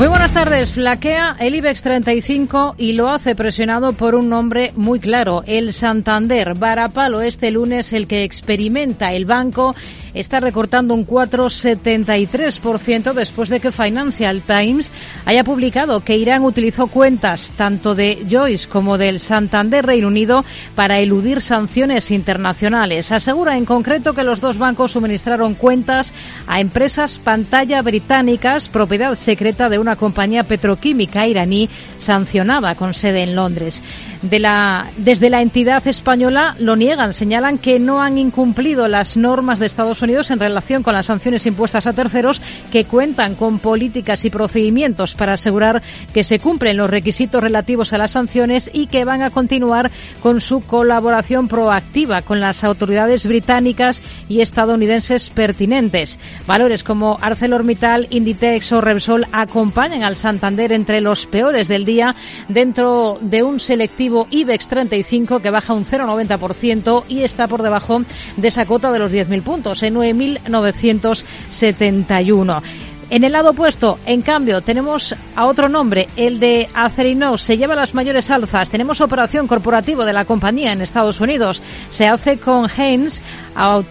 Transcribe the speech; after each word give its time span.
Muy 0.00 0.08
buenas 0.08 0.32
tardes. 0.32 0.72
Flaquea 0.72 1.36
el 1.40 1.54
IBEX 1.56 1.82
35 1.82 2.74
y 2.78 2.94
lo 2.94 3.10
hace 3.10 3.34
presionado 3.34 3.92
por 3.92 4.14
un 4.14 4.30
nombre 4.30 4.72
muy 4.74 4.98
claro, 4.98 5.42
el 5.46 5.74
Santander. 5.74 6.54
Varapalo 6.54 7.20
este 7.20 7.50
lunes 7.50 7.92
el 7.92 8.06
que 8.06 8.24
experimenta 8.24 9.12
el 9.12 9.26
banco 9.26 9.76
está 10.14 10.40
recortando 10.40 10.94
un 10.94 11.06
4,73% 11.06 13.12
después 13.12 13.48
de 13.48 13.60
que 13.60 13.72
Financial 13.72 14.42
Times 14.42 14.92
haya 15.26 15.44
publicado 15.44 16.00
que 16.00 16.16
Irán 16.16 16.44
utilizó 16.44 16.86
cuentas 16.86 17.52
tanto 17.56 17.94
de 17.94 18.26
Joyce 18.30 18.68
como 18.68 18.98
del 18.98 19.20
Santander 19.20 19.86
Reino 19.86 20.08
Unido 20.08 20.44
para 20.74 20.98
eludir 20.98 21.40
sanciones 21.40 22.10
internacionales. 22.10 23.12
Asegura 23.12 23.56
en 23.56 23.64
concreto 23.64 24.14
que 24.14 24.24
los 24.24 24.40
dos 24.40 24.58
bancos 24.58 24.92
suministraron 24.92 25.54
cuentas 25.54 26.12
a 26.46 26.60
empresas 26.60 27.18
pantalla 27.18 27.82
británicas, 27.82 28.68
propiedad 28.68 29.14
secreta 29.14 29.68
de 29.68 29.78
una 29.78 29.96
compañía 29.96 30.44
petroquímica 30.44 31.26
iraní 31.26 31.68
sancionada 31.98 32.74
con 32.74 32.94
sede 32.94 33.22
en 33.22 33.34
Londres. 33.34 33.82
De 34.22 34.38
la, 34.38 34.86
desde 34.98 35.30
la 35.30 35.40
entidad 35.40 35.86
española 35.86 36.54
lo 36.58 36.76
niegan, 36.76 37.14
señalan 37.14 37.58
que 37.58 37.78
no 37.78 38.02
han 38.02 38.18
incumplido 38.18 38.86
las 38.86 39.16
normas 39.16 39.58
de 39.58 39.66
Estados 39.66 39.99
Unidos 40.02 40.30
en 40.30 40.40
relación 40.40 40.82
con 40.82 40.94
las 40.94 41.06
sanciones 41.06 41.46
impuestas 41.46 41.86
a 41.86 41.92
terceros 41.92 42.40
que 42.70 42.84
cuentan 42.84 43.34
con 43.34 43.58
políticas 43.58 44.24
y 44.24 44.30
procedimientos 44.30 45.14
para 45.14 45.34
asegurar 45.34 45.82
que 46.12 46.24
se 46.24 46.38
cumplen 46.38 46.76
los 46.76 46.90
requisitos 46.90 47.42
relativos 47.42 47.92
a 47.92 47.98
las 47.98 48.12
sanciones 48.12 48.70
y 48.72 48.86
que 48.86 49.04
van 49.04 49.22
a 49.22 49.30
continuar 49.30 49.90
con 50.22 50.40
su 50.40 50.60
colaboración 50.60 51.48
proactiva 51.48 52.22
con 52.22 52.40
las 52.40 52.64
autoridades 52.64 53.26
británicas 53.26 54.02
y 54.28 54.40
estadounidenses 54.40 55.30
pertinentes. 55.30 56.18
Valores 56.46 56.84
como 56.84 57.16
ArcelorMittal, 57.20 58.08
Inditex 58.10 58.72
o 58.72 58.80
Repsol 58.80 59.26
acompañan 59.32 60.02
al 60.02 60.16
Santander 60.16 60.72
entre 60.72 61.00
los 61.00 61.26
peores 61.26 61.68
del 61.68 61.84
día 61.84 62.14
dentro 62.48 63.18
de 63.20 63.42
un 63.42 63.60
selectivo 63.60 64.26
IBEX 64.30 64.68
35 64.68 65.40
que 65.40 65.50
baja 65.50 65.74
un 65.74 65.84
0,90% 65.84 67.04
y 67.08 67.22
está 67.22 67.48
por 67.48 67.62
debajo 67.62 68.02
de 68.36 68.48
esa 68.48 68.66
cota 68.66 68.92
de 68.92 68.98
los 68.98 69.12
10.000 69.12 69.42
puntos 69.42 69.82
9.971. 69.90 72.62
En 73.10 73.24
el 73.24 73.32
lado 73.32 73.50
opuesto, 73.50 73.98
en 74.06 74.22
cambio, 74.22 74.60
tenemos 74.60 75.16
a 75.34 75.46
otro 75.46 75.68
nombre, 75.68 76.06
el 76.14 76.38
de 76.38 76.68
Acerinox. 76.74 77.42
Se 77.42 77.58
lleva 77.58 77.74
las 77.74 77.92
mayores 77.92 78.30
alzas. 78.30 78.70
Tenemos 78.70 79.00
operación 79.00 79.48
corporativa 79.48 80.04
de 80.04 80.12
la 80.12 80.24
compañía 80.24 80.70
en 80.70 80.80
Estados 80.80 81.20
Unidos. 81.20 81.60
Se 81.90 82.06
hace 82.06 82.38
con 82.38 82.70
Heinz 82.70 83.20
a, 83.56 83.82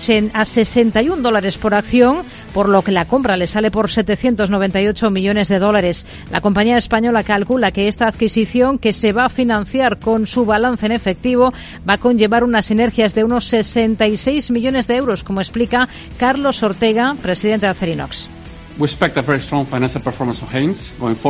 61 0.46 1.22
dólares 1.22 1.58
por 1.58 1.74
acción, 1.74 2.24
por 2.54 2.70
lo 2.70 2.82
que 2.82 2.92
la 2.92 3.06
compra 3.06 3.38
le 3.38 3.48
sale 3.48 3.72
por 3.72 3.90
798 3.90 5.10
millones 5.10 5.48
de 5.48 5.60
dólares. 5.60 6.08
La 6.32 6.42
compañía 6.42 6.78
española 6.78 7.24
calcula 7.24 7.72
que 7.72 7.88
esta 7.88 8.08
adquisición, 8.08 8.78
que 8.78 8.94
se 8.94 9.14
va 9.14 9.26
a 9.26 9.30
financiar 9.30 10.00
con 10.00 10.28
su 10.28 10.46
balance 10.46 10.86
en 10.86 10.92
efectivo, 10.92 11.54
va 11.88 11.94
a 11.94 11.98
conllevar 11.98 12.44
unas 12.44 12.66
sinergias 12.66 13.16
de 13.16 13.24
unos 13.24 13.46
66 13.46 14.52
millones 14.52 14.88
de 14.88 14.96
euros, 14.96 15.24
como 15.24 15.42
explica 15.42 15.88
Carlos 16.18 16.64
Ortega, 16.64 17.16
presidente 17.22 17.66
de 17.66 17.72
Acerinox. 17.72 18.39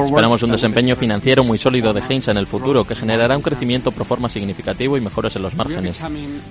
Esperamos 0.05 0.43
un 0.43 0.51
desempeño 0.51 0.95
financiero 0.95 1.43
muy 1.43 1.57
sólido 1.57 1.93
de 1.93 2.01
Heinz 2.07 2.27
en 2.27 2.37
el 2.37 2.47
futuro 2.47 2.85
que 2.85 2.95
generará 2.95 3.35
un 3.35 3.41
crecimiento 3.41 3.91
pro 3.91 4.05
forma 4.05 4.29
significativo 4.29 4.97
y 4.97 5.01
mejoras 5.01 5.35
en 5.35 5.41
los 5.41 5.55
márgenes. 5.55 6.03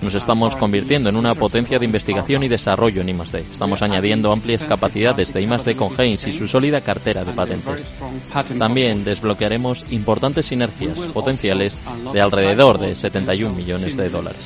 Nos 0.03 0.15
estamos 0.15 0.57
convirtiendo 0.57 1.09
en 1.11 1.17
una 1.17 1.35
potencia 1.35 1.79
de 1.79 1.85
investigación 1.85 2.43
y 2.43 2.49
desarrollo 2.49 3.03
en 3.03 3.11
I+D. 3.11 3.45
Estamos 3.53 3.83
añadiendo 3.83 4.33
amplias 4.33 4.65
capacidades 4.65 5.33
de 5.33 5.43
I+D 5.43 5.77
con 5.77 5.93
Heinz 5.99 6.27
y 6.27 6.33
su 6.33 6.49
sólida 6.49 6.81
cartera 6.81 7.25
de 7.25 7.33
patentes. 7.33 7.95
También 8.59 9.05
desbloquearemos 9.05 9.85
importantes 9.91 10.47
sinergias 10.47 10.99
potenciales 11.13 11.81
de 12.13 12.21
alrededor 12.21 12.79
de 12.79 12.95
71 12.95 13.55
millones 13.55 13.97
de 13.97 14.09
dólares. 14.09 14.41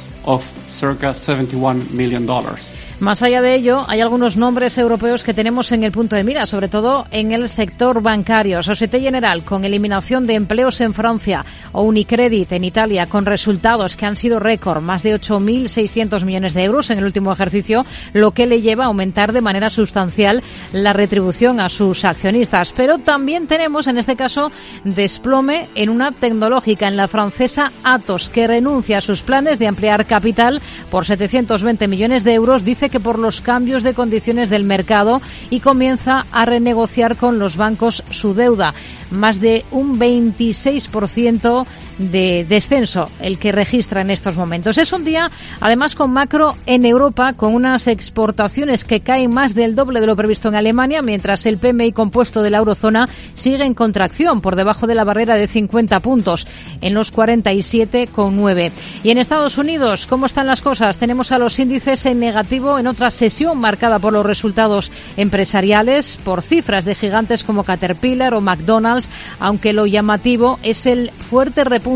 Más 3.02 3.20
allá 3.20 3.42
de 3.42 3.56
ello, 3.56 3.84
hay 3.88 4.00
algunos 4.00 4.36
nombres 4.36 4.78
europeos 4.78 5.24
que 5.24 5.34
tenemos 5.34 5.72
en 5.72 5.82
el 5.82 5.90
punto 5.90 6.14
de 6.14 6.22
mira, 6.22 6.46
sobre 6.46 6.68
todo 6.68 7.08
en 7.10 7.32
el 7.32 7.48
sector 7.48 8.00
bancario. 8.00 8.62
Societe 8.62 9.00
General, 9.00 9.42
con 9.42 9.64
eliminación 9.64 10.24
de 10.24 10.36
empleos 10.36 10.80
en 10.80 10.94
Francia, 10.94 11.44
o 11.72 11.82
Unicredit 11.82 12.52
en 12.52 12.62
Italia, 12.62 13.06
con 13.06 13.26
resultados 13.26 13.96
que 13.96 14.06
han 14.06 14.14
sido 14.14 14.38
récord, 14.38 14.80
más 14.80 15.02
de 15.02 15.16
8.600 15.16 16.24
millones 16.24 16.54
de 16.54 16.62
euros 16.62 16.90
en 16.90 16.98
el 16.98 17.04
último 17.04 17.32
ejercicio, 17.32 17.84
lo 18.12 18.30
que 18.30 18.46
le 18.46 18.62
lleva 18.62 18.84
a 18.84 18.86
aumentar 18.86 19.32
de 19.32 19.40
manera 19.40 19.68
sustancial 19.68 20.40
la 20.72 20.92
retribución 20.92 21.58
a 21.58 21.70
sus 21.70 22.04
accionistas. 22.04 22.72
Pero 22.72 22.98
también 22.98 23.48
tenemos, 23.48 23.88
en 23.88 23.98
este 23.98 24.14
caso, 24.14 24.52
desplome 24.84 25.70
en 25.74 25.90
una 25.90 26.12
tecnológica, 26.12 26.86
en 26.86 26.96
la 26.96 27.08
francesa 27.08 27.72
Atos, 27.82 28.28
que 28.28 28.46
renuncia 28.46 28.98
a 28.98 29.00
sus 29.00 29.22
planes 29.22 29.58
de 29.58 29.66
ampliar 29.66 30.06
capital 30.06 30.62
por 30.88 31.04
720 31.04 31.88
millones 31.88 32.22
de 32.22 32.34
euros, 32.34 32.64
dice 32.64 32.91
que 32.92 33.00
por 33.00 33.18
los 33.18 33.40
cambios 33.40 33.82
de 33.82 33.94
condiciones 33.94 34.50
del 34.50 34.62
mercado 34.62 35.20
y 35.50 35.58
comienza 35.58 36.26
a 36.30 36.44
renegociar 36.44 37.16
con 37.16 37.40
los 37.40 37.56
bancos 37.56 38.04
su 38.10 38.34
deuda. 38.34 38.74
Más 39.10 39.40
de 39.40 39.64
un 39.72 39.98
26% 39.98 41.66
de 42.10 42.44
descenso 42.48 43.08
el 43.20 43.38
que 43.38 43.52
registra 43.52 44.00
en 44.00 44.10
estos 44.10 44.36
momentos. 44.36 44.78
Es 44.78 44.92
un 44.92 45.04
día, 45.04 45.30
además, 45.60 45.94
con 45.94 46.10
macro 46.10 46.56
en 46.66 46.84
Europa, 46.84 47.34
con 47.34 47.54
unas 47.54 47.86
exportaciones 47.86 48.84
que 48.84 49.00
caen 49.00 49.32
más 49.32 49.54
del 49.54 49.74
doble 49.74 50.00
de 50.00 50.06
lo 50.06 50.16
previsto 50.16 50.48
en 50.48 50.54
Alemania, 50.54 51.02
mientras 51.02 51.46
el 51.46 51.58
PMI 51.58 51.92
compuesto 51.92 52.42
de 52.42 52.50
la 52.50 52.58
eurozona 52.58 53.08
sigue 53.34 53.64
en 53.64 53.74
contracción 53.74 54.40
por 54.40 54.56
debajo 54.56 54.86
de 54.86 54.94
la 54.94 55.04
barrera 55.04 55.36
de 55.36 55.46
50 55.46 56.00
puntos, 56.00 56.46
en 56.80 56.94
los 56.94 57.12
47,9. 57.12 58.72
Y 59.02 59.10
en 59.10 59.18
Estados 59.18 59.58
Unidos, 59.58 60.06
¿cómo 60.06 60.26
están 60.26 60.46
las 60.46 60.62
cosas? 60.62 60.98
Tenemos 60.98 61.32
a 61.32 61.38
los 61.38 61.58
índices 61.58 62.04
en 62.06 62.20
negativo 62.20 62.78
en 62.78 62.86
otra 62.86 63.10
sesión 63.10 63.58
marcada 63.58 63.98
por 63.98 64.12
los 64.12 64.26
resultados 64.26 64.90
empresariales, 65.16 66.18
por 66.24 66.42
cifras 66.42 66.84
de 66.84 66.94
gigantes 66.94 67.44
como 67.44 67.64
Caterpillar 67.64 68.34
o 68.34 68.40
McDonald's, 68.40 69.10
aunque 69.38 69.72
lo 69.72 69.86
llamativo 69.86 70.58
es 70.62 70.86
el 70.86 71.10
fuerte 71.10 71.64
repunte 71.64 71.91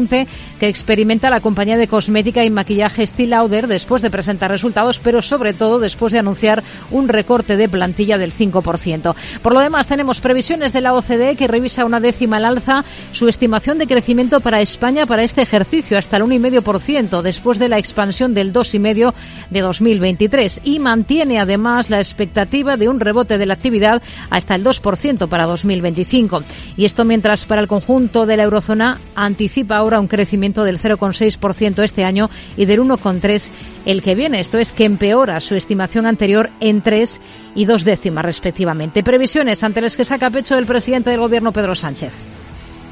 que 0.60 0.68
experimenta 0.68 1.30
la 1.30 1.40
compañía 1.40 1.78
de 1.78 1.88
cosmética 1.88 2.44
y 2.44 2.50
maquillaje 2.50 3.06
Steel 3.06 3.30
Lauder 3.30 3.66
después 3.66 4.02
de 4.02 4.10
presentar 4.10 4.50
resultados, 4.50 4.98
pero 4.98 5.22
sobre 5.22 5.54
todo 5.54 5.78
después 5.78 6.12
de 6.12 6.18
anunciar 6.18 6.62
un 6.90 7.08
recorte 7.08 7.56
de 7.56 7.68
plantilla 7.68 8.18
del 8.18 8.32
5%. 8.32 9.14
Por 9.42 9.54
lo 9.54 9.60
demás, 9.60 9.88
tenemos 9.88 10.20
previsiones 10.20 10.72
de 10.72 10.80
la 10.82 10.94
OCDE 10.94 11.36
que 11.36 11.48
revisa 11.48 11.84
una 11.84 12.00
décima 12.00 12.36
al 12.36 12.44
alza 12.44 12.84
su 13.12 13.28
estimación 13.28 13.78
de 13.78 13.86
crecimiento 13.86 14.40
para 14.40 14.60
España 14.60 15.06
para 15.06 15.22
este 15.22 15.42
ejercicio 15.42 15.96
hasta 15.96 16.18
el 16.18 16.24
1,5% 16.24 17.22
después 17.22 17.58
de 17.58 17.68
la 17.68 17.78
expansión 17.78 18.34
del 18.34 18.52
2,5% 18.52 19.14
de 19.50 19.60
2023 19.60 20.60
y 20.64 20.78
mantiene 20.78 21.40
además 21.40 21.90
la 21.90 21.98
expectativa 21.98 22.76
de 22.76 22.88
un 22.88 23.00
rebote 23.00 23.38
de 23.38 23.46
la 23.46 23.54
actividad 23.54 24.02
hasta 24.30 24.54
el 24.54 24.64
2% 24.64 25.28
para 25.28 25.46
2025. 25.46 26.42
Y 26.76 26.84
esto 26.84 27.04
mientras 27.04 27.46
para 27.46 27.60
el 27.60 27.68
conjunto 27.68 28.26
de 28.26 28.36
la 28.36 28.44
eurozona 28.44 28.98
anticipa 29.14 29.75
ahora 29.76 30.00
un 30.00 30.08
crecimiento 30.08 30.64
del 30.64 30.78
0,6% 30.78 31.82
este 31.82 32.04
año 32.04 32.30
y 32.56 32.64
del 32.64 32.80
1,3% 32.80 33.50
el 33.84 34.02
que 34.02 34.14
viene. 34.14 34.40
Esto 34.40 34.58
es 34.58 34.72
que 34.72 34.84
empeora 34.84 35.40
su 35.40 35.54
estimación 35.54 36.06
anterior 36.06 36.50
en 36.60 36.82
tres 36.82 37.20
y 37.54 37.64
dos 37.64 37.84
décimas 37.84 38.24
respectivamente. 38.24 39.02
Previsiones 39.02 39.62
ante 39.62 39.80
las 39.80 39.96
que 39.96 40.04
saca 40.04 40.30
pecho 40.30 40.56
el 40.58 40.66
presidente 40.66 41.10
del 41.10 41.20
gobierno 41.20 41.52
Pedro 41.52 41.74
Sánchez 41.74 42.14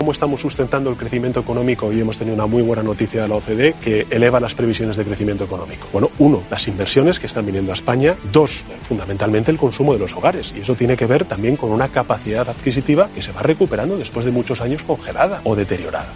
cómo 0.04 0.12
estamos 0.12 0.42
sustentando 0.42 0.90
el 0.90 0.96
crecimiento 0.96 1.40
económico 1.40 1.90
y 1.90 1.98
hemos 1.98 2.18
tenido 2.18 2.34
una 2.34 2.44
muy 2.44 2.62
buena 2.62 2.82
noticia 2.82 3.22
de 3.22 3.28
la 3.28 3.36
OCDE 3.36 3.74
que 3.82 4.06
eleva 4.10 4.38
las 4.38 4.54
previsiones 4.54 4.98
de 4.98 5.04
crecimiento 5.04 5.44
económico. 5.44 5.88
Bueno, 5.94 6.10
uno, 6.18 6.42
las 6.50 6.68
inversiones 6.68 7.18
que 7.18 7.26
están 7.26 7.46
viniendo 7.46 7.72
a 7.72 7.74
España. 7.74 8.14
Dos, 8.30 8.64
fundamentalmente 8.82 9.50
el 9.50 9.56
consumo 9.56 9.94
de 9.94 10.00
los 10.00 10.14
hogares. 10.14 10.52
Y 10.54 10.60
eso 10.60 10.74
tiene 10.74 10.94
que 10.94 11.06
ver 11.06 11.24
también 11.24 11.56
con 11.56 11.70
una 11.70 11.88
capacidad 11.88 12.46
adquisitiva 12.46 13.08
que 13.14 13.22
se 13.22 13.32
va 13.32 13.40
recuperando 13.40 13.96
después 13.96 14.26
de 14.26 14.32
muchos 14.32 14.60
años 14.60 14.82
congelada 14.82 15.40
o 15.44 15.56
deteriorada. 15.56 16.12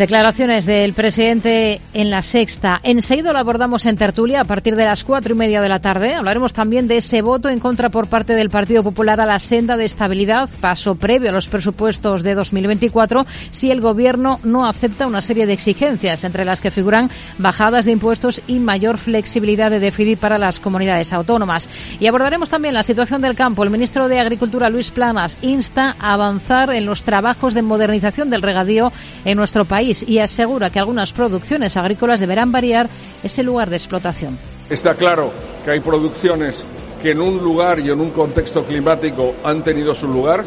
Declaraciones 0.00 0.64
del 0.64 0.94
presidente 0.94 1.78
en 1.92 2.08
la 2.08 2.22
sexta. 2.22 2.80
Enseguida 2.82 3.34
lo 3.34 3.38
abordamos 3.38 3.84
en 3.84 3.98
tertulia 3.98 4.40
a 4.40 4.44
partir 4.44 4.74
de 4.74 4.86
las 4.86 5.04
cuatro 5.04 5.34
y 5.34 5.36
media 5.36 5.60
de 5.60 5.68
la 5.68 5.80
tarde. 5.80 6.14
Hablaremos 6.14 6.54
también 6.54 6.88
de 6.88 6.96
ese 6.96 7.20
voto 7.20 7.50
en 7.50 7.58
contra 7.58 7.90
por 7.90 8.06
parte 8.06 8.34
del 8.34 8.48
Partido 8.48 8.82
Popular 8.82 9.20
a 9.20 9.26
la 9.26 9.38
senda 9.38 9.76
de 9.76 9.84
estabilidad, 9.84 10.48
paso 10.62 10.94
previo 10.94 11.28
a 11.28 11.34
los 11.34 11.48
presupuestos 11.48 12.22
de 12.22 12.34
2024, 12.34 13.26
si 13.50 13.70
el 13.70 13.82
Gobierno 13.82 14.40
no 14.42 14.66
acepta 14.66 15.06
una 15.06 15.20
serie 15.20 15.46
de 15.46 15.52
exigencias, 15.52 16.24
entre 16.24 16.46
las 16.46 16.62
que 16.62 16.70
figuran 16.70 17.10
bajadas 17.36 17.84
de 17.84 17.92
impuestos 17.92 18.40
y 18.46 18.58
mayor 18.58 18.96
flexibilidad 18.96 19.70
de 19.70 19.80
déficit 19.80 20.18
para 20.18 20.38
las 20.38 20.60
comunidades 20.60 21.12
autónomas. 21.12 21.68
Y 22.00 22.06
abordaremos 22.06 22.48
también 22.48 22.72
la 22.72 22.84
situación 22.84 23.20
del 23.20 23.36
campo. 23.36 23.64
El 23.64 23.70
ministro 23.70 24.08
de 24.08 24.18
Agricultura, 24.18 24.70
Luis 24.70 24.90
Planas, 24.90 25.36
insta 25.42 25.94
a 26.00 26.14
avanzar 26.14 26.72
en 26.72 26.86
los 26.86 27.02
trabajos 27.02 27.52
de 27.52 27.60
modernización 27.60 28.30
del 28.30 28.40
regadío 28.40 28.94
en 29.26 29.36
nuestro 29.36 29.66
país 29.66 29.89
y 30.06 30.18
asegura 30.18 30.70
que 30.70 30.78
algunas 30.78 31.12
producciones 31.12 31.76
agrícolas 31.76 32.20
deberán 32.20 32.52
variar 32.52 32.88
ese 33.22 33.42
lugar 33.42 33.70
de 33.70 33.76
explotación. 33.76 34.38
Está 34.68 34.94
claro 34.94 35.32
que 35.64 35.72
hay 35.72 35.80
producciones 35.80 36.64
que 37.02 37.10
en 37.12 37.20
un 37.20 37.38
lugar 37.38 37.80
y 37.80 37.90
en 37.90 38.00
un 38.00 38.10
contexto 38.10 38.64
climático 38.64 39.34
han 39.44 39.62
tenido 39.62 39.94
su 39.94 40.06
lugar, 40.06 40.44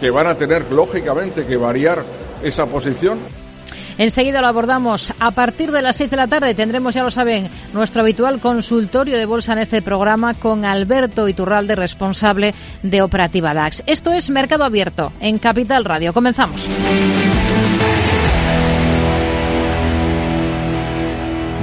que 0.00 0.10
van 0.10 0.26
a 0.26 0.34
tener 0.34 0.70
lógicamente 0.70 1.46
que 1.46 1.56
variar 1.56 2.04
esa 2.42 2.66
posición. 2.66 3.18
Enseguida 3.98 4.42
lo 4.42 4.46
abordamos. 4.46 5.12
A 5.18 5.30
partir 5.30 5.72
de 5.72 5.80
las 5.80 5.96
seis 5.96 6.10
de 6.10 6.18
la 6.18 6.26
tarde 6.26 6.54
tendremos, 6.54 6.94
ya 6.94 7.02
lo 7.02 7.10
saben, 7.10 7.48
nuestro 7.72 8.02
habitual 8.02 8.40
consultorio 8.40 9.16
de 9.16 9.24
bolsa 9.24 9.54
en 9.54 9.58
este 9.60 9.80
programa 9.80 10.34
con 10.34 10.64
Alberto 10.64 11.28
Iturralde, 11.28 11.76
responsable 11.76 12.54
de 12.82 13.02
Operativa 13.02 13.54
DAX. 13.54 13.82
Esto 13.86 14.12
es 14.12 14.28
Mercado 14.28 14.64
Abierto 14.64 15.12
en 15.20 15.38
Capital 15.38 15.84
Radio. 15.84 16.12
Comenzamos. 16.12 16.66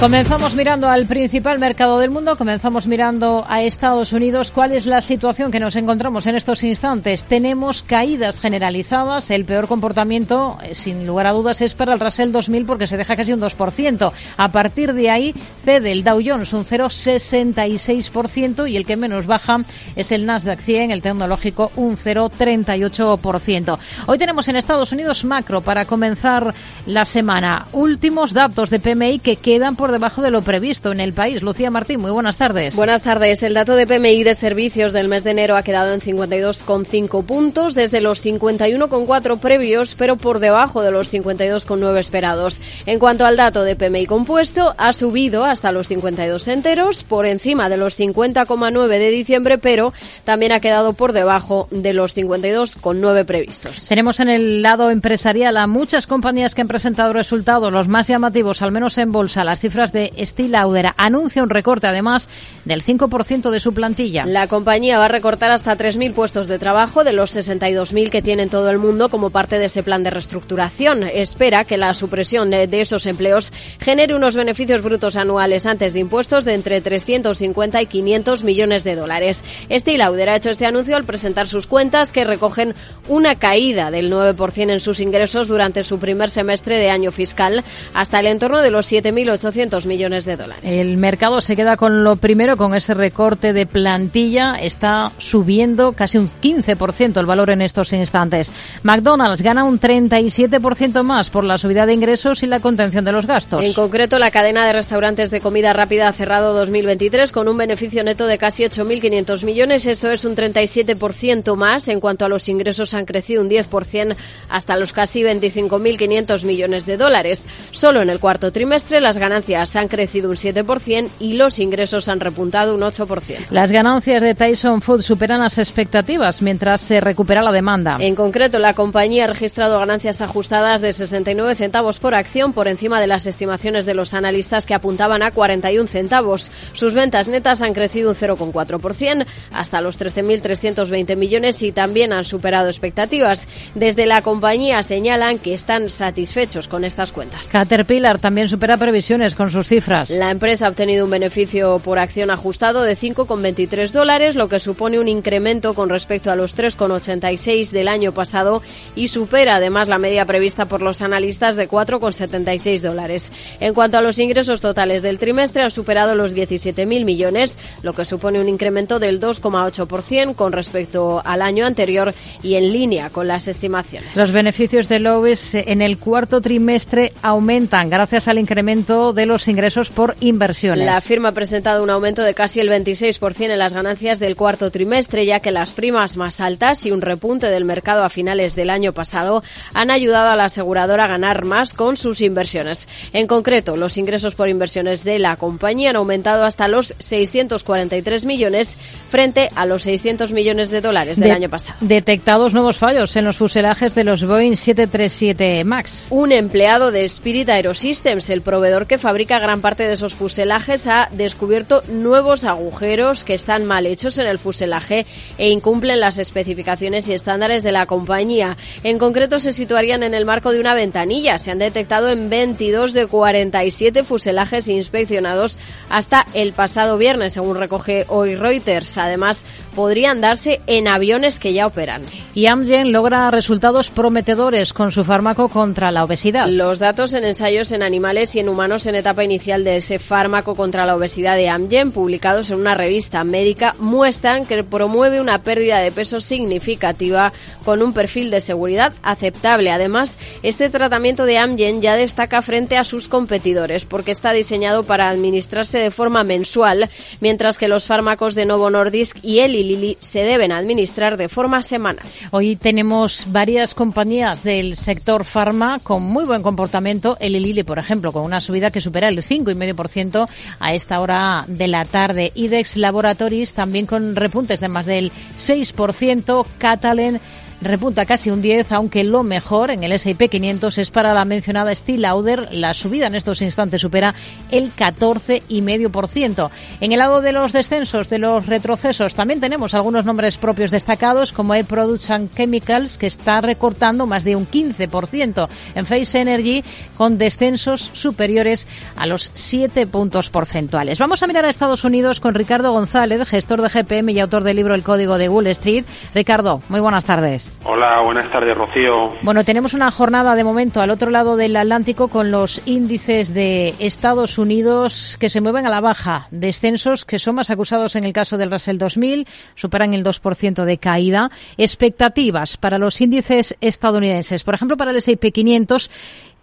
Comenzamos 0.00 0.54
mirando 0.54 0.88
al 0.90 1.06
principal 1.06 1.58
mercado 1.58 1.98
del 1.98 2.10
mundo, 2.10 2.36
comenzamos 2.36 2.86
mirando 2.86 3.46
a 3.48 3.62
Estados 3.62 4.12
Unidos. 4.12 4.52
¿Cuál 4.52 4.72
es 4.72 4.84
la 4.84 5.00
situación 5.00 5.50
que 5.50 5.58
nos 5.58 5.74
encontramos 5.74 6.26
en 6.26 6.36
estos 6.36 6.62
instantes? 6.64 7.24
Tenemos 7.24 7.82
caídas 7.82 8.38
generalizadas. 8.38 9.30
El 9.30 9.46
peor 9.46 9.66
comportamiento, 9.66 10.58
eh, 10.62 10.74
sin 10.74 11.06
lugar 11.06 11.26
a 11.26 11.32
dudas, 11.32 11.62
es 11.62 11.74
para 11.74 11.94
el 11.94 12.00
Russell 12.00 12.30
2000 12.30 12.66
porque 12.66 12.86
se 12.86 12.98
deja 12.98 13.16
casi 13.16 13.32
un 13.32 13.40
2%. 13.40 14.12
A 14.36 14.52
partir 14.52 14.92
de 14.92 15.08
ahí 15.08 15.34
cede 15.64 15.92
el 15.92 16.04
Dow 16.04 16.20
Jones 16.22 16.52
un 16.52 16.66
0,66% 16.66 18.70
y 18.70 18.76
el 18.76 18.84
que 18.84 18.98
menos 18.98 19.26
baja 19.26 19.62
es 19.96 20.12
el 20.12 20.26
Nasdaq 20.26 20.60
100, 20.60 20.90
el 20.90 21.00
tecnológico, 21.00 21.72
un 21.74 21.96
0,38%. 21.96 23.78
Hoy 24.06 24.18
tenemos 24.18 24.46
en 24.48 24.56
Estados 24.56 24.92
Unidos 24.92 25.24
macro 25.24 25.62
para 25.62 25.86
comenzar 25.86 26.54
la 26.84 27.06
semana. 27.06 27.66
Últimos 27.72 28.34
datos 28.34 28.68
de 28.68 28.78
PMI 28.78 29.20
que 29.20 29.36
quedan 29.36 29.74
por 29.74 29.85
debajo 29.92 30.22
de 30.22 30.30
lo 30.30 30.42
previsto 30.42 30.92
en 30.92 31.00
el 31.00 31.12
país. 31.12 31.42
Lucía 31.42 31.70
Martín, 31.70 32.00
muy 32.00 32.10
buenas 32.10 32.36
tardes. 32.36 32.76
Buenas 32.76 33.02
tardes. 33.02 33.42
El 33.42 33.54
dato 33.54 33.76
de 33.76 33.86
PMI 33.86 34.24
de 34.24 34.34
servicios 34.34 34.92
del 34.92 35.08
mes 35.08 35.24
de 35.24 35.32
enero 35.32 35.56
ha 35.56 35.62
quedado 35.62 35.92
en 35.92 36.00
52,5 36.00 37.24
puntos, 37.24 37.74
desde 37.74 38.00
los 38.00 38.24
51,4 38.24 39.38
previos, 39.38 39.94
pero 39.94 40.16
por 40.16 40.38
debajo 40.38 40.82
de 40.82 40.90
los 40.90 41.12
52,9 41.12 41.98
esperados. 41.98 42.60
En 42.86 42.98
cuanto 42.98 43.26
al 43.26 43.36
dato 43.36 43.62
de 43.62 43.76
PMI 43.76 44.06
compuesto, 44.06 44.74
ha 44.78 44.92
subido 44.92 45.44
hasta 45.44 45.72
los 45.72 45.88
52 45.88 46.48
enteros, 46.48 47.04
por 47.04 47.26
encima 47.26 47.68
de 47.68 47.76
los 47.76 47.98
50,9 47.98 48.88
de 48.88 49.10
diciembre, 49.10 49.58
pero 49.58 49.92
también 50.24 50.52
ha 50.52 50.60
quedado 50.60 50.92
por 50.92 51.12
debajo 51.12 51.68
de 51.70 51.92
los 51.92 52.16
52,9 52.16 53.24
previstos. 53.24 53.86
Tenemos 53.88 54.20
en 54.20 54.28
el 54.28 54.62
lado 54.62 54.90
empresarial 54.90 55.56
a 55.56 55.66
muchas 55.66 56.06
compañías 56.06 56.54
que 56.54 56.62
han 56.62 56.68
presentado 56.68 57.12
resultados, 57.12 57.72
los 57.72 57.88
más 57.88 58.08
llamativos, 58.08 58.62
al 58.62 58.72
menos 58.72 58.98
en 58.98 59.12
bolsa, 59.12 59.44
las 59.44 59.60
cifras 59.60 59.75
de 59.76 60.12
Steel 60.24 60.52
Lauder. 60.52 60.92
Anuncia 60.96 61.42
un 61.42 61.50
recorte, 61.50 61.86
además, 61.86 62.28
del 62.64 62.82
5% 62.82 63.50
de 63.50 63.60
su 63.60 63.74
plantilla. 63.74 64.24
La 64.26 64.46
compañía 64.46 64.98
va 64.98 65.04
a 65.04 65.08
recortar 65.08 65.50
hasta 65.50 65.76
3.000 65.76 66.14
puestos 66.14 66.48
de 66.48 66.58
trabajo 66.58 67.04
de 67.04 67.12
los 67.12 67.36
62.000 67.36 68.10
que 68.10 68.22
tiene 68.22 68.44
en 68.44 68.48
todo 68.48 68.70
el 68.70 68.78
mundo 68.78 69.08
como 69.08 69.30
parte 69.30 69.58
de 69.58 69.66
ese 69.66 69.82
plan 69.82 70.02
de 70.02 70.10
reestructuración. 70.10 71.02
Espera 71.04 71.64
que 71.64 71.76
la 71.76 71.94
supresión 71.94 72.50
de, 72.50 72.68
esos 72.80 73.06
empleos 73.06 73.52
genere 73.78 74.14
unos 74.14 74.34
beneficios 74.34 74.82
brutos 74.82 75.16
anuales 75.16 75.66
antes 75.66 75.92
de 75.92 76.00
impuestos 76.00 76.44
de 76.44 76.54
entre 76.54 76.80
350 76.80 77.82
y 77.82 77.86
500 77.86 78.42
millones 78.42 78.84
de 78.84 78.96
dólares. 78.96 79.44
Steel 79.70 79.98
Lauder 79.98 80.30
ha 80.30 80.36
hecho 80.36 80.50
este 80.50 80.66
anuncio 80.66 80.96
al 80.96 81.04
presentar 81.04 81.48
sus 81.48 81.66
cuentas 81.66 82.12
que 82.12 82.24
recogen 82.24 82.74
una 83.08 83.36
caída 83.36 83.90
del 83.90 84.12
9% 84.12 84.72
en 84.72 84.80
sus 84.80 85.00
ingresos 85.00 85.48
durante 85.48 85.82
su 85.82 85.98
primer 85.98 86.30
semestre 86.30 86.76
de 86.76 86.90
año 86.90 87.12
fiscal 87.12 87.64
hasta 87.94 88.20
el 88.20 88.26
entorno 88.26 88.62
de 88.62 88.70
los 88.70 88.90
7.800 88.90 89.65
millones 89.86 90.24
de 90.24 90.36
dólares. 90.36 90.64
El 90.64 90.96
mercado 90.96 91.40
se 91.40 91.56
queda 91.56 91.76
con 91.76 92.04
lo 92.04 92.16
primero, 92.16 92.56
con 92.56 92.74
ese 92.74 92.94
recorte 92.94 93.52
de 93.52 93.66
plantilla. 93.66 94.54
Está 94.54 95.12
subiendo 95.18 95.92
casi 95.92 96.18
un 96.18 96.30
15% 96.42 97.18
el 97.18 97.26
valor 97.26 97.50
en 97.50 97.62
estos 97.62 97.92
instantes. 97.92 98.52
McDonald's 98.82 99.42
gana 99.42 99.64
un 99.64 99.80
37% 99.80 101.02
más 101.02 101.30
por 101.30 101.44
la 101.44 101.58
subida 101.58 101.86
de 101.86 101.94
ingresos 101.94 102.42
y 102.42 102.46
la 102.46 102.60
contención 102.60 103.04
de 103.04 103.12
los 103.12 103.26
gastos. 103.26 103.64
En 103.64 103.72
concreto, 103.72 104.18
la 104.18 104.30
cadena 104.30 104.66
de 104.66 104.72
restaurantes 104.72 105.30
de 105.30 105.40
comida 105.40 105.72
rápida 105.72 106.08
ha 106.08 106.12
cerrado 106.12 106.54
2023 106.54 107.32
con 107.32 107.48
un 107.48 107.56
beneficio 107.56 108.04
neto 108.04 108.26
de 108.26 108.38
casi 108.38 108.64
8.500 108.64 109.44
millones. 109.44 109.86
Esto 109.86 110.10
es 110.10 110.24
un 110.24 110.36
37% 110.36 111.56
más. 111.56 111.88
En 111.88 112.00
cuanto 112.00 112.24
a 112.24 112.28
los 112.28 112.48
ingresos, 112.48 112.94
han 112.94 113.04
crecido 113.04 113.42
un 113.42 113.50
10% 113.50 114.16
hasta 114.48 114.76
los 114.76 114.92
casi 114.92 115.22
25.500 115.22 116.44
millones 116.44 116.86
de 116.86 116.96
dólares. 116.96 117.48
Solo 117.70 118.02
en 118.02 118.10
el 118.10 118.20
cuarto 118.20 118.52
trimestre, 118.52 119.00
las 119.00 119.18
ganancias 119.18 119.55
han 119.56 119.88
crecido 119.88 120.30
un 120.30 120.36
7% 120.36 121.08
y 121.20 121.34
los 121.34 121.58
ingresos 121.58 122.08
han 122.08 122.20
repuntado 122.20 122.74
un 122.74 122.82
8%. 122.82 123.50
Las 123.50 123.72
ganancias 123.72 124.22
de 124.22 124.34
Tyson 124.34 124.82
Food 124.82 125.02
superan 125.02 125.40
las 125.40 125.58
expectativas 125.58 126.42
mientras 126.42 126.80
se 126.80 127.00
recupera 127.00 127.42
la 127.42 127.52
demanda. 127.52 127.96
En 128.00 128.14
concreto, 128.14 128.58
la 128.58 128.74
compañía 128.74 129.24
ha 129.24 129.28
registrado 129.28 129.78
ganancias 129.78 130.20
ajustadas 130.20 130.80
de 130.80 130.92
69 130.92 131.54
centavos 131.54 131.98
por 131.98 132.14
acción 132.14 132.52
por 132.52 132.68
encima 132.68 133.00
de 133.00 133.06
las 133.06 133.26
estimaciones 133.26 133.86
de 133.86 133.94
los 133.94 134.14
analistas 134.14 134.66
que 134.66 134.74
apuntaban 134.74 135.22
a 135.22 135.30
41 135.30 135.88
centavos. 135.88 136.50
Sus 136.72 136.94
ventas 136.94 137.28
netas 137.28 137.62
han 137.62 137.74
crecido 137.74 138.10
un 138.10 138.16
0,4% 138.16 139.26
hasta 139.52 139.80
los 139.80 139.98
13.320 139.98 141.16
millones 141.16 141.62
y 141.62 141.72
también 141.72 142.12
han 142.12 142.24
superado 142.24 142.68
expectativas. 142.68 143.48
Desde 143.74 144.06
la 144.06 144.22
compañía 144.22 144.82
señalan 144.82 145.38
que 145.38 145.54
están 145.54 145.90
satisfechos 145.90 146.68
con 146.68 146.84
estas 146.84 147.12
cuentas. 147.12 147.48
Caterpillar 147.48 148.18
también 148.18 148.48
supera 148.48 148.76
previsiones 148.76 149.34
con 149.34 149.45
sus 149.50 149.68
cifras. 149.68 150.10
La 150.10 150.30
empresa 150.30 150.66
ha 150.66 150.70
obtenido 150.70 151.04
un 151.04 151.10
beneficio 151.10 151.80
por 151.84 151.98
acción 151.98 152.30
ajustado 152.30 152.82
de 152.82 152.96
5,23 152.96 153.90
dólares, 153.92 154.36
lo 154.36 154.48
que 154.48 154.60
supone 154.60 154.98
un 154.98 155.08
incremento 155.08 155.74
con 155.74 155.88
respecto 155.88 156.30
a 156.30 156.36
los 156.36 156.56
3,86 156.56 157.70
del 157.70 157.88
año 157.88 158.12
pasado 158.12 158.62
y 158.94 159.08
supera 159.08 159.56
además 159.56 159.88
la 159.88 159.98
media 159.98 160.26
prevista 160.26 160.66
por 160.66 160.82
los 160.82 161.02
analistas 161.02 161.56
de 161.56 161.68
4,76 161.68 162.80
dólares. 162.80 163.32
En 163.60 163.74
cuanto 163.74 163.98
a 163.98 164.02
los 164.02 164.18
ingresos 164.18 164.60
totales 164.60 165.02
del 165.02 165.18
trimestre, 165.18 165.62
ha 165.62 165.70
superado 165.70 166.14
los 166.14 166.34
17.000 166.34 167.04
millones, 167.04 167.58
lo 167.82 167.92
que 167.92 168.04
supone 168.04 168.40
un 168.40 168.48
incremento 168.48 168.98
del 168.98 169.20
2,8% 169.20 170.34
con 170.34 170.52
respecto 170.52 171.22
al 171.24 171.42
año 171.42 171.66
anterior 171.66 172.14
y 172.42 172.54
en 172.54 172.72
línea 172.72 173.10
con 173.10 173.26
las 173.26 173.48
estimaciones. 173.48 174.16
Los 174.16 174.32
beneficios 174.32 174.88
de 174.88 174.98
Lowe's 174.98 175.54
en 175.54 175.82
el 175.82 175.98
cuarto 175.98 176.40
trimestre 176.40 177.12
aumentan 177.22 177.88
gracias 177.88 178.28
al 178.28 178.38
incremento 178.38 179.12
de 179.12 179.26
los 179.26 179.35
ingresos 179.48 179.90
por 179.90 180.16
inversiones. 180.20 180.86
La 180.86 181.00
firma 181.00 181.28
ha 181.28 181.32
presentado 181.32 181.82
un 181.82 181.90
aumento 181.90 182.22
de 182.22 182.34
casi 182.34 182.60
el 182.60 182.68
26% 182.68 183.50
en 183.50 183.58
las 183.58 183.74
ganancias 183.74 184.18
del 184.18 184.36
cuarto 184.36 184.70
trimestre, 184.70 185.26
ya 185.26 185.40
que 185.40 185.50
las 185.50 185.72
primas 185.72 186.16
más 186.16 186.40
altas 186.40 186.86
y 186.86 186.90
un 186.90 187.02
repunte 187.02 187.50
del 187.50 187.64
mercado 187.64 188.04
a 188.04 188.08
finales 188.08 188.56
del 188.56 188.70
año 188.70 188.92
pasado 188.92 189.42
han 189.74 189.90
ayudado 189.90 190.30
a 190.30 190.36
la 190.36 190.46
aseguradora 190.46 191.04
a 191.04 191.08
ganar 191.08 191.44
más 191.44 191.74
con 191.74 191.96
sus 191.96 192.20
inversiones. 192.22 192.88
En 193.12 193.26
concreto, 193.26 193.76
los 193.76 193.96
ingresos 193.96 194.34
por 194.34 194.48
inversiones 194.48 195.04
de 195.04 195.18
la 195.18 195.36
compañía 195.36 195.90
han 195.90 195.96
aumentado 195.96 196.44
hasta 196.44 196.68
los 196.68 196.94
643 196.98 198.24
millones 198.24 198.78
frente 199.10 199.50
a 199.54 199.66
los 199.66 199.82
600 199.82 200.32
millones 200.32 200.70
de 200.70 200.80
dólares 200.80 201.20
del 201.20 201.30
año 201.30 201.50
pasado. 201.50 201.78
Detectados 201.80 202.54
nuevos 202.54 202.78
fallos 202.78 203.14
en 203.16 203.24
los 203.24 203.36
fuselajes 203.36 203.94
de 203.94 204.04
los 204.04 204.24
Boeing 204.24 204.56
737 204.56 205.64
MAX. 205.64 206.06
Un 206.10 206.32
empleado 206.32 206.92
de 206.92 207.04
Spirit 207.04 207.48
Aerosystems, 207.48 208.30
el 208.30 208.42
proveedor 208.42 208.86
que 208.86 208.98
fabrica 208.98 209.25
gran 209.26 209.60
parte 209.60 209.86
de 209.86 209.94
esos 209.94 210.14
fuselajes 210.14 210.86
ha 210.86 211.08
descubierto 211.12 211.82
nuevos 211.88 212.44
agujeros 212.44 213.24
que 213.24 213.34
están 213.34 213.64
mal 213.64 213.84
hechos 213.86 214.18
en 214.18 214.26
el 214.26 214.38
fuselaje 214.38 215.04
e 215.36 215.50
incumplen 215.50 216.00
las 216.00 216.18
especificaciones 216.18 217.08
y 217.08 217.12
estándares 217.12 217.62
de 217.62 217.72
la 217.72 217.86
compañía. 217.86 218.56
En 218.84 218.98
concreto 218.98 219.40
se 219.40 219.52
situarían 219.52 220.02
en 220.02 220.14
el 220.14 220.24
marco 220.24 220.52
de 220.52 220.60
una 220.60 220.74
ventanilla. 220.74 221.38
Se 221.38 221.50
han 221.50 221.58
detectado 221.58 222.10
en 222.10 222.30
22 222.30 222.92
de 222.92 223.06
47 223.06 224.04
fuselajes 224.04 224.68
inspeccionados 224.68 225.58
hasta 225.88 226.26
el 226.32 226.52
pasado 226.52 226.96
viernes, 226.96 227.32
según 227.32 227.56
recoge 227.56 228.06
hoy 228.08 228.36
Reuters. 228.36 228.96
Además, 228.98 229.44
podrían 229.76 230.22
darse 230.22 230.60
en 230.66 230.88
aviones 230.88 231.38
que 231.38 231.52
ya 231.52 231.66
operan. 231.66 232.02
Y 232.34 232.46
Amgen 232.46 232.92
logra 232.92 233.30
resultados 233.30 233.90
prometedores 233.90 234.72
con 234.72 234.90
su 234.90 235.04
fármaco 235.04 235.50
contra 235.50 235.92
la 235.92 236.02
obesidad. 236.02 236.46
Los 236.48 236.78
datos 236.78 237.12
en 237.12 237.24
ensayos 237.24 237.70
en 237.72 237.82
animales 237.82 238.34
y 238.34 238.40
en 238.40 238.48
humanos 238.48 238.86
en 238.86 238.94
etapa 238.94 239.22
inicial 239.22 239.64
de 239.64 239.76
ese 239.76 239.98
fármaco 239.98 240.54
contra 240.54 240.86
la 240.86 240.96
obesidad 240.96 241.36
de 241.36 241.50
Amgen, 241.50 241.92
publicados 241.92 242.50
en 242.50 242.58
una 242.58 242.74
revista 242.74 243.22
médica, 243.22 243.76
muestran 243.78 244.46
que 244.46 244.64
promueve 244.64 245.20
una 245.20 245.42
pérdida 245.42 245.78
de 245.80 245.92
peso 245.92 246.20
significativa 246.20 247.32
con 247.64 247.82
un 247.82 247.92
perfil 247.92 248.30
de 248.30 248.40
seguridad 248.40 248.94
aceptable. 249.02 249.70
Además, 249.70 250.18
este 250.42 250.70
tratamiento 250.70 251.26
de 251.26 251.36
Amgen 251.36 251.82
ya 251.82 251.96
destaca 251.96 252.40
frente 252.40 252.78
a 252.78 252.84
sus 252.84 253.08
competidores 253.08 253.84
porque 253.84 254.12
está 254.12 254.32
diseñado 254.32 254.84
para 254.84 255.10
administrarse 255.10 255.78
de 255.78 255.90
forma 255.90 256.24
mensual, 256.24 256.88
mientras 257.20 257.58
que 257.58 257.68
los 257.68 257.86
fármacos 257.86 258.34
de 258.34 258.46
Novo 258.46 258.70
Nordisk 258.70 259.18
y 259.22 259.40
Eli 259.40 259.65
Lilly 259.66 259.96
se 260.00 260.20
deben 260.20 260.52
administrar 260.52 261.16
de 261.16 261.28
forma 261.28 261.62
semanal. 261.62 262.04
Hoy 262.30 262.56
tenemos 262.56 263.26
varias 263.28 263.74
compañías 263.74 264.42
del 264.42 264.76
sector 264.76 265.24
farma 265.24 265.78
con 265.82 266.02
muy 266.02 266.24
buen 266.24 266.42
comportamiento. 266.42 267.16
Eli 267.20 267.40
Lilly, 267.40 267.62
por 267.62 267.78
ejemplo, 267.78 268.12
con 268.12 268.22
una 268.22 268.40
subida 268.40 268.70
que 268.70 268.80
supera 268.80 269.08
el 269.08 269.22
5,5% 269.22 270.28
a 270.58 270.74
esta 270.74 271.00
hora 271.00 271.44
de 271.48 271.68
la 271.68 271.84
tarde. 271.84 272.32
IDEX 272.34 272.76
Laboratories 272.76 273.52
también 273.52 273.86
con 273.86 274.16
repuntes 274.16 274.60
de 274.60 274.68
más 274.68 274.86
del 274.86 275.12
6%. 275.38 276.46
Catalen 276.58 277.20
repunta 277.60 278.06
casi 278.06 278.30
un 278.30 278.42
10, 278.42 278.72
aunque 278.72 279.04
lo 279.04 279.22
mejor 279.22 279.70
en 279.70 279.84
el 279.84 279.92
S&P 279.92 280.28
500 280.28 280.78
es 280.78 280.90
para 280.90 281.14
la 281.14 281.24
mencionada 281.24 281.74
Steel 281.74 282.02
Lauder. 282.02 282.48
La 282.52 282.74
subida 282.74 283.06
en 283.06 283.14
estos 283.14 283.42
instantes 283.42 283.80
supera 283.80 284.14
el 284.50 284.74
14,5%. 284.74 286.50
En 286.80 286.92
el 286.92 286.98
lado 286.98 287.20
de 287.20 287.32
los 287.32 287.52
descensos, 287.52 288.10
de 288.10 288.18
los 288.18 288.46
retrocesos, 288.46 289.14
también 289.14 289.40
tenemos 289.40 289.74
algunos 289.74 290.04
nombres 290.04 290.36
propios 290.36 290.70
destacados, 290.70 291.32
como 291.32 291.54
Air 291.54 291.64
Products 291.66 292.10
and 292.10 292.34
Chemicals, 292.34 292.98
que 292.98 293.06
está 293.06 293.40
recortando 293.40 294.06
más 294.06 294.24
de 294.24 294.36
un 294.36 294.46
15%. 294.48 295.48
En 295.74 295.86
Face 295.86 296.20
Energy, 296.20 296.64
con 296.96 297.18
descensos 297.18 297.90
superiores 297.92 298.66
a 298.96 299.06
los 299.06 299.30
7 299.34 299.86
puntos 299.86 300.30
porcentuales. 300.30 300.98
Vamos 300.98 301.22
a 301.22 301.26
mirar 301.26 301.44
a 301.44 301.50
Estados 301.50 301.84
Unidos 301.84 302.20
con 302.20 302.34
Ricardo 302.34 302.72
González, 302.72 303.26
gestor 303.28 303.62
de 303.62 303.68
GPM 303.68 304.10
y 304.10 304.20
autor 304.20 304.44
del 304.44 304.56
libro 304.56 304.74
El 304.74 304.82
Código 304.82 305.18
de 305.18 305.28
Wall 305.28 305.46
Street. 305.48 305.84
Ricardo, 306.14 306.62
muy 306.68 306.80
buenas 306.80 307.04
tardes. 307.04 307.45
Hola, 307.64 308.00
buenas 308.02 308.30
tardes, 308.30 308.56
Rocío. 308.56 309.14
Bueno, 309.22 309.44
tenemos 309.44 309.74
una 309.74 309.90
jornada 309.90 310.34
de 310.34 310.44
momento 310.44 310.80
al 310.80 310.90
otro 310.90 311.10
lado 311.10 311.36
del 311.36 311.56
Atlántico 311.56 312.08
con 312.08 312.30
los 312.30 312.62
índices 312.66 313.34
de 313.34 313.74
Estados 313.78 314.38
Unidos 314.38 315.16
que 315.18 315.30
se 315.30 315.40
mueven 315.40 315.66
a 315.66 315.70
la 315.70 315.80
baja, 315.80 316.28
descensos 316.30 317.04
que 317.04 317.18
son 317.18 317.34
más 317.34 317.50
acusados 317.50 317.96
en 317.96 318.04
el 318.04 318.12
caso 318.12 318.38
del 318.38 318.50
Russell 318.50 318.78
2000, 318.78 319.26
superan 319.54 319.94
el 319.94 320.04
2% 320.04 320.64
de 320.64 320.78
caída. 320.78 321.30
Expectativas 321.56 322.56
para 322.56 322.78
los 322.78 323.00
índices 323.00 323.56
estadounidenses, 323.60 324.44
por 324.44 324.54
ejemplo, 324.54 324.76
para 324.76 324.92
el 324.92 324.98
S&P 324.98 325.32
500 325.32 325.90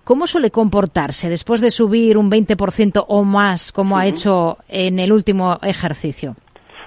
¿Cómo 0.04 0.28
suele 0.28 0.52
comportarse 0.52 1.30
después 1.30 1.62
de 1.62 1.72
subir 1.72 2.18
un 2.18 2.30
20% 2.30 3.06
o 3.08 3.24
más 3.24 3.72
como 3.72 3.98
ha 3.98 4.06
hecho 4.06 4.58
en 4.68 5.00
el 5.00 5.14
último 5.14 5.58
ejercicio? 5.62 6.36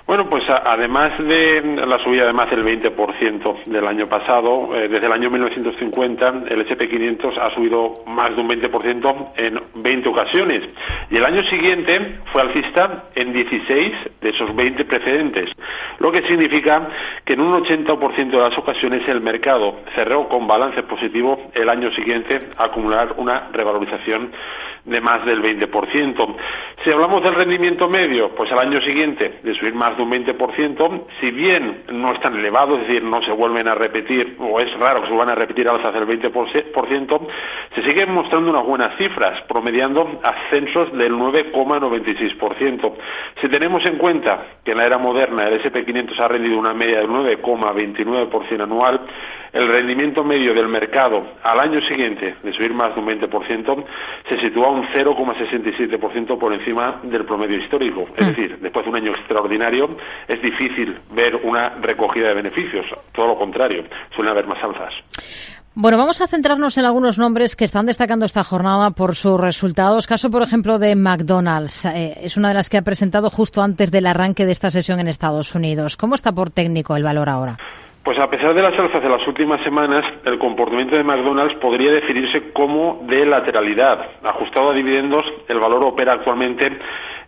Bueno, 0.06 0.30
pues 0.30 0.44
además 0.48 1.18
de 1.18 1.82
la 1.84 1.98
subida 1.98 2.26
de 2.26 2.32
más 2.32 2.48
del 2.48 2.64
20% 2.64 3.64
del 3.64 3.84
año 3.88 4.08
pasado, 4.08 4.70
eh, 4.76 4.86
desde 4.86 5.06
el 5.06 5.12
año 5.12 5.30
1950 5.30 6.28
el 6.48 6.64
SP500 6.64 7.36
ha 7.36 7.52
subido 7.52 8.04
más 8.06 8.30
de 8.36 8.40
un 8.40 8.48
20% 8.48 9.32
en 9.34 9.60
20 9.74 10.08
ocasiones 10.08 10.62
y 11.10 11.16
el 11.16 11.24
año 11.24 11.42
siguiente 11.46 12.20
fue 12.32 12.42
alcista 12.42 13.06
en 13.16 13.32
16 13.32 13.92
de 14.20 14.30
esos 14.30 14.54
20 14.54 14.84
precedentes, 14.84 15.50
lo 15.98 16.12
que 16.12 16.22
significa 16.28 16.88
que 17.24 17.32
en 17.32 17.40
un 17.40 17.64
80% 17.64 18.30
de 18.30 18.38
las 18.38 18.56
ocasiones 18.56 19.08
el 19.08 19.20
mercado 19.20 19.80
cerró 19.96 20.28
con 20.28 20.46
balance 20.46 20.84
positivo 20.84 21.50
el 21.52 21.68
año 21.68 21.90
siguiente 21.96 22.38
a 22.56 22.66
acumular 22.66 23.14
una 23.16 23.48
revalorización 23.52 24.30
de 24.84 25.00
más 25.00 25.24
del 25.26 25.42
20%. 25.42 26.36
Si 26.84 26.90
hablamos 26.90 27.22
del 27.24 27.34
rendimiento 27.34 27.88
medio, 27.88 28.30
pues 28.36 28.50
al 28.52 28.60
año 28.60 28.80
siguiente 28.82 29.40
de 29.42 29.54
subir 29.54 29.74
más 29.74 29.95
de 29.96 30.02
un 30.02 30.10
20%, 30.10 31.04
si 31.20 31.30
bien 31.30 31.84
no 31.92 32.12
es 32.12 32.20
tan 32.20 32.36
elevado, 32.36 32.76
es 32.76 32.86
decir, 32.86 33.02
no 33.02 33.22
se 33.22 33.32
vuelven 33.32 33.68
a 33.68 33.74
repetir, 33.74 34.36
o 34.38 34.60
es 34.60 34.72
raro 34.78 35.00
que 35.00 35.08
se 35.08 35.12
vuelvan 35.12 35.30
a 35.30 35.34
repetir 35.34 35.68
alzas 35.68 35.92
del 35.94 36.06
20%, 36.06 37.20
se 37.74 37.82
siguen 37.82 38.12
mostrando 38.12 38.50
unas 38.50 38.64
buenas 38.64 38.96
cifras, 38.96 39.42
promediando 39.42 40.20
ascensos 40.22 40.92
del 40.96 41.12
9,96%. 41.14 42.92
Si 43.40 43.48
tenemos 43.48 43.84
en 43.86 43.96
cuenta 43.98 44.58
que 44.64 44.72
en 44.72 44.78
la 44.78 44.86
era 44.86 44.98
moderna 44.98 45.48
el 45.48 45.62
SP500 45.62 46.18
ha 46.18 46.28
rendido 46.28 46.58
una 46.58 46.74
media 46.74 46.98
del 46.98 47.08
9,29% 47.08 48.62
anual, 48.62 49.00
el 49.52 49.68
rendimiento 49.68 50.22
medio 50.22 50.52
del 50.52 50.68
mercado 50.68 51.24
al 51.42 51.60
año 51.60 51.80
siguiente 51.82 52.34
de 52.42 52.52
subir 52.52 52.74
más 52.74 52.94
de 52.94 53.00
un 53.00 53.06
20% 53.06 53.84
se 54.28 54.38
sitúa 54.40 54.68
un 54.68 54.84
0,67% 54.88 56.38
por 56.38 56.52
encima 56.52 57.00
del 57.02 57.24
promedio 57.24 57.56
histórico. 57.58 58.06
Es 58.16 58.22
mm. 58.22 58.28
decir, 58.28 58.58
después 58.60 58.84
de 58.84 58.90
un 58.90 58.96
año 58.96 59.10
extraordinario, 59.12 59.85
es 60.28 60.40
difícil 60.42 60.98
ver 61.12 61.36
una 61.36 61.70
recogida 61.80 62.28
de 62.28 62.34
beneficios. 62.34 62.86
Todo 63.12 63.28
lo 63.28 63.38
contrario, 63.38 63.84
suelen 64.14 64.32
haber 64.32 64.46
más 64.46 64.62
alzas. 64.62 64.94
Bueno, 65.78 65.98
vamos 65.98 66.22
a 66.22 66.26
centrarnos 66.26 66.78
en 66.78 66.86
algunos 66.86 67.18
nombres 67.18 67.54
que 67.54 67.66
están 67.66 67.84
destacando 67.84 68.24
esta 68.24 68.42
jornada 68.42 68.92
por 68.92 69.14
sus 69.14 69.38
resultados. 69.38 70.06
Caso, 70.06 70.30
por 70.30 70.42
ejemplo, 70.42 70.78
de 70.78 70.96
McDonald's. 70.96 71.84
Eh, 71.84 72.16
es 72.22 72.38
una 72.38 72.48
de 72.48 72.54
las 72.54 72.70
que 72.70 72.78
ha 72.78 72.82
presentado 72.82 73.28
justo 73.28 73.60
antes 73.60 73.90
del 73.90 74.06
arranque 74.06 74.46
de 74.46 74.52
esta 74.52 74.70
sesión 74.70 75.00
en 75.00 75.08
Estados 75.08 75.54
Unidos. 75.54 75.98
¿Cómo 75.98 76.14
está 76.14 76.32
por 76.32 76.48
técnico 76.48 76.96
el 76.96 77.02
valor 77.02 77.28
ahora? 77.28 77.58
Pues 78.06 78.20
a 78.20 78.30
pesar 78.30 78.54
de 78.54 78.62
las 78.62 78.78
alzas 78.78 79.02
de 79.02 79.08
las 79.08 79.26
últimas 79.26 79.60
semanas, 79.64 80.04
el 80.24 80.38
comportamiento 80.38 80.94
de 80.94 81.02
McDonald's 81.02 81.56
podría 81.56 81.90
definirse 81.90 82.52
como 82.52 83.00
de 83.02 83.26
lateralidad. 83.26 83.98
Ajustado 84.22 84.70
a 84.70 84.74
dividendos, 84.74 85.24
el 85.48 85.58
valor 85.58 85.84
opera 85.84 86.12
actualmente 86.12 86.70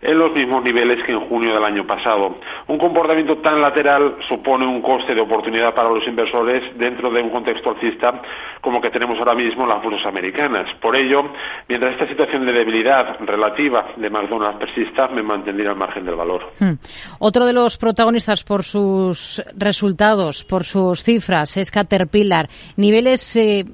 en 0.01 0.17
los 0.17 0.31
mismos 0.31 0.63
niveles 0.63 1.03
que 1.03 1.11
en 1.11 1.19
junio 1.27 1.53
del 1.53 1.63
año 1.63 1.85
pasado. 1.85 2.37
Un 2.67 2.77
comportamiento 2.77 3.37
tan 3.39 3.61
lateral 3.61 4.15
supone 4.27 4.65
un 4.65 4.81
coste 4.81 5.13
de 5.13 5.21
oportunidad 5.21 5.73
para 5.73 5.89
los 5.89 6.07
inversores 6.07 6.63
dentro 6.77 7.09
de 7.09 7.21
un 7.21 7.29
contexto 7.29 7.71
alcista 7.71 8.21
como 8.61 8.81
que 8.81 8.89
tenemos 8.89 9.17
ahora 9.19 9.35
mismo 9.35 9.65
las 9.65 9.81
bolsas 9.81 10.05
americanas. 10.05 10.69
Por 10.81 10.95
ello, 10.95 11.31
mientras 11.67 11.93
esta 11.93 12.07
situación 12.07 12.45
de 12.45 12.53
debilidad 12.53 13.17
relativa 13.19 13.89
de 13.95 14.09
McDonald's 14.09 14.59
persista, 14.59 15.07
me 15.07 15.23
mantendría 15.23 15.71
al 15.71 15.77
margen 15.77 16.05
del 16.05 16.15
valor. 16.15 16.53
Hmm. 16.59 16.73
Otro 17.19 17.45
de 17.45 17.53
los 17.53 17.77
protagonistas 17.77 18.43
por 18.43 18.63
sus 18.63 19.43
resultados, 19.55 20.43
por 20.43 20.63
sus 20.69 21.03
cifras, 21.03 21.57
es 21.57 21.71
Caterpillar. 21.71 22.49
Niveles 22.77 23.35
eh, 23.35 23.65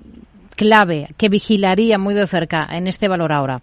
clave 0.56 1.10
que 1.18 1.30
vigilaría 1.30 1.98
muy 1.98 2.14
de 2.14 2.28
cerca 2.28 2.68
en 2.72 2.88
este 2.88 3.08
valor 3.08 3.32
ahora. 3.32 3.62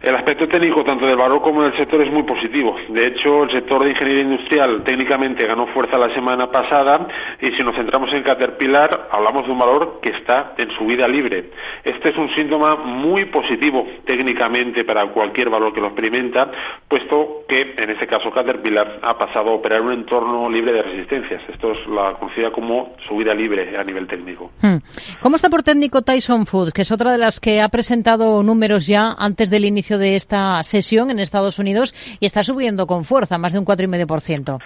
El 0.00 0.14
aspecto 0.14 0.46
técnico 0.46 0.84
tanto 0.84 1.06
del 1.06 1.16
valor 1.16 1.40
como 1.40 1.62
del 1.62 1.76
sector 1.76 2.00
es 2.02 2.12
muy 2.12 2.22
positivo. 2.24 2.76
De 2.88 3.06
hecho, 3.06 3.44
el 3.44 3.50
sector 3.50 3.82
de 3.82 3.90
ingeniería 3.90 4.22
industrial 4.22 4.82
técnicamente 4.84 5.46
ganó 5.46 5.66
fuerza 5.68 5.96
la 5.96 6.12
semana 6.14 6.50
pasada 6.50 7.08
y 7.40 7.50
si 7.52 7.62
nos 7.62 7.74
centramos 7.74 8.12
en 8.12 8.22
Caterpillar, 8.22 9.08
hablamos 9.10 9.46
de 9.46 9.52
un 9.52 9.58
valor 9.58 10.00
que 10.02 10.10
está 10.10 10.54
en 10.58 10.70
subida 10.72 11.08
libre. 11.08 11.50
Este 11.82 12.10
es 12.10 12.16
un 12.16 12.28
síntoma 12.34 12.76
muy 12.76 13.26
positivo 13.26 13.86
técnicamente 14.04 14.84
para 14.84 15.06
cualquier 15.12 15.48
valor 15.48 15.72
que 15.72 15.80
lo 15.80 15.88
experimenta, 15.88 16.50
puesto 16.88 17.44
que 17.48 17.74
en 17.78 17.90
este 17.90 18.06
caso 18.06 18.30
Caterpillar 18.30 19.00
ha 19.02 19.16
pasado 19.16 19.50
a 19.50 19.54
operar 19.54 19.80
un 19.80 19.92
entorno 19.92 20.50
libre 20.50 20.72
de 20.72 20.82
resistencias. 20.82 21.42
Esto 21.48 21.72
es 21.72 21.78
la 21.88 22.14
conocida 22.18 22.50
como 22.50 22.96
subida 23.08 23.34
libre 23.34 23.76
a 23.78 23.84
nivel 23.84 24.06
técnico. 24.06 24.50
Hmm. 24.60 24.76
¿Cómo 25.22 25.36
está 25.36 25.48
por 25.48 25.62
técnico 25.62 26.02
Tyson 26.02 26.46
Foods, 26.46 26.72
que 26.72 26.82
es 26.82 26.92
otra 26.92 27.12
de 27.12 27.18
las 27.18 27.40
que 27.40 27.60
ha 27.60 27.68
presentado 27.68 28.42
números 28.42 28.86
ya 28.86 29.14
antes 29.18 29.50
del 29.50 29.64
inicio 29.64 29.85
de 29.88 30.16
esta 30.16 30.62
sesión 30.62 31.10
en 31.10 31.20
Estados 31.20 31.58
Unidos 31.58 31.94
y 32.20 32.26
está 32.26 32.42
subiendo 32.42 32.86
con 32.86 33.04
fuerza, 33.04 33.38
más 33.38 33.52
de 33.52 33.60
un 33.60 33.64
4,5%. 33.64 34.58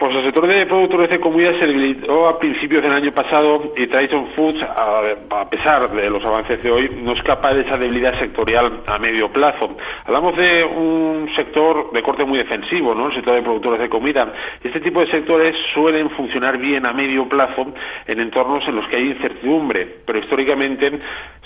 Pues 0.00 0.16
el 0.16 0.24
sector 0.24 0.46
de 0.46 0.64
productores 0.64 1.10
de 1.10 1.20
comida 1.20 1.52
se 1.60 1.66
debilitó 1.66 2.26
a 2.26 2.38
principios 2.38 2.82
del 2.82 2.92
año 2.92 3.12
pasado 3.12 3.74
y 3.76 3.86
Tyson 3.86 4.28
Foods, 4.34 4.62
a, 4.62 5.50
pesar 5.50 5.92
de 5.92 6.08
los 6.08 6.24
avances 6.24 6.62
de 6.62 6.70
hoy, 6.70 6.90
no 7.02 7.12
escapa 7.12 7.52
de 7.52 7.60
esa 7.66 7.76
debilidad 7.76 8.18
sectorial 8.18 8.80
a 8.86 8.98
medio 8.98 9.30
plazo. 9.30 9.76
Hablamos 10.06 10.38
de 10.38 10.64
un 10.64 11.28
sector 11.36 11.92
de 11.92 12.02
corte 12.02 12.24
muy 12.24 12.38
defensivo, 12.38 12.94
¿no? 12.94 13.08
El 13.08 13.14
sector 13.14 13.34
de 13.34 13.42
productores 13.42 13.78
de 13.78 13.90
comida. 13.90 14.32
Este 14.64 14.80
tipo 14.80 15.00
de 15.00 15.08
sectores 15.08 15.54
suelen 15.74 16.08
funcionar 16.12 16.56
bien 16.56 16.86
a 16.86 16.94
medio 16.94 17.28
plazo 17.28 17.66
en 18.06 18.20
entornos 18.20 18.66
en 18.68 18.76
los 18.76 18.88
que 18.88 18.96
hay 18.96 19.08
incertidumbre, 19.08 19.98
pero 20.06 20.18
históricamente 20.18 20.98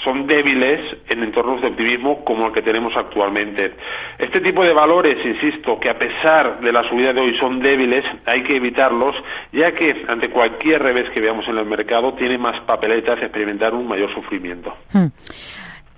son 0.05 0.29
débiles 0.29 0.97
en 1.09 1.25
entornos 1.25 1.61
de 1.61 1.69
optimismo 1.69 2.25
como 2.25 2.47
el 2.47 2.53
que 2.53 2.63
tenemos 2.63 2.97
actualmente. 2.97 3.73
Este 4.17 4.41
tipo 4.41 4.63
de 4.63 4.73
valores, 4.73 5.17
insisto, 5.27 5.81
que 5.81 5.89
a 5.89 5.99
pesar 5.99 6.61
de 6.61 6.73
la 6.73 6.89
subida 6.89 7.13
de 7.13 7.21
hoy 7.21 7.37
son 7.39 7.59
débiles, 7.59 8.05
hay 8.27 8.44
que 8.45 8.57
evitarlos, 8.57 9.17
ya 9.53 9.73
que 9.73 10.05
ante 10.07 10.31
cualquier 10.31 10.81
revés 10.81 11.11
que 11.11 11.21
veamos 11.21 11.49
en 11.49 11.59
el 11.59 11.67
mercado 11.67 12.15
tiene 12.15 12.39
más 12.39 12.61
papeletas 12.61 13.21
experimentar 13.21 13.75
un 13.75 13.89
mayor 13.89 14.15
sufrimiento. 14.15 14.73
Hmm. 14.93 15.09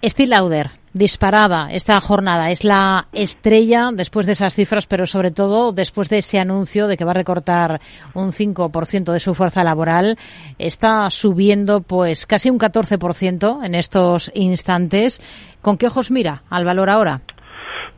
Steve 0.02 0.28
Lauder, 0.28 0.70
disparada 0.92 1.68
esta 1.72 2.00
jornada, 2.00 2.50
es 2.50 2.64
la 2.64 3.08
estrella 3.12 3.90
después 3.92 4.26
de 4.26 4.32
esas 4.32 4.54
cifras, 4.54 4.86
pero 4.86 5.04
sobre 5.04 5.30
todo 5.30 5.72
después 5.72 6.08
de 6.08 6.18
ese 6.18 6.38
anuncio 6.38 6.86
de 6.86 6.96
que 6.96 7.04
va 7.04 7.10
a 7.10 7.14
recortar 7.14 7.80
un 8.14 8.30
5% 8.30 9.12
de 9.12 9.20
su 9.20 9.34
fuerza 9.34 9.64
laboral, 9.64 10.16
está 10.58 11.10
subiendo 11.10 11.80
pues 11.80 12.26
casi 12.26 12.50
un 12.50 12.58
14% 12.58 13.64
en 13.64 13.74
estos 13.74 14.30
instantes. 14.34 15.20
¿Con 15.60 15.76
qué 15.76 15.86
ojos 15.88 16.10
mira 16.10 16.42
al 16.50 16.64
valor 16.64 16.88
ahora? 16.88 17.22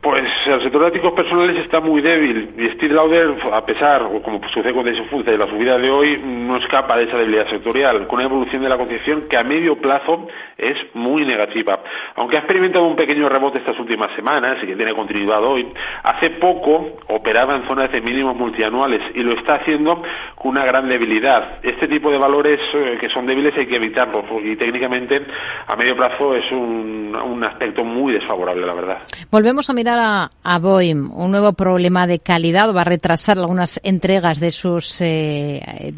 Pues 0.01 0.23
el 0.45 0.61
sector 0.61 0.81
de 0.81 0.87
activos 0.87 1.11
personales 1.11 1.57
está 1.57 1.81
muy 1.81 2.01
débil 2.01 2.53
y 2.57 2.69
Steve 2.69 2.93
Lauder, 2.93 3.35
a 3.51 3.65
pesar, 3.65 4.07
como 4.23 4.39
sucede 4.47 4.73
con 4.73 4.85
Dyson 4.85 5.25
de 5.25 5.37
la 5.37 5.45
subida 5.47 5.77
de 5.77 5.89
hoy, 5.89 6.17
no 6.23 6.55
escapa 6.55 6.95
de 6.95 7.03
esa 7.03 7.17
debilidad 7.17 7.49
sectorial, 7.49 8.07
con 8.07 8.19
una 8.19 8.23
evolución 8.23 8.61
de 8.63 8.69
la 8.69 8.77
cotización 8.77 9.23
que 9.29 9.35
a 9.35 9.43
medio 9.43 9.75
plazo 9.81 10.25
es 10.57 10.77
muy 10.93 11.25
negativa. 11.25 11.81
Aunque 12.15 12.37
ha 12.37 12.39
experimentado 12.39 12.85
un 12.85 12.95
pequeño 12.95 13.27
rebote 13.27 13.57
estas 13.57 13.77
últimas 13.77 14.09
semanas 14.15 14.63
y 14.63 14.67
que 14.67 14.77
tiene 14.77 14.93
continuidad 14.93 15.43
hoy, 15.43 15.67
hace 16.03 16.29
poco 16.29 16.99
operaba 17.07 17.57
en 17.57 17.67
zonas 17.67 17.91
de 17.91 17.99
mínimos 17.99 18.37
multianuales 18.37 19.01
y 19.15 19.19
lo 19.19 19.33
está 19.33 19.55
haciendo 19.55 20.01
con 20.35 20.51
una 20.51 20.63
gran 20.63 20.87
debilidad. 20.87 21.59
Este 21.61 21.89
tipo 21.89 22.09
de 22.09 22.17
valores 22.17 22.61
eh, 22.73 22.97
que 23.01 23.09
son 23.09 23.27
débiles 23.27 23.53
hay 23.57 23.65
que 23.65 23.75
evitarlos 23.75 24.23
y 24.45 24.55
técnicamente 24.55 25.25
a 25.67 25.75
medio 25.75 25.97
plazo 25.97 26.35
es 26.35 26.49
un, 26.53 27.17
un 27.21 27.43
aspecto 27.43 27.83
muy 27.83 28.13
desfavorable, 28.13 28.65
la 28.65 28.73
verdad. 28.73 28.97
Volvemos 29.29 29.69
a 29.69 29.73
mirar 29.73 29.88
a, 29.97 30.59
Boeing, 30.59 31.09
un 31.11 31.31
nuevo 31.31 31.53
problema 31.53 32.05
de 32.05 32.19
calidad 32.19 32.73
va 32.73 32.81
a 32.81 32.83
retrasar 32.83 33.37
algunas 33.37 33.79
entregas 33.83 34.39
de 34.39 34.51
sus 34.51 35.01
eh, 35.01 35.93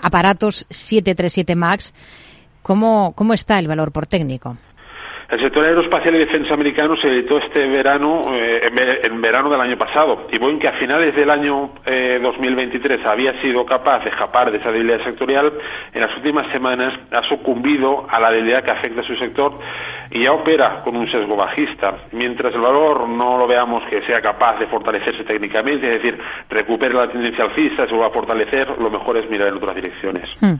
aparatos 0.00 0.64
737 0.70 1.54
MAX. 1.54 1.92
¿Cómo, 2.62 3.12
¿Cómo 3.14 3.34
está 3.34 3.58
el 3.58 3.68
valor 3.68 3.92
por 3.92 4.06
técnico? 4.06 4.56
El 5.28 5.40
sector 5.40 5.64
aeroespacial 5.64 6.14
y 6.14 6.18
defensa 6.18 6.54
americano 6.54 6.96
se 6.96 7.08
editó 7.08 7.38
este 7.38 7.66
verano, 7.66 8.22
eh, 8.32 8.60
en 9.02 9.20
verano 9.20 9.50
del 9.50 9.60
año 9.60 9.76
pasado, 9.76 10.28
y 10.30 10.38
Boeing, 10.38 10.60
que 10.60 10.68
a 10.68 10.74
finales 10.74 11.16
del 11.16 11.28
año 11.30 11.72
2023 12.22 13.00
eh, 13.00 13.02
había 13.08 13.40
sido 13.42 13.66
capaz 13.66 14.04
de 14.04 14.10
escapar 14.10 14.52
de 14.52 14.58
esa 14.58 14.70
debilidad 14.70 15.02
sectorial, 15.02 15.52
en 15.92 16.00
las 16.00 16.16
últimas 16.16 16.46
semanas 16.52 16.94
ha 17.10 17.24
sucumbido 17.28 18.06
a 18.08 18.20
la 18.20 18.30
debilidad 18.30 18.62
que 18.62 18.70
afecta 18.70 19.00
a 19.00 19.04
su 19.04 19.16
sector 19.16 19.58
y 20.12 20.22
ya 20.22 20.32
opera 20.32 20.82
con 20.84 20.96
un 20.96 21.10
sesgo 21.10 21.34
bajista. 21.34 22.04
Mientras 22.12 22.54
el 22.54 22.60
valor 22.60 23.08
no 23.08 23.36
lo 23.36 23.48
veamos 23.48 23.82
que 23.90 24.02
sea 24.02 24.20
capaz 24.20 24.60
de 24.60 24.68
fortalecerse 24.68 25.24
técnicamente, 25.24 25.88
es 25.88 26.02
decir, 26.02 26.18
recupere 26.48 26.94
la 26.94 27.10
tendencia 27.10 27.44
alcista, 27.44 27.88
se 27.88 27.96
va 27.96 28.06
a 28.06 28.10
fortalecer, 28.10 28.68
lo 28.78 28.90
mejor 28.90 29.16
es 29.16 29.28
mirar 29.28 29.48
en 29.48 29.54
otras 29.54 29.74
direcciones. 29.74 30.30
Hmm. 30.40 30.54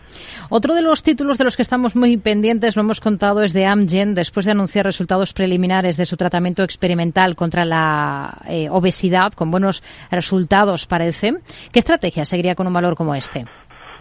Otro 0.51 0.75
de 0.75 0.83
los 0.83 1.05
títulos 1.05 1.39
de 1.39 1.45
los 1.45 1.57
que 1.57 1.63
estamos 1.63 1.95
muy 1.95 2.17
pendientes, 2.17 2.75
lo 2.75 2.83
hemos 2.83 3.01
contado, 3.01 3.43
es 3.43 3.53
de 3.53 3.65
Amgen, 3.67 4.15
después 4.15 4.45
de 4.47 4.56
anunciar 4.57 4.85
resultados 4.85 5.33
preliminares 5.33 5.97
de 5.97 6.07
su 6.07 6.17
tratamiento 6.17 6.63
experimental 6.63 7.37
contra 7.37 7.65
la 7.65 8.39
eh, 8.49 8.69
obesidad, 8.71 9.33
con 9.33 9.51
buenos 9.51 9.83
resultados, 10.11 10.87
parece. 10.87 11.35
¿Qué 11.73 11.79
estrategia 11.79 12.25
seguiría 12.25 12.55
con 12.55 12.67
un 12.67 12.73
valor 12.73 12.97
como 12.97 13.15
este? 13.15 13.47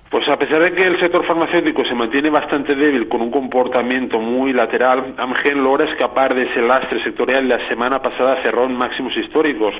Pues 0.10 0.30
a 0.30 0.38
pesar 0.38 0.62
de 0.62 0.72
que 0.74 0.86
el 0.86 1.00
sector 1.00 1.26
farmacéutico 1.26 1.84
se 1.84 1.96
mantiene 1.96 2.30
bastante 2.30 2.76
débil 2.76 3.10
con 3.10 3.22
un 3.22 3.32
comportamiento 3.32 4.20
muy 4.20 4.54
lateral, 4.54 5.16
Amgen 5.18 5.64
logra 5.64 5.86
escapar 5.86 6.36
de 6.36 6.44
ese 6.44 6.62
lastre 6.62 7.04
sectorial 7.04 7.46
y 7.46 7.48
la 7.48 7.68
semana 7.68 8.02
pasada 8.02 8.42
cerró 8.44 8.66
en 8.66 8.76
máximos 8.76 9.18
históricos. 9.18 9.74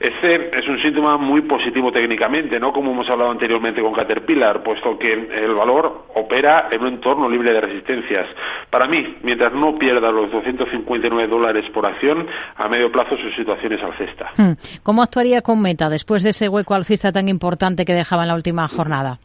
Este 0.00 0.58
es 0.58 0.66
un 0.68 0.80
síntoma 0.82 1.16
muy 1.18 1.42
positivo 1.42 1.92
técnicamente, 1.92 2.58
no 2.58 2.72
como 2.72 2.90
hemos 2.90 3.08
hablado 3.08 3.30
anteriormente 3.30 3.80
con 3.80 3.92
Caterpillar, 3.92 4.62
puesto 4.62 4.98
que 4.98 5.12
el 5.12 5.54
valor 5.54 6.06
opera 6.14 6.68
en 6.72 6.80
un 6.82 6.88
entorno 6.88 7.28
libre 7.28 7.52
de 7.52 7.60
resistencias. 7.60 8.26
Para 8.70 8.88
mí, 8.88 9.18
mientras 9.22 9.52
no 9.52 9.78
pierda 9.78 10.10
los 10.10 10.32
259 10.32 11.28
dólares 11.28 11.70
por 11.72 11.86
acción, 11.86 12.26
a 12.56 12.68
medio 12.68 12.90
plazo 12.90 13.16
su 13.16 13.30
situación 13.30 13.74
es 13.74 13.82
alcista. 13.82 14.32
Hmm. 14.36 14.52
¿Cómo 14.82 15.02
actuaría 15.02 15.42
con 15.42 15.62
Meta 15.62 15.88
después 15.88 16.24
de 16.24 16.30
ese 16.30 16.48
hueco 16.48 16.74
alcista 16.74 17.12
tan 17.12 17.28
importante 17.28 17.84
que 17.84 17.94
dejaba 17.94 18.22
en 18.22 18.28
la 18.28 18.34
última 18.34 18.66
jornada? 18.66 19.20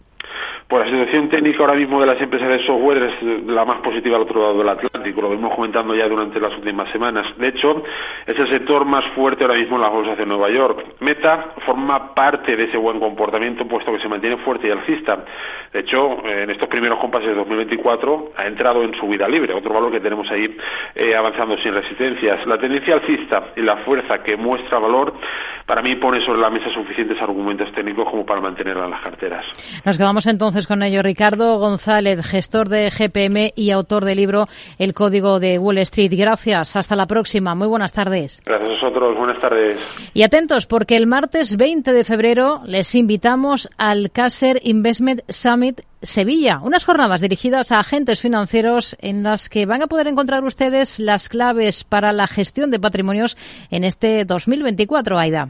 Pues 0.67 0.83
la 0.83 0.91
situación 0.91 1.29
técnica 1.29 1.59
ahora 1.59 1.75
mismo 1.75 2.01
de 2.01 2.07
las 2.07 2.19
empresas 2.19 2.49
de 2.49 2.65
software 2.65 3.03
es 3.03 3.45
la 3.45 3.65
más 3.65 3.81
positiva 3.81 4.15
al 4.15 4.23
otro 4.23 4.41
lado 4.41 4.57
del 4.57 4.69
Atlántico, 4.69 5.21
lo 5.21 5.29
venimos 5.29 5.53
comentando 5.53 5.93
ya 5.93 6.07
durante 6.09 6.39
las 6.39 6.55
últimas 6.55 6.91
semanas. 6.91 7.27
De 7.37 7.49
hecho, 7.49 7.83
es 8.25 8.35
el 8.39 8.49
sector 8.49 8.83
más 8.83 9.05
fuerte 9.13 9.43
ahora 9.43 9.59
mismo 9.59 9.75
en 9.75 9.83
las 9.83 9.91
bolsas 9.91 10.17
de 10.17 10.25
Nueva 10.25 10.49
York. 10.49 10.95
Meta 11.01 11.53
forma 11.67 12.15
parte 12.15 12.55
de 12.55 12.63
ese 12.63 12.77
buen 12.77 12.99
comportamiento, 12.99 13.67
puesto 13.67 13.91
que 13.91 13.99
se 13.99 14.07
mantiene 14.07 14.37
fuerte 14.37 14.67
y 14.67 14.71
alcista. 14.71 15.23
De 15.71 15.81
hecho, 15.81 16.25
en 16.25 16.49
estos 16.49 16.67
primeros 16.67 16.97
compases 16.99 17.29
de 17.29 17.35
2024 17.35 18.31
ha 18.35 18.47
entrado 18.47 18.81
en 18.81 18.95
su 18.95 19.07
vida 19.07 19.27
libre, 19.27 19.53
otro 19.53 19.71
valor 19.71 19.91
que 19.91 19.99
tenemos 19.99 20.29
ahí 20.31 20.57
eh, 20.95 21.15
avanzando 21.15 21.59
sin 21.59 21.75
resistencias. 21.75 22.43
La 22.47 22.57
tendencia 22.57 22.95
alcista 22.95 23.51
y 23.55 23.61
la 23.61 23.77
fuerza 23.85 24.23
que 24.23 24.35
muestra 24.35 24.79
valor, 24.79 25.13
para 25.67 25.83
mí 25.83 25.95
pone 25.97 26.25
sobre 26.25 26.39
la 26.39 26.49
mesa 26.49 26.73
suficientes 26.73 27.21
argumentos 27.21 27.71
técnicos 27.71 28.09
como 28.09 28.25
para 28.25 28.41
mantenerla 28.41 28.85
en 28.85 28.91
las 28.91 29.01
carteras. 29.01 29.45
Nos 29.85 29.97
quedamos 29.97 30.25
entonces 30.25 30.54
con 30.63 30.83
ello 30.83 31.01
Ricardo 31.01 31.59
González, 31.59 32.25
gestor 32.25 32.69
de 32.69 32.89
GPM 32.89 33.51
y 33.57 33.71
autor 33.71 34.05
del 34.05 34.17
libro 34.17 34.47
El 34.79 34.93
Código 34.93 35.41
de 35.41 35.59
Wall 35.59 35.79
Street. 35.79 36.13
Gracias, 36.15 36.77
hasta 36.77 36.95
la 36.95 37.05
próxima. 37.05 37.53
Muy 37.55 37.67
buenas 37.67 37.91
tardes. 37.91 38.41
Gracias 38.45 38.69
a 38.69 38.73
vosotros, 38.73 39.17
buenas 39.17 39.41
tardes. 39.41 39.79
Y 40.13 40.23
atentos, 40.23 40.65
porque 40.65 40.95
el 40.95 41.07
martes 41.07 41.57
20 41.57 41.91
de 41.91 42.03
febrero 42.05 42.61
les 42.65 42.95
invitamos 42.95 43.69
al 43.77 44.11
Caser 44.11 44.61
Investment 44.63 45.21
Summit 45.27 45.81
Sevilla, 46.01 46.61
unas 46.63 46.85
jornadas 46.85 47.19
dirigidas 47.19 47.73
a 47.73 47.79
agentes 47.79 48.21
financieros 48.21 48.95
en 49.01 49.23
las 49.23 49.49
que 49.49 49.65
van 49.65 49.83
a 49.83 49.87
poder 49.87 50.07
encontrar 50.07 50.45
ustedes 50.45 50.99
las 51.01 51.27
claves 51.27 51.83
para 51.83 52.13
la 52.13 52.27
gestión 52.27 52.71
de 52.71 52.79
patrimonios 52.79 53.37
en 53.71 53.83
este 53.83 54.23
2024, 54.23 55.17
Aida 55.19 55.49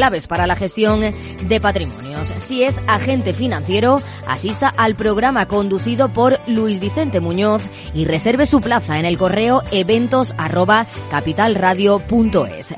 claves 0.01 0.25
para 0.25 0.47
la 0.47 0.55
gestión 0.55 1.01
de 1.01 1.61
patrimonios. 1.61 2.33
Si 2.39 2.63
es 2.63 2.79
agente 2.87 3.33
financiero, 3.33 4.01
asista 4.27 4.67
al 4.67 4.95
programa 4.95 5.47
conducido 5.47 6.11
por 6.11 6.39
Luis 6.47 6.79
Vicente 6.79 7.19
Muñoz 7.19 7.61
y 7.93 8.05
reserve 8.05 8.47
su 8.47 8.61
plaza 8.61 8.97
en 8.97 9.05
el 9.05 9.19
correo 9.19 9.61
eventos 9.69 10.33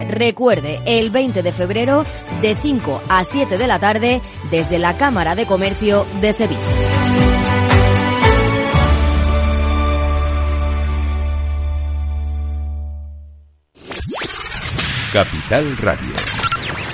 Recuerde, 0.05 0.81
el 0.85 1.11
20 1.11 1.43
de 1.43 1.53
febrero 1.53 2.03
de 2.41 2.55
5 2.55 3.01
a 3.07 3.23
7 3.23 3.57
de 3.57 3.67
la 3.67 3.79
tarde 3.79 4.19
desde 4.51 4.77
la 4.77 4.97
Cámara 4.97 5.33
de 5.33 5.45
Comercio 5.45 6.05
de 6.19 6.33
Sevilla. 6.33 6.59
Capital 15.13 15.77
Radio. 15.77 16.42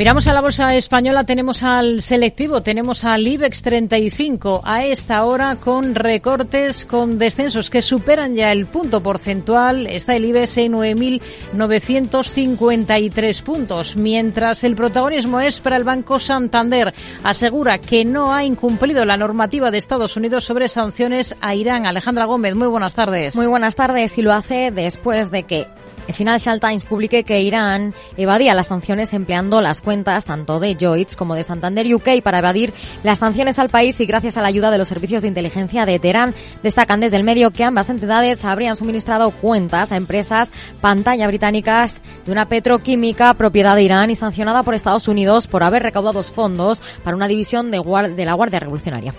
Miramos 0.00 0.26
a 0.28 0.32
la 0.32 0.40
bolsa 0.40 0.74
española, 0.74 1.24
tenemos 1.24 1.62
al 1.62 2.00
selectivo, 2.00 2.62
tenemos 2.62 3.04
al 3.04 3.26
IBEX 3.26 3.60
35 3.60 4.62
a 4.64 4.86
esta 4.86 5.26
hora 5.26 5.56
con 5.56 5.94
recortes, 5.94 6.86
con 6.86 7.18
descensos 7.18 7.68
que 7.68 7.82
superan 7.82 8.34
ya 8.34 8.50
el 8.50 8.64
punto 8.64 9.02
porcentual. 9.02 9.86
Está 9.86 10.16
el 10.16 10.24
IBEX 10.24 10.56
en 10.56 10.72
9.953 10.72 13.42
puntos, 13.42 13.94
mientras 13.94 14.64
el 14.64 14.74
protagonismo 14.74 15.38
es 15.38 15.60
para 15.60 15.76
el 15.76 15.84
Banco 15.84 16.18
Santander. 16.18 16.94
Asegura 17.22 17.76
que 17.76 18.06
no 18.06 18.32
ha 18.32 18.42
incumplido 18.42 19.04
la 19.04 19.18
normativa 19.18 19.70
de 19.70 19.76
Estados 19.76 20.16
Unidos 20.16 20.44
sobre 20.44 20.70
sanciones 20.70 21.36
a 21.42 21.54
Irán. 21.54 21.84
Alejandra 21.84 22.24
Gómez, 22.24 22.54
muy 22.54 22.68
buenas 22.68 22.94
tardes. 22.94 23.36
Muy 23.36 23.48
buenas 23.48 23.74
tardes 23.74 24.16
y 24.16 24.22
lo 24.22 24.32
hace 24.32 24.70
después 24.70 25.30
de 25.30 25.42
que 25.42 25.66
el 26.10 26.14
Financial 26.14 26.58
Times 26.58 26.84
publique 26.84 27.22
que 27.22 27.40
Irán 27.40 27.94
evadía 28.16 28.52
las 28.52 28.66
sanciones 28.66 29.12
empleando 29.12 29.60
las 29.60 29.80
cuentas 29.80 30.24
tanto 30.24 30.58
de 30.58 30.74
Lloyds 30.74 31.14
como 31.14 31.36
de 31.36 31.44
Santander 31.44 31.94
UK 31.94 32.20
para 32.22 32.40
evadir 32.40 32.72
las 33.04 33.18
sanciones 33.18 33.60
al 33.60 33.68
país 33.68 34.00
y 34.00 34.06
gracias 34.06 34.36
a 34.36 34.42
la 34.42 34.48
ayuda 34.48 34.72
de 34.72 34.78
los 34.78 34.88
servicios 34.88 35.22
de 35.22 35.28
inteligencia 35.28 35.86
de 35.86 36.00
Teherán. 36.00 36.34
Destacan 36.64 37.00
desde 37.00 37.16
el 37.16 37.22
medio 37.22 37.52
que 37.52 37.62
ambas 37.62 37.88
entidades 37.88 38.44
habrían 38.44 38.74
suministrado 38.74 39.30
cuentas 39.30 39.92
a 39.92 39.96
empresas 39.96 40.50
pantalla 40.80 41.28
británicas 41.28 41.96
de 42.26 42.32
una 42.32 42.48
petroquímica 42.48 43.32
propiedad 43.34 43.76
de 43.76 43.84
Irán 43.84 44.10
y 44.10 44.16
sancionada 44.16 44.64
por 44.64 44.74
Estados 44.74 45.06
Unidos 45.06 45.46
por 45.46 45.62
haber 45.62 45.84
recaudado 45.84 46.20
fondos 46.24 46.82
para 47.04 47.16
una 47.16 47.28
división 47.28 47.70
de, 47.70 47.78
la 48.24 48.34
Guardia 48.34 48.58
Revolucionaria. 48.58 49.14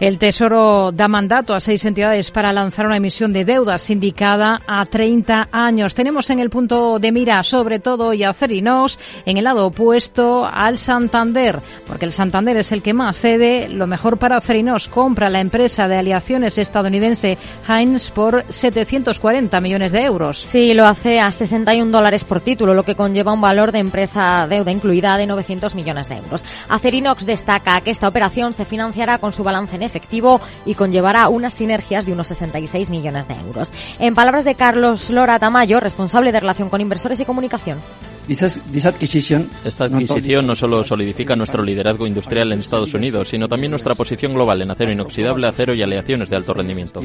El 0.00 0.18
Tesoro 0.18 0.90
da 0.92 1.06
mandato 1.06 1.54
a 1.54 1.60
seis 1.60 1.84
entidades 1.84 2.32
para 2.32 2.52
lanzar 2.52 2.86
una 2.86 2.96
emisión 2.96 3.32
de 3.32 3.44
deuda 3.44 3.78
sindicada 3.78 4.60
a 4.66 4.84
30 4.86 5.48
años. 5.52 5.94
Tenemos 5.94 6.28
en 6.32 6.40
el 6.40 6.50
punto 6.50 6.98
de 6.98 7.12
mira 7.12 7.42
sobre 7.44 7.78
todo 7.78 8.12
y 8.12 8.24
a 8.24 8.32
Cerinos 8.32 8.98
en 9.26 9.36
el 9.36 9.44
lado 9.44 9.66
opuesto 9.66 10.46
al 10.46 10.78
Santander, 10.78 11.60
porque 11.86 12.04
el 12.04 12.12
Santander 12.12 12.56
es 12.56 12.72
el 12.72 12.82
que 12.82 12.94
más 12.94 13.20
cede. 13.20 13.68
Lo 13.68 13.86
mejor 13.86 14.18
para 14.18 14.40
Cerinos 14.40 14.88
compra 14.88 15.30
la 15.30 15.40
empresa 15.40 15.88
de 15.88 15.96
aliaciones 15.96 16.58
estadounidense 16.58 17.38
Heinz 17.68 18.10
por 18.10 18.44
740 18.48 19.60
millones 19.60 19.92
de 19.92 20.02
euros. 20.04 20.38
Sí, 20.38 20.74
lo 20.74 20.86
hace 20.86 21.20
a 21.20 21.30
61 21.30 21.90
dólares 21.90 22.24
por 22.24 22.40
título, 22.40 22.74
lo 22.74 22.84
que 22.84 22.96
conlleva 22.96 23.32
un 23.32 23.40
valor 23.40 23.72
de 23.72 23.78
empresa 23.78 24.46
deuda 24.48 24.70
incluida 24.70 25.16
de 25.16 25.26
900 25.26 25.74
millones 25.74 26.08
de 26.08 26.16
euros. 26.16 26.44
Acerinox 26.68 27.26
destaca 27.26 27.80
que 27.80 27.90
esta 27.90 28.08
operación 28.08 28.54
se 28.54 28.64
financiará 28.64 29.18
con 29.18 29.32
su 29.32 29.44
balance 29.44 29.76
en 29.76 29.82
efectivo 29.82 30.40
y 30.64 30.74
conllevará 30.74 31.28
unas 31.28 31.54
sinergias 31.54 32.06
de 32.06 32.12
unos 32.12 32.28
66 32.28 32.90
millones 32.90 33.28
de 33.28 33.34
euros. 33.34 33.72
En 33.98 34.14
palabras 34.14 34.44
de 34.44 34.54
Carlos 34.54 35.10
Lora 35.10 35.38
Tamayo, 35.38 35.80
responsable 35.80 36.21
de 36.30 36.38
relación 36.38 36.68
con 36.68 36.80
inversores 36.80 37.18
y 37.18 37.24
comunicación. 37.24 37.80
Esta 38.28 39.84
adquisición 39.84 40.46
no 40.46 40.54
solo 40.54 40.84
solidifica 40.84 41.34
nuestro 41.34 41.62
liderazgo 41.62 42.06
industrial 42.06 42.52
en 42.52 42.60
Estados 42.60 42.94
Unidos, 42.94 43.28
sino 43.28 43.48
también 43.48 43.70
nuestra 43.70 43.96
posición 43.96 44.32
global 44.32 44.62
en 44.62 44.70
acero 44.70 44.92
inoxidable, 44.92 45.48
acero 45.48 45.74
y 45.74 45.82
aleaciones 45.82 46.30
de 46.30 46.36
alto 46.36 46.52
rendimiento. 46.54 47.02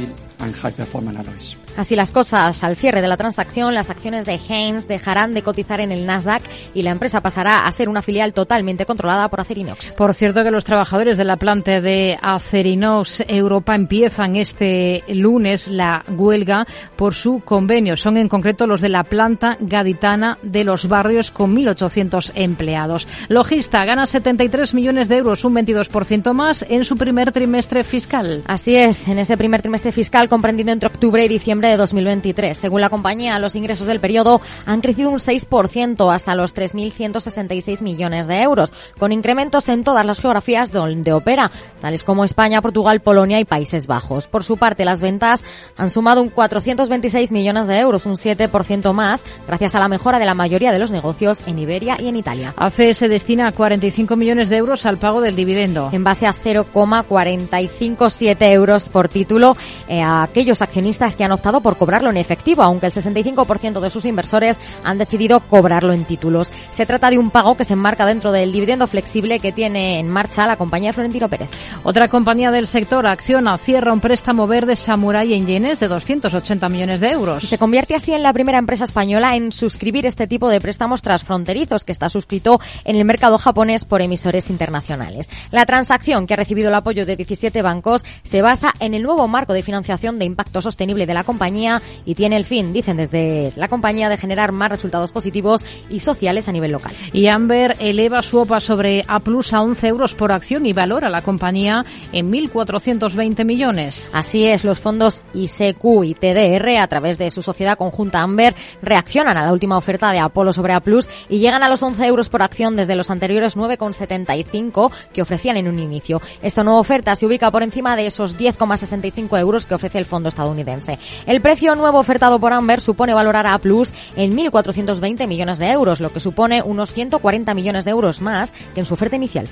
Así 1.76 1.96
las 1.96 2.12
cosas, 2.12 2.64
al 2.64 2.76
cierre 2.76 3.02
de 3.02 3.08
la 3.08 3.18
transacción, 3.18 3.74
las 3.74 3.90
acciones 3.90 4.26
de 4.26 4.40
Heinz 4.48 4.88
dejarán 4.88 5.34
de 5.34 5.42
cotizar 5.42 5.80
en 5.80 5.92
el 5.92 6.06
Nasdaq 6.06 6.44
y 6.76 6.84
la 6.84 6.92
empresa 6.92 7.22
pasará 7.22 7.66
a 7.66 7.72
ser 7.72 7.90
una 7.90 8.04
filial 8.04 8.34
totalmente 8.34 8.86
controlada 8.86 9.28
por 9.30 9.42
Acerinox. 9.42 9.96
Por 9.96 10.14
cierto 10.14 10.44
que 10.44 10.52
los 10.52 10.66
trabajadores 10.66 11.18
de 11.18 11.26
la 11.26 11.38
planta 11.38 11.82
de 11.82 12.18
Acerinox 12.22 13.24
Europa 13.28 13.74
empiezan 13.74 14.36
este 14.36 15.04
lunes 15.08 15.68
la 15.68 16.04
huelga 16.08 16.68
por 16.96 17.16
su 17.16 17.42
convenio. 17.44 17.98
Son 17.98 18.18
en 18.18 18.30
concreto 18.30 18.68
los 18.68 18.82
de 18.82 18.90
la 18.90 19.04
planta 19.04 19.58
gaditana 19.60 20.38
de 20.44 20.64
los 20.64 20.88
barrios 20.88 21.07
con 21.34 21.56
1.800 21.56 22.34
empleados. 22.36 23.08
Logista 23.30 23.86
gana 23.86 24.06
73 24.06 24.74
millones 24.74 25.08
de 25.08 25.18
euros, 25.18 25.46
un 25.46 25.56
22% 25.56 26.34
más 26.34 26.66
en 26.68 26.84
su 26.84 26.98
primer 26.98 27.32
trimestre 27.32 27.84
fiscal. 27.84 28.44
Así 28.46 28.76
es, 28.76 29.08
en 29.08 29.18
ese 29.18 29.38
primer 29.38 29.62
trimestre 29.62 29.94
fiscal 29.94 30.28
comprendido 30.28 30.72
entre 30.74 30.88
octubre 30.88 31.24
y 31.24 31.30
diciembre 31.30 31.70
de 31.70 31.78
2023. 31.78 32.58
Según 32.58 32.82
la 32.82 32.90
compañía, 32.90 33.40
los 33.40 33.56
ingresos 33.56 33.88
del 33.88 34.02
periodo 34.02 34.42
han 34.66 34.82
crecido 34.82 35.10
un 35.10 35.20
6% 35.20 36.14
hasta 36.14 36.36
los 36.36 36.54
3.166 36.54 37.82
millones 37.82 38.28
de 38.28 38.42
euros, 38.42 38.74
con 39.00 39.14
incrementos 39.14 39.70
en 39.70 39.86
todas 39.86 40.06
las 40.06 40.20
geografías 40.20 40.72
donde 40.72 41.14
opera, 41.14 41.52
tales 41.80 42.04
como 42.04 42.26
España, 42.26 42.62
Portugal, 42.62 43.00
Polonia 43.00 43.40
y 43.40 43.46
Países 43.46 43.88
Bajos. 43.88 44.28
Por 44.28 44.44
su 44.44 44.58
parte, 44.58 44.84
las 44.84 45.02
ventas 45.02 45.44
han 45.78 45.90
sumado 45.90 46.22
un 46.22 46.30
426 46.30 47.32
millones 47.32 47.66
de 47.66 47.80
euros, 47.80 48.06
un 48.06 48.16
7% 48.16 48.92
más, 48.92 49.24
gracias 49.48 49.74
a 49.74 49.80
la 49.80 49.88
mejora 49.88 50.20
de 50.20 50.26
la 50.26 50.34
mayoría 50.34 50.74
de 50.74 50.80
los 50.80 50.92
negocios 50.92 50.97
en 51.46 51.60
Iberia 51.60 51.98
y 52.00 52.08
en 52.08 52.16
Italia. 52.16 52.54
ACS 52.58 53.02
destina 53.02 53.52
45 53.52 54.16
millones 54.16 54.50
de 54.50 54.58
euros 54.58 54.86
al 54.86 54.98
pago 54.98 55.22
del 55.22 55.36
dividendo. 55.36 55.90
En 55.92 56.04
base 56.04 56.26
a 56.26 56.34
0,457 56.34 58.52
euros 58.52 58.90
por 58.90 59.10
título 59.10 59.56
eh, 59.88 60.02
a 60.02 60.24
aquellos 60.24 60.62
accionistas 60.62 61.16
que 61.16 61.24
han 61.24 61.32
optado 61.32 61.62
por 61.62 61.78
cobrarlo 61.78 62.10
en 62.10 62.18
efectivo, 62.18 62.64
aunque 62.64 62.88
el 62.88 62.92
65% 62.92 63.80
de 63.80 63.90
sus 63.90 64.06
inversores 64.06 64.58
han 64.84 64.98
decidido 64.98 65.40
cobrarlo 65.42 65.94
en 65.94 66.06
títulos. 66.06 66.50
Se 66.72 66.86
trata 66.86 67.10
de 67.10 67.18
un 67.18 67.32
pago 67.32 67.56
que 67.56 67.64
se 67.64 67.74
enmarca 67.74 68.06
dentro 68.06 68.32
del 68.32 68.52
dividendo 68.52 68.88
flexible 68.88 69.40
que 69.40 69.52
tiene 69.52 70.00
en 70.00 70.10
marcha 70.10 70.48
la 70.48 70.58
compañía 70.58 70.94
Florentino 70.94 71.30
Pérez. 71.30 71.50
Otra 71.84 72.10
compañía 72.10 72.52
del 72.52 72.68
sector, 72.68 73.06
Acciona, 73.08 73.58
cierra 73.58 73.94
un 73.94 74.00
préstamo 74.00 74.48
verde 74.48 74.76
Samurai 74.76 75.34
en 75.34 75.48
yenes 75.48 75.80
de 75.80 75.88
280 75.88 76.70
millones 76.70 77.00
de 77.00 77.12
euros. 77.12 77.44
Y 77.44 77.48
se 77.48 77.58
convierte 77.58 77.96
así 77.96 78.14
en 78.14 78.24
la 78.24 78.34
primera 78.34 78.58
empresa 78.58 78.84
española 78.84 79.36
en 79.36 79.52
suscribir 79.52 80.06
este 80.06 80.28
tipo 80.28 80.50
de 80.50 80.60
préstamos 80.88 81.02
transfronterizos 81.02 81.84
que 81.84 81.92
está 81.92 82.08
suscrito 82.08 82.62
en 82.86 82.96
el 82.96 83.04
mercado 83.04 83.38
japonés 83.38 83.84
por 83.84 84.02
emisores 84.02 84.50
internacionales. 84.50 85.30
La 85.52 85.66
transacción, 85.66 86.26
que 86.26 86.34
ha 86.34 86.38
recibido 86.38 86.70
el 86.70 86.76
apoyo 86.76 87.06
de 87.06 87.18
17 87.18 87.62
bancos, 87.62 88.06
se 88.24 88.42
basa 88.42 88.74
en 88.80 88.94
el 88.94 89.04
nuevo 89.04 89.28
marco 89.28 89.52
de 89.52 89.64
financiación 89.64 90.18
de 90.18 90.24
impacto 90.24 90.62
sostenible 90.62 91.06
de 91.06 91.14
la 91.14 91.26
compañía 91.26 91.82
y 92.06 92.16
tiene 92.16 92.38
el 92.38 92.46
fin, 92.46 92.72
dicen 92.72 92.96
desde 92.96 93.52
la 93.58 93.68
compañía, 93.68 94.08
de 94.08 94.16
generar 94.16 94.54
más 94.54 94.70
resultados 94.70 95.12
positivos 95.12 95.66
y 95.90 96.00
sociales 96.00 96.48
a 96.48 96.54
nivel 96.54 96.72
local. 96.72 96.94
Y 97.12 97.28
Amber 97.28 97.76
eleva 97.80 98.22
su 98.22 98.38
OPA 98.38 98.62
sobre 98.62 99.04
A 99.10 99.20
Plus 99.20 99.52
a 99.54 99.62
11 99.62 99.88
euros 99.88 100.16
por 100.16 100.32
acción 100.32 100.66
y 100.66 100.72
valora 100.72 101.10
la 101.10 101.22
compañía 101.22 101.84
en 102.14 102.32
1.420 102.32 103.44
millones. 103.44 104.10
Así 104.14 104.46
es, 104.46 104.64
los 104.64 104.80
fondos 104.80 105.22
ISEQ 105.34 105.84
y 106.06 106.14
TDR, 106.14 106.78
a 106.78 106.88
través 106.88 107.18
de 107.18 107.30
su 107.30 107.42
sociedad 107.42 107.78
conjunta 107.78 108.22
Amber, 108.22 108.56
reaccionan 108.82 109.36
a 109.36 109.44
la 109.44 109.52
última 109.52 109.78
oferta 109.78 109.98
de 110.12 110.20
Apolo 110.20 110.54
sobre 110.54 110.77
Plus 110.80 111.10
y 111.30 111.40
llegan 111.40 111.64
a 111.64 111.70
los 111.70 111.84
11 111.84 112.06
euros 112.06 112.30
por 112.30 112.42
acción 112.42 112.76
desde 112.76 112.96
los 112.96 113.10
anteriores 113.10 113.58
9,75 113.58 114.92
que 115.14 115.22
ofrecían 115.22 115.58
en 115.58 115.68
un 115.68 115.80
inicio. 115.80 116.22
Esta 116.42 116.64
nueva 116.64 116.80
oferta 116.80 117.16
se 117.16 117.26
ubica 117.26 117.52
por 117.52 117.64
encima 117.64 117.96
de 117.96 118.08
esos 118.08 118.38
10,65 118.38 119.40
euros 119.40 119.66
que 119.66 119.76
ofrece 119.76 119.98
el 119.98 120.06
fondo 120.06 120.30
estadounidense. 120.30 121.00
El 121.26 121.42
precio 121.42 121.76
nuevo 121.76 122.00
ofertado 122.00 122.40
por 122.40 122.54
Amber 122.54 122.82
supone 122.82 123.14
valorar 123.14 123.48
a 123.48 123.58
Plus 123.58 123.92
en 124.16 124.36
1.420 124.36 125.28
millones 125.28 125.58
de 125.58 125.70
euros, 125.72 126.00
lo 126.00 126.12
que 126.12 126.20
supone 126.20 126.62
unos 126.62 126.94
140 126.94 127.54
millones 127.54 127.86
de 127.86 127.92
euros 127.92 128.22
más 128.22 128.52
que 128.74 128.82
en 128.82 128.86
su 128.86 128.94
oferta 128.94 129.16
inicial. 129.16 129.48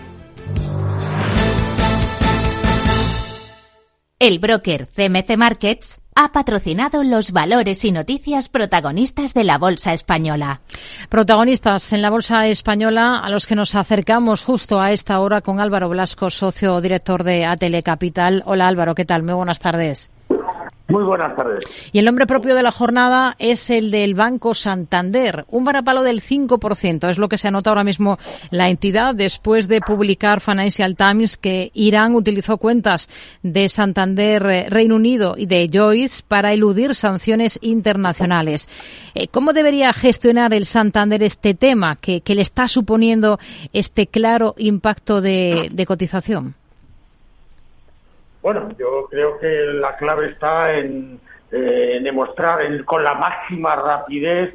El 4.18 4.40
broker 4.40 4.88
CMC 4.88 5.38
Markets 5.38 6.02
ha 6.18 6.32
patrocinado 6.32 7.04
los 7.04 7.32
valores 7.32 7.84
y 7.84 7.92
noticias 7.92 8.48
protagonistas 8.48 9.34
de 9.34 9.44
la 9.44 9.58
Bolsa 9.58 9.94
Española. 9.94 10.62
Protagonistas 11.10 11.92
en 11.92 12.02
la 12.02 12.10
Bolsa 12.10 12.48
Española 12.48 13.20
a 13.20 13.30
los 13.30 13.46
que 13.46 13.56
nos 13.56 13.76
acercamos 13.76 14.44
justo 14.46 14.80
a 14.80 14.92
esta 14.92 15.20
hora 15.20 15.42
con 15.42 15.60
Álvaro 15.60 15.90
Blasco, 15.90 16.30
socio 16.30 16.80
director 16.80 17.26
de 17.26 17.46
Atele 17.46 17.84
Capital. 17.84 18.44
Hola 18.46 18.70
Álvaro, 18.70 18.96
¿qué 18.96 19.04
tal? 19.04 19.24
Muy 19.24 19.34
buenas 19.34 19.60
tardes. 19.60 20.10
Muy 20.88 21.04
buenas 21.04 21.36
tardes. 21.36 21.64
Y 21.92 21.98
el 21.98 22.06
nombre 22.06 22.28
propio 22.28 22.54
de 22.54 22.62
la 22.62 22.72
jornada 22.72 23.36
es 23.40 23.72
el 23.72 23.90
del 23.90 24.14
Banco 24.14 24.54
Santander, 24.54 25.46
un 25.50 25.66
varapalo 25.66 26.04
del 26.04 26.22
5%. 26.22 27.10
Es 27.10 27.18
lo 27.18 27.28
que 27.28 27.40
se 27.40 27.48
anota 27.48 27.72
ahora 27.72 27.84
mismo 27.84 28.20
la 28.52 28.70
entidad 28.70 29.16
después 29.16 29.68
de 29.68 29.82
publicar 29.82 30.42
Financial 30.42 30.96
Times 30.96 31.38
que 31.38 31.72
Irán 31.74 32.14
utilizó 32.14 32.58
cuentas 32.58 33.10
de 33.42 33.68
Santander 33.68 34.46
eh, 34.46 34.70
Reino 34.70 34.96
Unido 34.96 35.34
y 35.36 35.48
de 35.48 35.70
Joyce 35.74 36.22
para 36.28 36.54
eludir 36.54 36.94
sanciones 36.94 37.58
internacionales. 37.64 38.70
Eh, 39.16 39.28
¿Cómo 39.28 39.54
debería 39.54 39.92
gestionar 39.92 40.54
el 40.54 40.68
Santander 40.68 41.24
este 41.24 41.56
tema 41.56 41.96
que, 41.96 42.22
le 42.28 42.42
está 42.42 42.68
suponiendo 42.68 43.40
este 43.74 44.08
claro 44.08 44.54
impacto 44.58 45.22
de 45.22 45.86
cotización? 45.88 46.54
Bueno, 48.46 48.70
yo 48.78 49.08
creo 49.10 49.40
que 49.40 49.48
la 49.74 49.98
clave 49.98 50.28
está 50.28 50.72
en, 50.72 51.20
eh, 51.52 52.00
demostrar 52.04 52.60
con 52.86 53.04
la 53.04 53.16
máxima 53.16 53.76
rapidez 53.76 54.54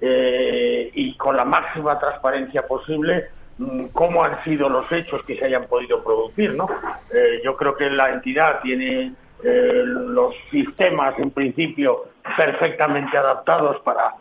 eh, 0.00 0.88
y 0.94 1.16
con 1.16 1.36
la 1.36 1.44
máxima 1.44 1.98
transparencia 1.98 2.64
posible 2.68 3.30
mm, 3.58 3.86
cómo 3.86 4.22
han 4.22 4.40
sido 4.44 4.68
los 4.68 4.92
hechos 4.92 5.24
que 5.24 5.36
se 5.36 5.46
hayan 5.46 5.64
podido 5.64 6.04
producir, 6.04 6.54
¿no? 6.54 6.68
Eh, 7.12 7.40
yo 7.42 7.56
creo 7.56 7.76
que 7.76 7.90
la 7.90 8.10
entidad 8.10 8.60
tiene 8.62 9.12
los 9.42 10.36
sistemas, 10.52 11.18
en 11.18 11.32
principio, 11.32 12.10
perfectamente 12.36 13.18
adaptados 13.18 13.80
para 13.80 14.14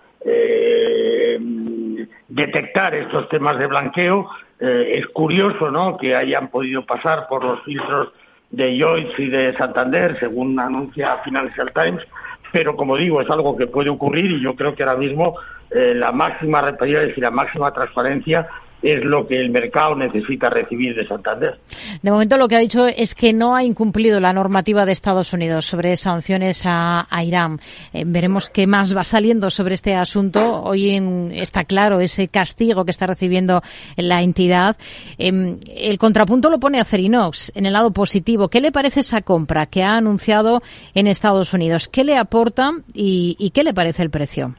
detectar 2.27 2.95
estos 2.95 3.29
temas 3.29 3.59
de 3.59 3.67
blanqueo. 3.67 4.27
es 4.59 5.05
curioso, 5.09 5.69
¿no?, 5.69 5.95
que 5.97 6.15
hayan 6.15 6.47
podido 6.47 6.83
pasar 6.87 7.27
por 7.27 7.43
los 7.43 7.61
filtros 7.61 8.11
de 8.51 8.79
Joyce 8.79 9.21
y 9.21 9.29
de 9.29 9.55
Santander, 9.57 10.17
según 10.19 10.59
anuncia 10.59 11.17
Financial 11.23 11.71
Times, 11.73 12.03
pero 12.51 12.75
como 12.75 12.97
digo, 12.97 13.21
es 13.21 13.29
algo 13.29 13.55
que 13.55 13.67
puede 13.67 13.89
ocurrir 13.89 14.31
y 14.31 14.41
yo 14.41 14.55
creo 14.55 14.75
que 14.75 14.83
ahora 14.83 14.97
mismo 14.97 15.35
eh, 15.71 15.93
la 15.95 16.11
máxima 16.11 16.61
rapidez 16.61 17.17
y 17.17 17.21
la 17.21 17.31
máxima 17.31 17.71
transparencia 17.71 18.47
es 18.81 19.03
lo 19.03 19.27
que 19.27 19.39
el 19.39 19.51
mercado 19.51 19.95
necesita 19.95 20.49
recibir 20.49 20.95
de 20.95 21.07
Santander. 21.07 21.59
De 22.01 22.11
momento 22.11 22.37
lo 22.37 22.47
que 22.47 22.55
ha 22.55 22.59
dicho 22.59 22.87
es 22.87 23.15
que 23.15 23.33
no 23.33 23.55
ha 23.55 23.63
incumplido 23.63 24.19
la 24.19 24.33
normativa 24.33 24.85
de 24.85 24.91
Estados 24.91 25.33
Unidos 25.33 25.65
sobre 25.65 25.95
sanciones 25.97 26.63
a, 26.65 27.07
Irán. 27.23 27.59
Eh, 27.93 28.03
veremos 28.05 28.49
qué 28.49 28.65
más 28.65 28.95
va 28.95 29.03
saliendo 29.03 29.49
sobre 29.49 29.75
este 29.75 29.93
asunto. 29.95 30.63
Hoy 30.63 30.99
está 31.33 31.63
claro 31.65 31.99
ese 31.99 32.27
castigo 32.27 32.85
que 32.85 32.91
está 32.91 33.05
recibiendo 33.05 33.61
la 33.95 34.21
entidad. 34.21 34.75
Em, 35.17 35.59
el 35.67 35.97
contrapunto 35.97 36.49
lo 36.49 36.59
pone 36.59 36.79
a 36.79 36.83
Cerinox 36.83 37.51
en 37.55 37.65
el 37.65 37.73
lado 37.73 37.91
positivo. 37.91 38.49
¿Qué 38.49 38.61
le 38.61 38.71
parece 38.71 39.01
esa 39.01 39.21
compra 39.21 39.67
que 39.67 39.83
ha 39.83 39.97
anunciado 39.97 40.61
en 40.95 41.07
Estados 41.07 41.53
Unidos? 41.53 41.87
¿Qué 41.87 42.03
le 42.03 42.17
aporta 42.17 42.71
y 42.93 43.51
qué 43.53 43.63
le 43.63 43.73
parece 43.73 44.03
el 44.03 44.09
precio? 44.09 44.55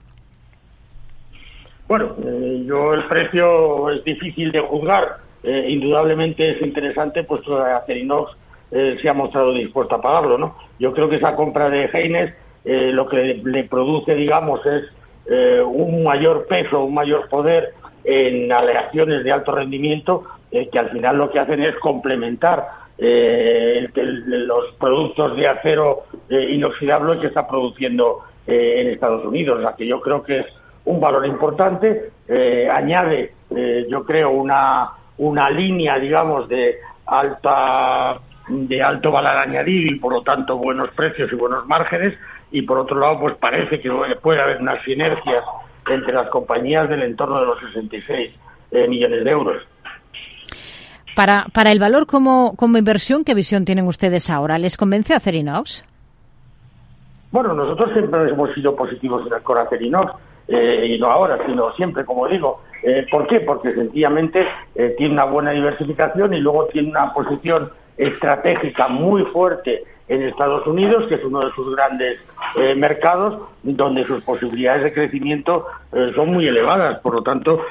Bueno, 1.92 2.16
eh, 2.24 2.64
yo 2.64 2.94
el 2.94 3.04
precio 3.04 3.90
es 3.90 4.02
difícil 4.02 4.50
de 4.50 4.60
juzgar. 4.60 5.18
Eh, 5.42 5.66
indudablemente 5.68 6.52
es 6.52 6.62
interesante, 6.62 7.22
puesto 7.22 7.62
que 7.62 7.70
Acerinox 7.70 8.32
eh, 8.70 8.96
se 9.02 9.10
ha 9.10 9.12
mostrado 9.12 9.52
dispuesto 9.52 9.96
a 9.96 10.00
pagarlo, 10.00 10.38
¿no? 10.38 10.56
Yo 10.78 10.94
creo 10.94 11.10
que 11.10 11.16
esa 11.16 11.36
compra 11.36 11.68
de 11.68 11.90
Heines 11.92 12.32
lo 12.64 13.06
que 13.10 13.42
le, 13.44 13.64
produce, 13.64 14.14
digamos, 14.14 14.64
es 14.64 14.84
un 15.66 16.02
mayor 16.02 16.46
peso, 16.46 16.82
un 16.82 16.94
mayor 16.94 17.28
poder 17.28 17.74
en 18.04 18.50
aleaciones 18.50 19.22
de 19.22 19.32
alto 19.32 19.52
rendimiento, 19.52 20.24
que 20.50 20.78
al 20.78 20.88
final 20.92 21.18
lo 21.18 21.30
que 21.30 21.40
hacen 21.40 21.62
es 21.62 21.74
complementar 21.74 22.68
los 22.96 24.64
productos 24.80 25.36
de 25.36 25.46
acero 25.46 26.04
inoxidable 26.30 27.20
que 27.20 27.26
está 27.26 27.46
produciendo 27.46 28.20
en 28.46 28.88
Estados 28.88 29.26
Unidos, 29.26 29.60
la 29.60 29.76
que 29.76 29.86
yo 29.86 30.00
creo 30.00 30.22
que 30.22 30.38
es 30.38 30.46
un 30.84 31.00
valor 31.00 31.26
importante, 31.26 32.10
eh, 32.28 32.68
añade, 32.72 33.32
eh, 33.50 33.86
yo 33.88 34.04
creo, 34.04 34.30
una, 34.30 34.90
una 35.18 35.50
línea, 35.50 35.98
digamos, 35.98 36.48
de 36.48 36.76
alta 37.06 38.20
de 38.48 38.82
alto 38.82 39.12
valor 39.12 39.36
añadido 39.36 39.94
y 39.94 39.98
por 39.98 40.12
lo 40.12 40.22
tanto 40.22 40.58
buenos 40.58 40.90
precios 40.90 41.32
y 41.32 41.36
buenos 41.36 41.66
márgenes 41.66 42.18
y 42.50 42.62
por 42.62 42.78
otro 42.78 42.98
lado 42.98 43.20
pues 43.20 43.36
parece 43.36 43.80
que 43.80 43.90
puede 44.20 44.42
haber 44.42 44.60
unas 44.60 44.82
sinergias 44.82 45.44
entre 45.88 46.12
las 46.12 46.28
compañías 46.28 46.88
del 46.88 47.02
entorno 47.02 47.40
de 47.40 47.46
los 47.46 47.60
66 47.60 48.34
eh, 48.72 48.88
millones 48.88 49.24
de 49.24 49.30
euros. 49.30 49.62
Para, 51.14 51.46
para 51.52 51.72
el 51.72 51.78
valor 51.78 52.06
como, 52.06 52.56
como 52.56 52.78
inversión, 52.78 53.22
¿qué 53.24 53.34
visión 53.34 53.64
tienen 53.64 53.86
ustedes 53.86 54.30
ahora? 54.30 54.58
¿Les 54.58 54.76
convence 54.76 55.14
Acerinox? 55.14 55.84
Bueno, 57.30 57.54
nosotros 57.54 57.92
siempre 57.92 58.28
hemos 58.28 58.52
sido 58.54 58.74
positivos 58.74 59.22
con 59.42 59.58
Acerinox 59.58 60.14
eh, 60.48 60.86
y 60.94 60.98
no 60.98 61.06
ahora, 61.06 61.38
sino 61.46 61.72
siempre, 61.74 62.04
como 62.04 62.28
digo. 62.28 62.62
Eh, 62.82 63.06
¿Por 63.10 63.26
qué? 63.26 63.40
Porque 63.40 63.72
sencillamente 63.74 64.46
eh, 64.74 64.94
tiene 64.98 65.14
una 65.14 65.24
buena 65.24 65.52
diversificación 65.52 66.34
y 66.34 66.40
luego 66.40 66.66
tiene 66.66 66.90
una 66.90 67.12
posición 67.12 67.70
estratégica 67.96 68.88
muy 68.88 69.22
fuerte 69.26 69.84
en 70.08 70.22
Estados 70.22 70.66
Unidos, 70.66 71.06
que 71.06 71.14
es 71.14 71.24
uno 71.24 71.40
de 71.40 71.52
sus 71.52 71.74
grandes 71.74 72.20
mercados, 72.76 73.48
donde 73.62 74.04
sus 74.04 74.22
posibilidades 74.24 74.82
de 74.82 74.92
crecimiento 74.92 75.66
son 76.14 76.32
muy 76.32 76.46
elevadas. 76.46 76.98
Por 76.98 77.14
lo 77.14 77.22
tanto, 77.22 77.64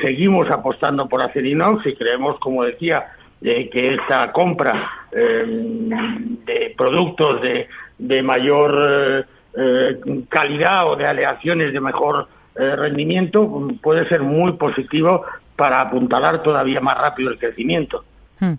seguimos 0.00 0.48
apostando 0.50 1.08
por 1.08 1.22
Acerinox 1.22 1.86
y 1.86 1.96
creemos, 1.96 2.38
como 2.38 2.62
decía, 2.62 3.06
que 3.42 3.94
esta 3.94 4.30
compra 4.30 4.90
de 5.10 6.74
productos 6.76 7.40
de, 7.40 7.68
de 7.98 8.22
mayor 8.22 9.26
eh, 9.60 10.24
calidad 10.28 10.88
o 10.88 10.94
de 10.96 11.06
aleaciones 11.06 11.72
de 11.72 11.80
mejor 11.80 12.28
eh, 12.54 12.76
rendimiento 12.76 13.68
puede 13.82 14.08
ser 14.08 14.22
muy 14.22 14.52
positivo 14.52 15.24
para 15.56 15.80
apuntalar 15.80 16.42
todavía 16.42 16.80
más 16.80 16.96
rápido 16.96 17.30
el 17.30 17.38
crecimiento. 17.38 18.04
Hmm. 18.38 18.54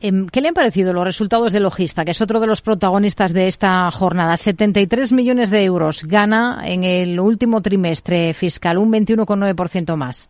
Em, 0.00 0.26
¿Qué 0.26 0.42
le 0.42 0.48
han 0.48 0.54
parecido 0.54 0.92
los 0.92 1.04
resultados 1.04 1.52
de 1.52 1.60
Logista, 1.60 2.04
que 2.04 2.10
es 2.10 2.20
otro 2.20 2.38
de 2.38 2.46
los 2.46 2.60
protagonistas 2.60 3.32
de 3.32 3.46
esta 3.46 3.90
jornada? 3.90 4.36
73 4.36 5.12
millones 5.12 5.50
de 5.50 5.64
euros 5.64 6.04
gana 6.04 6.62
en 6.64 6.84
el 6.84 7.18
último 7.18 7.62
trimestre 7.62 8.34
fiscal, 8.34 8.76
un 8.76 8.92
21,9% 8.92 9.96
más. 9.96 10.28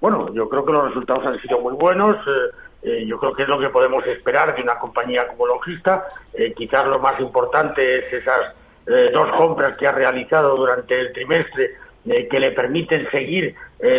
Bueno, 0.00 0.34
yo 0.34 0.48
creo 0.48 0.64
que 0.64 0.72
los 0.72 0.88
resultados 0.88 1.26
han 1.26 1.40
sido 1.40 1.60
muy 1.60 1.74
buenos. 1.74 2.16
Eh, 2.16 2.54
eh, 2.82 3.04
yo 3.06 3.18
creo 3.18 3.34
que 3.34 3.42
es 3.42 3.48
lo 3.48 3.58
que 3.58 3.68
podemos 3.68 4.06
esperar 4.06 4.54
de 4.54 4.62
una 4.62 4.78
compañía 4.78 5.26
como 5.28 5.46
Logista. 5.46 6.06
Eh, 6.32 6.52
quizás 6.56 6.86
lo 6.86 6.98
más 6.98 7.20
importante 7.20 7.98
es 7.98 8.12
esas 8.12 8.54
eh, 8.86 9.10
dos 9.12 9.30
compras 9.36 9.76
que 9.76 9.86
ha 9.86 9.92
realizado 9.92 10.56
durante 10.56 10.98
el 10.98 11.12
trimestre 11.12 11.74
que 12.02 12.40
le 12.40 12.52
permiten 12.52 13.06
seguir 13.10 13.54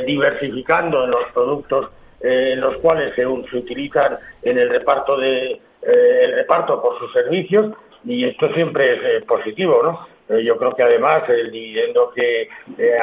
diversificando 0.08 1.04
en 1.04 1.12
los 1.12 1.26
productos 1.36 1.92
en 2.20 2.60
los 2.60 2.78
cuales 2.78 3.14
se, 3.14 3.28
utilizan 3.28 4.18
en 4.42 4.58
el 4.58 4.72
reparto 4.72 5.18
de 5.18 5.62
el 5.84 6.34
reparto 6.34 6.82
por 6.82 6.98
sus 6.98 7.14
servicios 7.14 7.76
y 8.04 8.26
esto 8.26 8.52
siempre 8.56 9.18
es 9.18 9.24
positivo, 9.26 9.82
¿no? 9.84 10.40
yo 10.40 10.58
creo 10.58 10.74
que 10.74 10.82
además 10.82 11.30
el 11.30 11.52
dividendo 11.52 12.12
que 12.12 12.50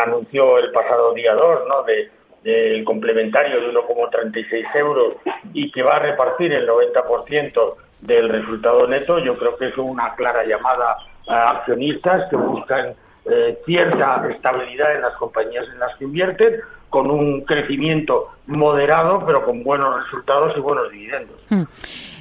anunció 0.05 0.59
el 0.59 0.73
pasado 0.73 1.14
día 1.14 1.35
2, 1.35 1.61
¿no? 1.69 1.85
De 1.85 2.11
del 2.48 2.82
complementario 2.84 3.61
de 3.61 3.68
1,36 3.68 4.74
euros 4.76 5.16
y 5.52 5.70
que 5.70 5.82
va 5.82 5.96
a 5.96 5.98
repartir 5.98 6.52
el 6.52 6.66
90% 6.66 7.74
del 8.00 8.28
resultado 8.30 8.87
neto, 8.87 9.18
yo 9.18 9.37
creo 9.37 9.56
que 9.58 9.66
es 9.66 9.76
una 9.76 10.14
clara 10.14 10.44
llamada 10.44 10.96
a 11.28 11.50
accionistas 11.50 12.28
que 12.30 12.37
buscan 12.37 12.94
eh, 13.30 13.58
cierta 13.66 14.26
estabilidad 14.30 14.94
en 14.94 15.02
las 15.02 15.14
compañías 15.16 15.66
en 15.70 15.78
las 15.78 15.94
que 15.96 16.04
invierten, 16.04 16.61
con 16.90 17.11
un 17.11 17.42
crecimiento 17.42 18.31
moderado, 18.46 19.24
pero 19.27 19.44
con 19.44 19.62
buenos 19.62 20.03
resultados 20.05 20.55
y 20.57 20.61
buenos 20.61 20.90
dividendos. 20.90 21.37
Hmm. 21.51 21.62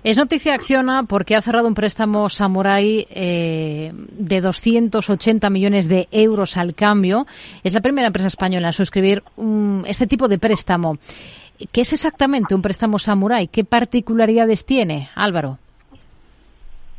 Es 0.03 0.17
noticia 0.17 0.53
Acciona 0.53 1.03
porque 1.03 1.35
ha 1.35 1.41
cerrado 1.41 1.67
un 1.67 1.73
préstamo 1.73 2.29
Samurai 2.29 3.07
eh, 3.09 3.91
de 3.93 4.41
280 4.41 5.49
millones 5.49 5.87
de 5.87 6.07
euros 6.11 6.57
al 6.57 6.75
cambio. 6.75 7.25
Es 7.63 7.73
la 7.73 7.81
primera 7.81 8.07
empresa 8.07 8.27
española 8.27 8.67
en 8.67 8.73
suscribir 8.73 9.23
este 9.85 10.07
tipo 10.07 10.27
de 10.27 10.37
préstamo. 10.37 10.97
¿Qué 11.71 11.81
es 11.81 11.93
exactamente 11.93 12.53
un 12.53 12.61
préstamo 12.61 12.99
Samurai? 12.99 13.47
¿Qué 13.47 13.63
particularidades 13.63 14.65
tiene, 14.65 15.09
Álvaro? 15.15 15.57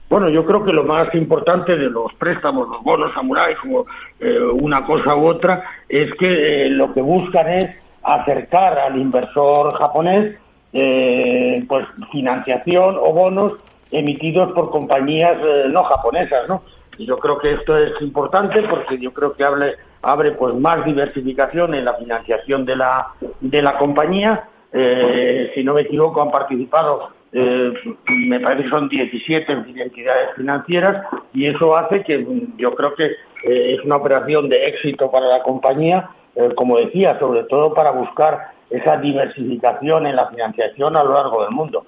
Bueno, 0.08 0.30
yo 0.30 0.46
creo 0.46 0.64
que 0.64 0.72
lo 0.72 0.84
más 0.84 1.14
importante 1.14 1.76
de 1.76 1.90
los 1.90 2.14
préstamos, 2.14 2.66
los 2.68 2.82
bonos 2.82 3.12
Samurai, 3.12 3.54
como 3.56 3.84
eh, 4.18 4.38
una 4.40 4.84
cosa 4.86 5.14
u 5.14 5.26
otra, 5.26 5.64
es 5.86 6.14
que 6.14 6.66
eh, 6.66 6.70
lo 6.70 6.94
que 6.94 7.02
buscan 7.02 7.46
es 7.48 7.76
acercar 8.02 8.78
al 8.78 8.96
inversor 8.96 9.74
japonés 9.74 10.36
eh, 10.72 11.62
pues 11.68 11.86
financiación 12.10 12.96
o 12.98 13.12
bonos 13.12 13.52
emitidos 13.90 14.52
por 14.52 14.70
compañías 14.70 15.36
no 15.68 15.84
japonesas, 15.84 16.48
¿no? 16.48 16.62
Y 16.96 17.06
yo 17.06 17.18
creo 17.18 17.38
que 17.38 17.52
esto 17.52 17.76
es 17.76 17.92
importante 18.00 18.62
porque 18.62 18.98
yo 18.98 19.12
creo 19.12 19.34
que 19.34 19.44
abre, 19.44 19.76
abre 20.02 20.32
pues 20.32 20.54
más 20.54 20.84
diversificación 20.86 21.74
en 21.74 21.84
la 21.84 21.94
financiación 21.94 22.64
de 22.64 22.76
la, 22.76 23.08
de 23.40 23.62
la 23.62 23.76
compañía. 23.76 24.48
si 24.72 25.64
no 25.64 25.74
me 25.74 25.82
equivoco, 25.82 26.20
han 26.20 26.30
participado 26.30 27.10
eh, 27.32 27.74
me 28.08 28.40
parece 28.40 28.64
que 28.64 28.70
son 28.70 28.88
17 28.88 29.52
entidades 29.52 30.30
financieras 30.34 31.06
y 31.34 31.46
eso 31.46 31.76
hace 31.76 32.02
que 32.02 32.18
mm, 32.18 32.56
yo 32.56 32.74
creo 32.74 32.94
que 32.94 33.04
eh, 33.04 33.74
es 33.74 33.84
una 33.84 33.96
operación 33.96 34.48
de 34.48 34.66
éxito 34.66 35.10
para 35.10 35.26
la 35.26 35.42
compañía, 35.42 36.10
eh, 36.34 36.54
como 36.54 36.78
decía, 36.78 37.18
sobre 37.18 37.44
todo 37.44 37.74
para 37.74 37.90
buscar 37.90 38.52
esa 38.70 38.96
diversificación 38.96 40.06
en 40.06 40.16
la 40.16 40.28
financiación 40.28 40.96
a 40.96 41.04
lo 41.04 41.12
largo 41.12 41.42
del 41.42 41.50
mundo. 41.50 41.84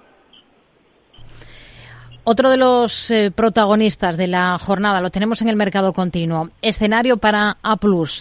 Otro 2.23 2.51
de 2.51 2.59
los 2.59 3.11
protagonistas 3.35 4.19
de 4.19 4.27
la 4.27 4.59
jornada 4.59 5.01
lo 5.01 5.11
tenemos 5.11 5.41
en 5.41 5.49
el 5.49 5.57
mercado 5.57 5.95
continuo. 5.95 6.51
Escenario 6.61 7.17
para 7.17 7.57
A, 7.63 7.77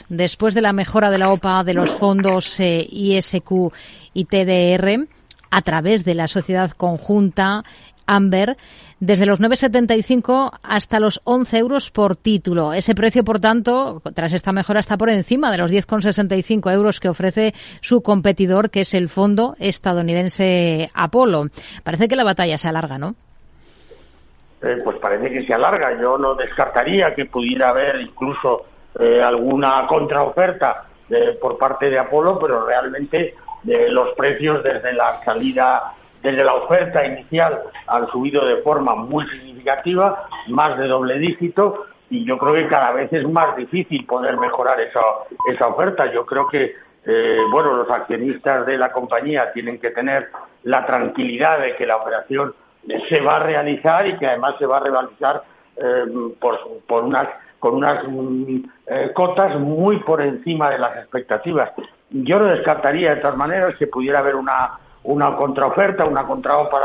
después 0.07 0.53
de 0.53 0.61
la 0.61 0.71
mejora 0.71 1.09
de 1.09 1.17
la 1.17 1.29
OPA 1.29 1.65
de 1.65 1.73
los 1.73 1.91
fondos 1.91 2.59
ISQ 2.61 3.51
y 4.13 4.25
TDR 4.25 5.05
a 5.51 5.61
través 5.61 6.05
de 6.05 6.15
la 6.15 6.27
sociedad 6.27 6.71
conjunta 6.71 7.63
Amber 8.05 8.57
desde 8.99 9.25
los 9.25 9.39
9,75 9.39 10.51
hasta 10.63 10.99
los 10.99 11.21
11 11.23 11.57
euros 11.57 11.91
por 11.91 12.15
título. 12.15 12.73
Ese 12.73 12.95
precio, 12.95 13.23
por 13.23 13.39
tanto, 13.39 14.01
tras 14.13 14.33
esta 14.33 14.51
mejora, 14.51 14.79
está 14.79 14.97
por 14.97 15.09
encima 15.09 15.51
de 15.51 15.57
los 15.57 15.71
10,65 15.71 16.73
euros 16.73 16.99
que 16.99 17.09
ofrece 17.09 17.53
su 17.81 18.01
competidor, 18.01 18.69
que 18.69 18.81
es 18.81 18.93
el 18.93 19.09
fondo 19.09 19.55
estadounidense 19.59 20.89
Apolo. 20.93 21.45
Parece 21.83 22.07
que 22.07 22.15
la 22.15 22.23
batalla 22.23 22.57
se 22.57 22.67
alarga, 22.67 22.97
¿no? 22.97 23.15
Eh, 24.61 24.81
pues 24.83 24.97
parece 24.97 25.29
que 25.29 25.45
se 25.45 25.53
alarga. 25.53 25.97
Yo 26.01 26.17
no 26.17 26.35
descartaría 26.35 27.15
que 27.15 27.25
pudiera 27.25 27.69
haber 27.69 28.01
incluso 28.01 28.65
eh, 28.99 29.21
alguna 29.21 29.87
contraoferta 29.87 30.85
eh, 31.09 31.37
por 31.39 31.57
parte 31.57 31.89
de 31.89 31.97
Apolo, 31.97 32.37
pero 32.37 32.65
realmente 32.65 33.35
de 33.63 33.89
los 33.89 34.13
precios 34.15 34.63
desde 34.63 34.93
la 34.93 35.21
salida, 35.23 35.93
desde 36.21 36.43
la 36.43 36.53
oferta 36.53 37.05
inicial 37.05 37.61
han 37.87 38.07
subido 38.07 38.45
de 38.45 38.57
forma 38.57 38.95
muy 38.95 39.27
significativa, 39.27 40.27
más 40.47 40.77
de 40.77 40.87
doble 40.87 41.19
dígito, 41.19 41.85
y 42.09 42.25
yo 42.25 42.37
creo 42.37 42.53
que 42.53 42.67
cada 42.67 42.91
vez 42.91 43.11
es 43.13 43.27
más 43.29 43.55
difícil 43.55 44.05
poder 44.05 44.37
mejorar 44.37 44.79
esa, 44.81 45.01
esa 45.51 45.67
oferta. 45.67 46.11
Yo 46.11 46.25
creo 46.25 46.47
que 46.47 46.73
eh, 47.05 47.39
bueno, 47.51 47.73
los 47.73 47.89
accionistas 47.89 48.65
de 48.65 48.77
la 48.77 48.91
compañía 48.91 49.51
tienen 49.53 49.79
que 49.79 49.91
tener 49.91 50.29
la 50.63 50.85
tranquilidad 50.85 51.59
de 51.59 51.75
que 51.75 51.85
la 51.85 51.97
operación 51.97 52.53
se 53.07 53.21
va 53.21 53.37
a 53.37 53.39
realizar 53.39 54.07
y 54.07 54.17
que 54.17 54.27
además 54.27 54.55
se 54.59 54.65
va 54.65 54.77
a 54.77 54.81
realizar 54.81 55.43
eh, 55.77 56.05
por, 56.39 56.59
por 56.87 57.03
unas 57.03 57.27
con 57.59 57.75
unas 57.75 58.03
mm, 58.07 58.57
eh, 58.87 59.11
cotas 59.13 59.59
muy 59.59 59.99
por 59.99 60.21
encima 60.21 60.69
de 60.69 60.79
las 60.79 60.97
expectativas. 60.97 61.71
Yo 62.11 62.39
no 62.39 62.45
descartaría 62.45 63.15
de 63.15 63.21
todas 63.21 63.37
maneras 63.37 63.75
que 63.77 63.87
pudiera 63.87 64.19
haber 64.19 64.35
una, 64.35 64.79
una 65.03 65.35
contraoferta, 65.35 66.05
una 66.05 66.25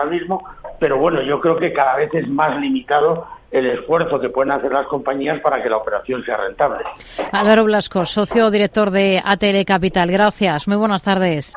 mismo, 0.04 0.44
pero 0.78 0.98
bueno, 0.98 1.22
yo 1.22 1.40
creo 1.40 1.56
que 1.56 1.72
cada 1.72 1.96
vez 1.96 2.12
es 2.14 2.28
más 2.28 2.58
limitado 2.60 3.26
el 3.50 3.66
esfuerzo 3.66 4.18
que 4.18 4.28
pueden 4.28 4.50
hacer 4.50 4.72
las 4.72 4.87
compañías 4.87 5.40
para 5.40 5.62
que 5.62 5.70
la 5.70 5.76
operación 5.76 6.24
sea 6.24 6.37
rentable. 6.37 6.84
Álvaro 7.30 7.64
Blasco, 7.64 8.04
socio 8.04 8.50
director 8.50 8.90
de 8.90 9.22
ATL 9.24 9.64
Capital. 9.64 10.10
Gracias. 10.10 10.66
Muy 10.66 10.76
buenas 10.76 11.04
tardes. 11.04 11.54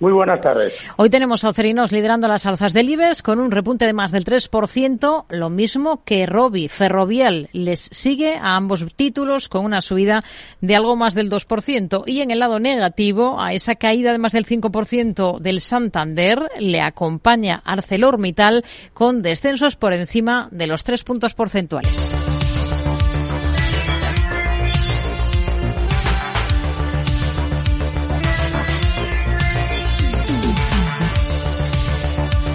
Muy 0.00 0.12
buenas 0.12 0.40
tardes. 0.40 0.74
Hoy 0.96 1.10
tenemos 1.10 1.42
a 1.42 1.48
Ocerinos 1.48 1.90
liderando 1.90 2.28
las 2.28 2.46
alzas 2.46 2.72
del 2.72 2.88
IBEX 2.88 3.20
con 3.20 3.40
un 3.40 3.50
repunte 3.50 3.84
de 3.84 3.92
más 3.92 4.12
del 4.12 4.24
3%, 4.24 5.24
lo 5.28 5.50
mismo 5.50 6.04
que 6.04 6.24
Robi. 6.24 6.68
Ferrovial 6.68 7.48
les 7.52 7.80
sigue 7.80 8.36
a 8.36 8.54
ambos 8.54 8.86
títulos 8.94 9.48
con 9.48 9.64
una 9.64 9.82
subida 9.82 10.22
de 10.60 10.76
algo 10.76 10.94
más 10.94 11.14
del 11.14 11.30
2%. 11.30 12.04
Y 12.06 12.20
en 12.20 12.30
el 12.30 12.38
lado 12.38 12.60
negativo, 12.60 13.40
a 13.40 13.52
esa 13.54 13.74
caída 13.74 14.12
de 14.12 14.18
más 14.18 14.32
del 14.32 14.46
5% 14.46 15.40
del 15.40 15.60
Santander, 15.60 16.48
le 16.60 16.80
acompaña 16.80 17.60
ArcelorMittal 17.64 18.64
con 18.94 19.22
descensos 19.22 19.74
por 19.74 19.92
encima 19.92 20.48
de 20.52 20.68
los 20.68 20.84
3 20.84 21.02
puntos 21.02 21.34
porcentuales. 21.34 22.27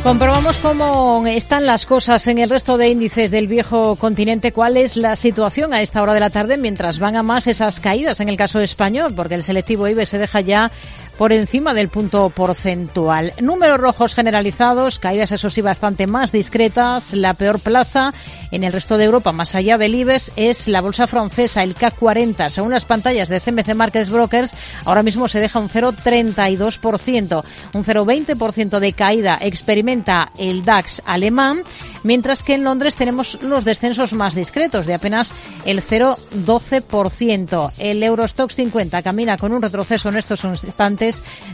Comprobamos 0.03 0.57
cómo 0.57 1.23
están 1.25 1.65
las 1.65 1.85
cosas 1.85 2.27
en 2.27 2.37
el 2.37 2.49
resto 2.49 2.77
de 2.77 2.89
índices 2.89 3.31
del 3.31 3.47
viejo 3.47 3.95
continente. 3.95 4.51
¿Cuál 4.51 4.75
es 4.75 4.97
la 4.97 5.15
situación 5.15 5.73
a 5.73 5.81
esta 5.81 6.01
hora 6.01 6.13
de 6.13 6.19
la 6.19 6.29
tarde 6.29 6.57
mientras 6.57 6.99
van 6.99 7.15
a 7.15 7.23
más 7.23 7.47
esas 7.47 7.79
caídas 7.79 8.19
en 8.19 8.27
el 8.27 8.35
caso 8.35 8.59
español? 8.59 9.13
Porque 9.15 9.35
el 9.35 9.43
selectivo 9.43 9.87
IBE 9.87 10.05
se 10.05 10.17
deja 10.17 10.41
ya 10.41 10.71
por 11.17 11.31
encima 11.31 11.73
del 11.73 11.89
punto 11.89 12.29
porcentual. 12.29 13.33
Números 13.41 13.79
rojos 13.79 14.15
generalizados, 14.15 14.99
caídas 14.99 15.31
eso 15.31 15.49
sí 15.49 15.61
bastante 15.61 16.07
más 16.07 16.31
discretas. 16.31 17.13
La 17.13 17.33
peor 17.33 17.59
plaza 17.59 18.13
en 18.51 18.63
el 18.63 18.73
resto 18.73 18.97
de 18.97 19.05
Europa, 19.05 19.31
más 19.31 19.55
allá 19.55 19.77
del 19.77 19.95
IBEX, 19.95 20.31
es 20.35 20.67
la 20.67 20.81
bolsa 20.81 21.07
francesa, 21.07 21.63
el 21.63 21.75
CAC 21.75 21.95
40. 21.95 22.49
Según 22.49 22.71
las 22.71 22.85
pantallas 22.85 23.29
de 23.29 23.39
CMC 23.39 23.75
Markets 23.75 24.09
Brokers, 24.09 24.53
ahora 24.85 25.03
mismo 25.03 25.27
se 25.27 25.39
deja 25.39 25.59
un 25.59 25.69
0,32%. 25.69 27.43
Un 27.73 27.83
0,20% 27.83 28.79
de 28.79 28.93
caída 28.93 29.37
experimenta 29.41 30.31
el 30.37 30.63
DAX 30.63 31.01
alemán, 31.05 31.63
mientras 32.03 32.43
que 32.43 32.55
en 32.55 32.63
Londres 32.63 32.95
tenemos 32.95 33.41
los 33.41 33.65
descensos 33.65 34.13
más 34.13 34.35
discretos, 34.35 34.85
de 34.85 34.93
apenas 34.93 35.31
el 35.65 35.81
0,12%. 35.81 37.71
El 37.77 38.03
Eurostox 38.03 38.55
50 38.55 39.01
camina 39.01 39.37
con 39.37 39.53
un 39.53 39.61
retroceso 39.61 40.09
en 40.09 40.17
estos 40.17 40.43
instantes 40.43 41.02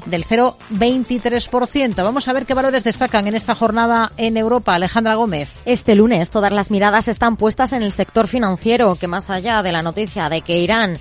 del 0.05 0.25
0,23%. 0.25 2.03
Vamos 2.03 2.27
a 2.27 2.33
ver 2.33 2.45
qué 2.45 2.53
valores 2.53 2.83
destacan 2.83 3.27
en 3.27 3.35
esta 3.35 3.55
jornada 3.55 4.11
en 4.17 4.37
Europa. 4.37 4.75
Alejandra 4.75 5.15
Gómez. 5.15 5.49
Este 5.65 5.95
lunes 5.95 6.29
todas 6.29 6.53
las 6.53 6.71
miradas 6.71 7.07
están 7.07 7.37
puestas 7.37 7.73
en 7.73 7.83
el 7.83 7.91
sector 7.91 8.27
financiero, 8.27 8.95
que 8.95 9.07
más 9.07 9.29
allá 9.29 9.63
de 9.63 9.71
la 9.71 9.81
noticia 9.81 10.29
de 10.29 10.41
que 10.41 10.59
Irán 10.59 10.97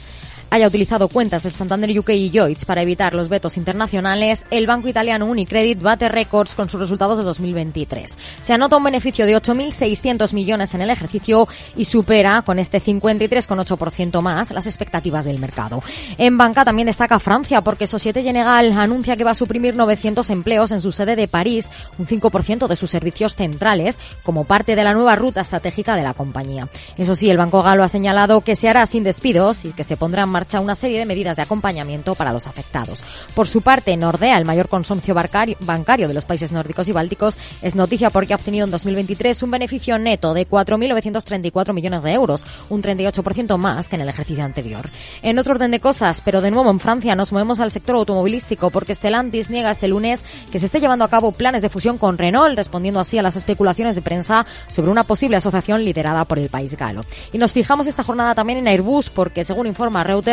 haya 0.50 0.66
utilizado 0.66 1.08
cuentas 1.08 1.42
del 1.42 1.52
Santander 1.52 1.98
UK 1.98 2.10
y 2.10 2.30
Lloyds 2.30 2.64
para 2.64 2.82
evitar 2.82 3.14
los 3.14 3.28
vetos 3.28 3.56
internacionales, 3.56 4.44
el 4.50 4.66
banco 4.66 4.88
italiano 4.88 5.26
Unicredit 5.26 5.80
bate 5.80 6.08
récords 6.08 6.54
con 6.54 6.68
sus 6.68 6.80
resultados 6.80 7.18
de 7.18 7.24
2023. 7.24 8.16
Se 8.40 8.52
anota 8.52 8.76
un 8.76 8.84
beneficio 8.84 9.26
de 9.26 9.36
8.600 9.36 10.32
millones 10.32 10.74
en 10.74 10.82
el 10.82 10.90
ejercicio 10.90 11.46
y 11.76 11.84
supera 11.84 12.42
con 12.42 12.58
este 12.58 12.80
53,8% 12.80 14.20
más 14.20 14.50
las 14.50 14.66
expectativas 14.66 15.24
del 15.24 15.38
mercado. 15.38 15.82
En 16.16 16.38
banca 16.38 16.64
también 16.64 16.86
destaca 16.86 17.18
Francia 17.18 17.60
porque 17.62 17.86
Societe 17.86 18.22
Generale 18.22 18.72
anuncia 18.72 19.16
que 19.16 19.24
va 19.24 19.32
a 19.32 19.34
suprimir 19.34 19.76
900 19.76 20.28
empleos 20.30 20.72
en 20.72 20.80
su 20.80 20.92
sede 20.92 21.16
de 21.16 21.28
París, 21.28 21.70
un 21.98 22.06
5% 22.06 22.66
de 22.66 22.76
sus 22.76 22.90
servicios 22.90 23.34
centrales, 23.34 23.98
como 24.22 24.44
parte 24.44 24.76
de 24.76 24.84
la 24.84 24.94
nueva 24.94 25.16
ruta 25.16 25.40
estratégica 25.40 25.96
de 25.96 26.02
la 26.02 26.14
compañía. 26.14 26.68
Eso 26.96 27.14
sí, 27.14 27.30
el 27.30 27.36
Banco 27.36 27.62
Galo 27.62 27.84
ha 27.84 27.88
señalado 27.88 28.40
que 28.40 28.56
se 28.56 28.68
hará 28.68 28.86
sin 28.86 29.04
despidos 29.04 29.64
y 29.64 29.72
que 29.72 29.84
se 29.84 29.96
pondrán 29.96 30.30
marcha 30.38 30.60
una 30.60 30.76
serie 30.76 31.00
de 31.00 31.04
medidas 31.04 31.34
de 31.34 31.42
acompañamiento 31.42 32.14
para 32.14 32.32
los 32.32 32.46
afectados. 32.46 33.02
Por 33.34 33.48
su 33.48 33.60
parte, 33.60 33.96
Nordea, 33.96 34.38
el 34.38 34.44
mayor 34.44 34.68
consorcio 34.68 35.12
bancario 35.12 36.06
de 36.06 36.14
los 36.14 36.24
países 36.26 36.52
nórdicos 36.52 36.86
y 36.86 36.92
bálticos, 36.92 37.36
es 37.60 37.74
noticia 37.74 38.10
porque 38.10 38.34
ha 38.34 38.36
obtenido 38.36 38.64
en 38.64 38.70
2023 38.70 39.42
un 39.42 39.50
beneficio 39.50 39.98
neto 39.98 40.34
de 40.34 40.48
4.934 40.48 41.72
millones 41.72 42.04
de 42.04 42.12
euros, 42.12 42.46
un 42.68 42.80
38% 42.80 43.56
más 43.56 43.88
que 43.88 43.96
en 43.96 44.02
el 44.02 44.08
ejercicio 44.08 44.44
anterior. 44.44 44.88
En 45.22 45.40
otro 45.40 45.54
orden 45.54 45.72
de 45.72 45.80
cosas, 45.80 46.20
pero 46.20 46.40
de 46.40 46.52
nuevo 46.52 46.70
en 46.70 46.78
Francia, 46.78 47.16
nos 47.16 47.32
movemos 47.32 47.58
al 47.58 47.72
sector 47.72 47.96
automovilístico 47.96 48.70
porque 48.70 48.94
Stellantis 48.94 49.50
niega 49.50 49.72
este 49.72 49.88
lunes 49.88 50.22
que 50.52 50.60
se 50.60 50.66
esté 50.66 50.78
llevando 50.78 51.04
a 51.04 51.10
cabo 51.10 51.32
planes 51.32 51.62
de 51.62 51.68
fusión 51.68 51.98
con 51.98 52.16
Renault, 52.16 52.54
respondiendo 52.56 53.00
así 53.00 53.18
a 53.18 53.22
las 53.22 53.34
especulaciones 53.34 53.96
de 53.96 54.02
prensa 54.02 54.46
sobre 54.68 54.92
una 54.92 55.02
posible 55.02 55.36
asociación 55.36 55.84
liderada 55.84 56.24
por 56.26 56.38
el 56.38 56.48
país 56.48 56.76
galo. 56.76 57.00
Y 57.32 57.38
nos 57.38 57.52
fijamos 57.52 57.88
esta 57.88 58.04
jornada 58.04 58.36
también 58.36 58.60
en 58.60 58.68
Airbus 58.68 59.10
porque, 59.10 59.42
según 59.42 59.66
informa 59.66 60.04
Reuters, 60.04 60.27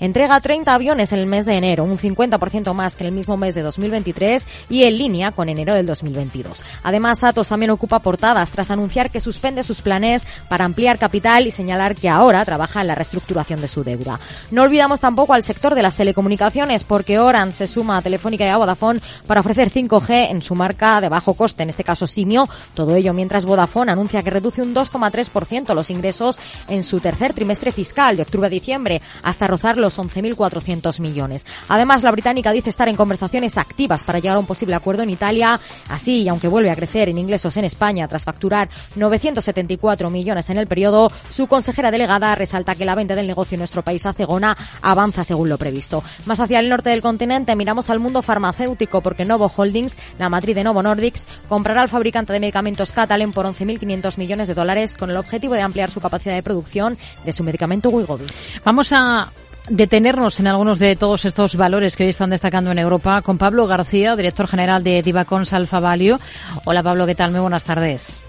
entrega 0.00 0.40
30 0.40 0.72
aviones 0.72 1.12
en 1.12 1.18
el 1.18 1.26
mes 1.26 1.44
de 1.44 1.56
enero, 1.56 1.84
un 1.84 1.98
50% 1.98 2.72
más 2.74 2.94
que 2.94 3.04
el 3.04 3.12
mismo 3.12 3.36
mes 3.36 3.54
de 3.54 3.62
2023 3.62 4.44
y 4.68 4.84
en 4.84 4.96
línea 4.96 5.32
con 5.32 5.48
enero 5.48 5.74
del 5.74 5.86
2022. 5.86 6.64
Además, 6.82 7.24
Atos 7.24 7.48
también 7.48 7.70
ocupa 7.70 7.98
portadas 7.98 8.50
tras 8.50 8.70
anunciar 8.70 9.10
que 9.10 9.20
suspende 9.20 9.62
sus 9.62 9.80
planes 9.80 10.24
para 10.48 10.64
ampliar 10.64 10.98
capital 10.98 11.46
y 11.46 11.50
señalar 11.50 11.94
que 11.94 12.08
ahora 12.08 12.44
trabaja 12.44 12.80
en 12.80 12.86
la 12.86 12.94
reestructuración 12.94 13.60
de 13.60 13.68
su 13.68 13.84
deuda. 13.84 14.20
No 14.50 14.62
olvidamos 14.62 15.00
tampoco 15.00 15.34
al 15.34 15.42
sector 15.42 15.74
de 15.74 15.82
las 15.82 15.96
telecomunicaciones 15.96 16.84
porque 16.84 17.18
Orange 17.18 17.56
se 17.56 17.66
suma 17.66 17.98
a 17.98 18.02
Telefónica 18.02 18.44
y 18.44 18.48
a 18.48 18.56
Vodafone 18.56 19.00
para 19.26 19.40
ofrecer 19.40 19.70
5G 19.70 20.30
en 20.30 20.42
su 20.42 20.54
marca 20.54 21.00
de 21.00 21.08
bajo 21.08 21.34
coste, 21.34 21.62
en 21.62 21.70
este 21.70 21.84
caso 21.84 22.06
Simio. 22.06 22.48
Todo 22.74 22.94
ello 22.94 23.12
mientras 23.12 23.44
Vodafone 23.44 23.92
anuncia 23.92 24.22
que 24.22 24.30
reduce 24.30 24.62
un 24.62 24.74
2,3% 24.74 25.74
los 25.74 25.90
ingresos 25.90 26.38
en 26.68 26.82
su 26.82 27.00
tercer 27.00 27.32
trimestre 27.32 27.72
fiscal 27.72 28.16
de 28.16 28.22
octubre 28.22 28.46
a 28.46 28.50
diciembre 28.50 29.00
hasta 29.22 29.39
hasta 29.40 29.46
rozar 29.46 29.78
los 29.78 29.98
11.400 29.98 31.00
millones. 31.00 31.46
Además, 31.68 32.02
la 32.02 32.10
británica 32.10 32.52
dice 32.52 32.68
estar 32.68 32.90
en 32.90 32.96
conversaciones 32.96 33.56
activas 33.56 34.04
para 34.04 34.18
llegar 34.18 34.36
a 34.36 34.38
un 34.38 34.44
posible 34.44 34.74
acuerdo 34.74 35.02
en 35.02 35.08
Italia. 35.08 35.58
Así, 35.88 36.28
aunque 36.28 36.46
vuelve 36.46 36.70
a 36.70 36.76
crecer 36.76 37.08
en 37.08 37.16
ingresos 37.16 37.56
en 37.56 37.64
España 37.64 38.06
tras 38.06 38.26
facturar 38.26 38.68
974 38.96 40.10
millones 40.10 40.50
en 40.50 40.58
el 40.58 40.66
periodo, 40.66 41.10
su 41.30 41.46
consejera 41.46 41.90
delegada 41.90 42.34
resalta 42.34 42.74
que 42.74 42.84
la 42.84 42.94
venta 42.94 43.14
del 43.14 43.26
negocio 43.26 43.54
en 43.54 43.60
nuestro 43.60 43.80
país 43.80 44.04
a 44.04 44.12
Cegona 44.12 44.54
avanza 44.82 45.24
según 45.24 45.48
lo 45.48 45.56
previsto. 45.56 46.04
Más 46.26 46.38
hacia 46.38 46.60
el 46.60 46.68
norte 46.68 46.90
del 46.90 47.00
continente 47.00 47.56
miramos 47.56 47.88
al 47.88 47.98
mundo 47.98 48.20
farmacéutico 48.20 49.00
porque 49.00 49.24
Novo 49.24 49.50
Holdings, 49.56 49.96
la 50.18 50.28
matriz 50.28 50.54
de 50.54 50.64
Novo 50.64 50.82
Nordics, 50.82 51.26
comprará 51.48 51.80
al 51.80 51.88
fabricante 51.88 52.34
de 52.34 52.40
medicamentos 52.40 52.92
Catalent 52.92 53.32
por 53.32 53.46
11.500 53.46 54.18
millones 54.18 54.48
de 54.48 54.54
dólares 54.54 54.92
con 54.92 55.08
el 55.08 55.16
objetivo 55.16 55.54
de 55.54 55.62
ampliar 55.62 55.90
su 55.90 56.02
capacidad 56.02 56.34
de 56.34 56.42
producción 56.42 56.98
de 57.24 57.32
su 57.32 57.42
medicamento 57.42 57.88
Wegovy. 57.88 58.26
Vamos 58.66 58.92
a 58.92 59.29
detenernos 59.70 60.40
en 60.40 60.48
algunos 60.48 60.78
de 60.78 60.96
todos 60.96 61.24
estos 61.24 61.56
valores 61.56 61.96
que 61.96 62.02
hoy 62.02 62.10
están 62.10 62.30
destacando 62.30 62.72
en 62.72 62.78
Europa 62.78 63.22
con 63.22 63.38
Pablo 63.38 63.66
García, 63.66 64.16
director 64.16 64.46
general 64.46 64.84
de 64.84 65.02
Divacons 65.02 65.52
Alfa 65.52 65.80
Value. 65.80 66.18
Hola 66.64 66.82
Pablo, 66.82 67.06
¿qué 67.06 67.14
tal? 67.14 67.30
Muy 67.30 67.40
buenas 67.40 67.64
tardes. 67.64 68.20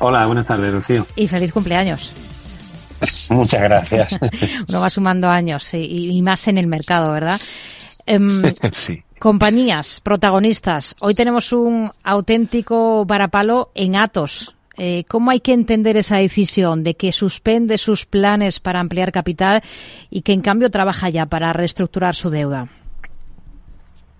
Hola, 0.00 0.26
buenas 0.26 0.46
tardes, 0.46 0.72
Rocío. 0.72 1.06
Y 1.16 1.28
feliz 1.28 1.52
cumpleaños. 1.52 2.12
Muchas 3.30 3.62
gracias. 3.62 4.18
Uno 4.68 4.80
va 4.80 4.90
sumando 4.90 5.28
años 5.28 5.72
y, 5.72 6.20
más 6.20 6.48
en 6.48 6.58
el 6.58 6.66
mercado, 6.66 7.12
¿verdad? 7.12 7.40
Em, 8.04 8.42
sí. 8.72 9.02
Compañías, 9.18 10.00
protagonistas. 10.02 10.96
Hoy 11.00 11.14
tenemos 11.14 11.52
un 11.52 11.90
auténtico 12.02 13.04
varapalo 13.06 13.70
en 13.74 13.96
Atos. 13.96 14.55
Eh, 14.78 15.04
¿Cómo 15.08 15.30
hay 15.30 15.40
que 15.40 15.52
entender 15.52 15.96
esa 15.96 16.16
decisión 16.18 16.84
de 16.84 16.94
que 16.94 17.12
suspende 17.12 17.78
sus 17.78 18.04
planes 18.04 18.60
para 18.60 18.80
ampliar 18.80 19.12
capital 19.12 19.62
y 20.10 20.22
que 20.22 20.32
en 20.32 20.42
cambio 20.42 20.70
trabaja 20.70 21.08
ya 21.08 21.26
para 21.26 21.52
reestructurar 21.52 22.14
su 22.14 22.30
deuda? 22.30 22.68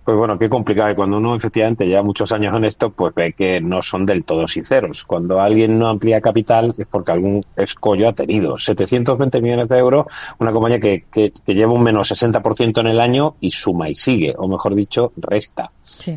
Pues 0.07 0.17
bueno, 0.17 0.39
qué 0.39 0.47
complicado. 0.47 0.89
Y 0.89 0.95
cuando 0.95 1.17
uno 1.17 1.35
efectivamente 1.35 1.85
lleva 1.85 2.01
muchos 2.01 2.31
años 2.31 2.55
en 2.55 2.63
esto, 2.63 2.91
pues 2.91 3.13
ve 3.13 3.33
que 3.33 3.59
no 3.59 3.81
son 3.81 4.05
del 4.05 4.23
todo 4.23 4.47
sinceros. 4.47 5.03
Cuando 5.03 5.41
alguien 5.41 5.77
no 5.77 5.89
amplía 5.89 6.21
capital 6.21 6.73
es 6.77 6.87
porque 6.87 7.11
algún 7.11 7.41
escollo 7.57 8.07
ha 8.07 8.13
tenido. 8.13 8.57
720 8.57 9.41
millones 9.41 9.67
de 9.67 9.77
euros, 9.77 10.05
una 10.39 10.53
compañía 10.53 10.79
que, 10.79 11.03
que, 11.11 11.33
que 11.45 11.53
lleva 11.53 11.73
un 11.73 11.83
menos 11.83 12.09
60% 12.09 12.79
en 12.79 12.87
el 12.87 13.01
año 13.01 13.35
y 13.41 13.51
suma 13.51 13.89
y 13.89 13.95
sigue, 13.95 14.33
o 14.37 14.47
mejor 14.47 14.75
dicho, 14.75 15.11
resta. 15.17 15.71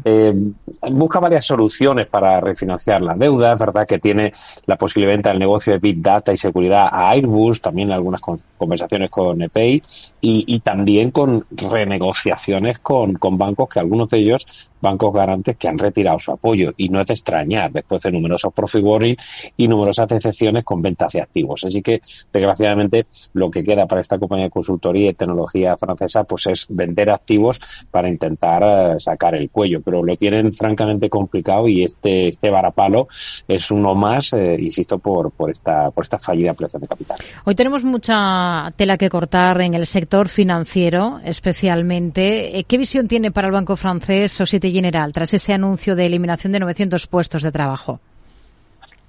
Eh, 0.04 0.34
busca 0.92 1.20
varias 1.20 1.44
soluciones 1.44 2.06
para 2.06 2.40
refinanciar 2.40 3.02
la 3.02 3.14
deuda. 3.14 3.54
Es 3.54 3.58
verdad 3.58 3.86
que 3.86 3.98
tiene 3.98 4.32
la 4.66 4.76
posibilidad 4.76 5.18
del 5.18 5.38
negocio 5.38 5.72
de 5.72 5.80
Big 5.80 6.00
Data 6.00 6.32
y 6.32 6.36
seguridad 6.36 6.88
a 6.92 7.10
Airbus, 7.10 7.60
también 7.60 7.90
algunas 7.92 8.20
conversaciones 8.56 9.10
con 9.10 9.42
EPEI 9.42 9.82
y, 10.20 10.44
y 10.46 10.60
también 10.60 11.10
con 11.10 11.44
renegociaciones 11.50 12.78
con, 12.78 13.14
con 13.14 13.38
bancos 13.38 13.68
que 13.68 13.80
algunos 13.80 14.08
de 14.10 14.18
ellos 14.18 14.46
bancos 14.80 15.12
garantes 15.12 15.56
que 15.56 15.68
han 15.68 15.78
retirado 15.78 16.18
su 16.18 16.32
apoyo 16.32 16.72
y 16.76 16.88
no 16.88 17.00
es 17.00 17.06
de 17.06 17.14
extrañar 17.14 17.70
después 17.70 18.02
de 18.02 18.12
numerosos 18.12 18.52
profit 18.52 18.82
warning 18.82 19.16
y 19.56 19.68
numerosas 19.68 20.08
decepciones 20.08 20.64
con 20.64 20.80
ventas 20.82 21.12
de 21.12 21.20
activos. 21.20 21.64
Así 21.64 21.82
que, 21.82 22.00
desgraciadamente, 22.32 23.06
lo 23.34 23.50
que 23.50 23.62
queda 23.62 23.86
para 23.86 24.00
esta 24.00 24.18
compañía 24.18 24.46
de 24.46 24.50
consultoría 24.50 25.10
y 25.10 25.14
tecnología 25.14 25.76
francesa 25.76 26.24
pues 26.24 26.46
es 26.46 26.66
vender 26.68 27.10
activos 27.10 27.60
para 27.90 28.08
intentar 28.08 28.62
eh, 28.62 29.00
sacar 29.00 29.34
el 29.34 29.50
cuello, 29.50 29.80
pero 29.84 30.02
lo 30.02 30.16
tienen 30.16 30.52
francamente 30.52 31.10
complicado 31.10 31.68
y 31.68 31.84
este 31.84 32.28
este 32.28 32.50
varapalo 32.50 33.08
es 33.46 33.70
uno 33.70 33.94
más, 33.94 34.32
eh, 34.32 34.56
insisto, 34.58 34.98
por 34.98 35.30
por 35.30 35.50
esta 35.50 35.90
por 35.90 36.04
esta 36.04 36.18
fallida 36.18 36.50
ampliación 36.50 36.82
de 36.82 36.88
capital. 36.88 37.18
Hoy 37.44 37.54
tenemos 37.54 37.84
mucha 37.84 38.72
tela 38.76 38.96
que 38.96 39.10
cortar 39.10 39.60
en 39.60 39.74
el 39.74 39.86
sector 39.86 40.09
financiero, 40.28 41.20
especialmente. 41.24 42.58
Eh, 42.58 42.64
¿Qué 42.64 42.78
visión 42.78 43.08
tiene 43.08 43.30
para 43.30 43.46
el 43.46 43.52
Banco 43.52 43.76
francés 43.76 44.32
Societe 44.32 44.70
General 44.70 45.12
tras 45.12 45.32
ese 45.34 45.52
anuncio 45.52 45.96
de 45.96 46.06
eliminación 46.06 46.52
de 46.52 46.60
900 46.60 47.06
puestos 47.06 47.42
de 47.42 47.52
trabajo? 47.52 48.00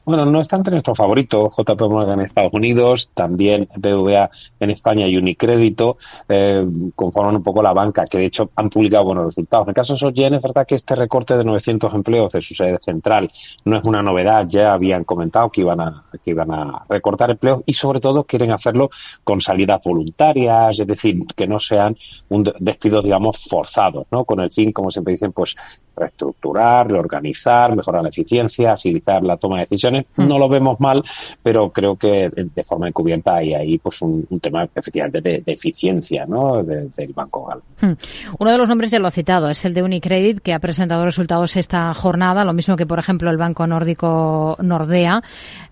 Bueno, 0.04 0.26
no 0.26 0.42
está 0.42 0.56
entre 0.56 0.72
nuestros 0.72 0.98
favoritos, 0.98 1.56
JP 1.56 1.80
Morgan 1.82 2.20
en 2.20 2.26
Estados 2.26 2.54
Unidos, 2.54 3.12
también 3.14 3.70
BVA 3.76 4.32
en 4.60 4.72
España 4.72 5.08
y 5.08 5.16
Unicrédito, 5.16 5.98
eh, 6.28 6.66
conforman 6.96 7.36
un 7.36 7.44
poco 7.44 7.62
la 7.62 7.72
banca, 7.72 8.06
que 8.06 8.18
de 8.18 8.26
hecho 8.26 8.50
han 8.56 8.72
publicado 8.72 9.06
buenos 9.06 9.26
resultados. 9.26 9.66
En 9.66 9.70
el 9.70 9.76
caso 9.76 9.94
de 9.94 10.00
SOGEN 10.00 10.34
es 10.34 10.42
verdad 10.42 10.66
que 10.66 10.74
este 10.74 10.96
recorte 10.96 11.38
de 11.38 11.44
900 11.44 11.94
empleos 11.94 12.32
de 12.32 12.42
su 12.42 12.56
sede 12.56 12.80
central 12.82 13.30
no 13.66 13.78
es 13.78 13.84
una 13.86 14.02
novedad, 14.02 14.48
ya 14.48 14.74
habían 14.74 15.04
comentado 15.04 15.52
que 15.52 15.62
iban 15.62 15.80
a, 15.80 16.04
que 16.24 16.32
iban 16.32 16.52
a 16.52 16.84
recortar 16.90 17.30
empleos 17.30 17.62
y 17.68 17.76
sobre 17.76 18.00
todo 18.00 18.24
quieren 18.24 18.52
hacerlo 18.52 18.90
con 19.24 19.40
salidas 19.40 19.84
voluntarias, 19.84 20.80
es 20.80 20.88
decir, 20.88 21.20
que 21.36 21.46
no 21.46 21.60
sean 21.60 21.96
un 22.30 22.52
despidos, 22.60 23.04
digamos, 23.04 23.44
forzados, 23.48 24.08
¿no? 24.10 24.26
Con 24.26 24.40
el 24.40 24.52
fin, 24.52 24.72
como 24.72 24.90
siempre 24.90 25.14
dicen, 25.14 25.32
pues 25.32 25.56
reestructurar, 26.02 26.90
reorganizar, 26.90 27.76
mejorar 27.76 28.04
la 28.04 28.10
eficiencia, 28.10 28.74
agilizar 28.74 29.24
la 29.24 29.38
toma 29.38 29.58
de 29.58 29.62
decisiones. 29.62 30.06
Mm. 30.16 30.28
No 30.28 30.38
lo 30.38 30.50
vemos 30.50 30.80
mal, 30.80 31.04
pero 31.42 31.70
creo 31.70 31.96
que 31.96 32.30
de 32.36 32.64
forma 32.64 32.88
encubierta 32.88 33.36
hay 33.36 33.54
ahí 33.54 33.78
pues 33.78 34.02
un, 34.02 34.28
tema 34.42 34.68
efectivamente 34.76 35.22
de, 35.22 35.44
eficiencia 35.46 36.26
¿no? 36.26 36.64
del 36.64 37.14
Banco 37.14 37.46
Gal. 37.46 37.60
Mm. 37.82 37.98
Uno 38.40 38.52
de 38.52 38.58
los 38.58 38.68
nombres 38.68 38.92
ya 38.92 39.00
lo 39.00 39.08
ha 39.08 39.12
citado, 39.12 39.50
es 39.50 39.64
el 39.66 39.74
de 39.74 39.84
Unicredit, 39.84 40.40
que 40.40 40.54
ha 40.54 40.60
presentado 40.60 41.06
resultados 41.06 41.56
esta 41.58 41.94
jornada, 41.94 42.44
lo 42.44 42.54
mismo 42.54 42.76
que 42.76 42.86
por 42.86 43.00
ejemplo 43.00 43.30
el 43.30 43.38
Banco 43.38 43.68
Nórdico 43.68 44.58
Nordea. 44.62 45.22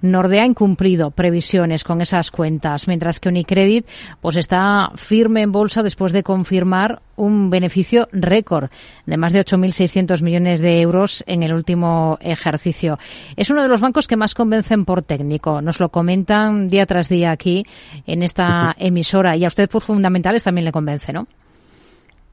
Nordea 0.02 0.44
ha 0.44 0.48
incumplido 0.48 1.12
previsiones 1.12 1.84
con 1.84 2.02
esas 2.02 2.32
cuentas, 2.32 2.88
mientras 2.88 3.20
que 3.20 3.30
Unicredit 3.30 3.88
pues 4.22 4.36
está 4.38 4.92
firme 4.96 5.42
en 5.42 5.52
bolsa 5.52 5.84
después 5.84 6.14
de 6.14 6.24
confirmar 6.24 7.02
un 7.16 7.50
beneficio 7.50 8.08
récord 8.12 8.70
de 9.06 9.18
más 9.18 9.34
de 9.34 9.42
8.600 9.42 10.19
millones 10.22 10.60
de 10.62 10.82
euros 10.82 11.24
en 11.28 11.44
el 11.44 11.54
último 11.54 12.18
ejercicio. 12.22 12.98
Es 13.36 13.50
uno 13.50 13.62
de 13.62 13.68
los 13.68 13.82
bancos 13.82 14.08
que 14.08 14.18
más 14.18 14.34
convencen 14.34 14.86
por 14.86 15.02
técnico. 15.02 15.62
Nos 15.62 15.80
lo 15.80 15.90
comentan 15.90 16.70
día 16.70 16.86
tras 16.86 17.10
día 17.10 17.32
aquí 17.32 17.66
en 18.06 18.24
esta 18.24 18.76
emisora 18.78 19.36
y 19.36 19.46
a 19.46 19.48
usted 19.48 19.70
por 19.70 19.82
fundamentales 19.82 20.44
también 20.44 20.66
le 20.66 20.72
convence, 20.72 21.14
¿no? 21.14 21.28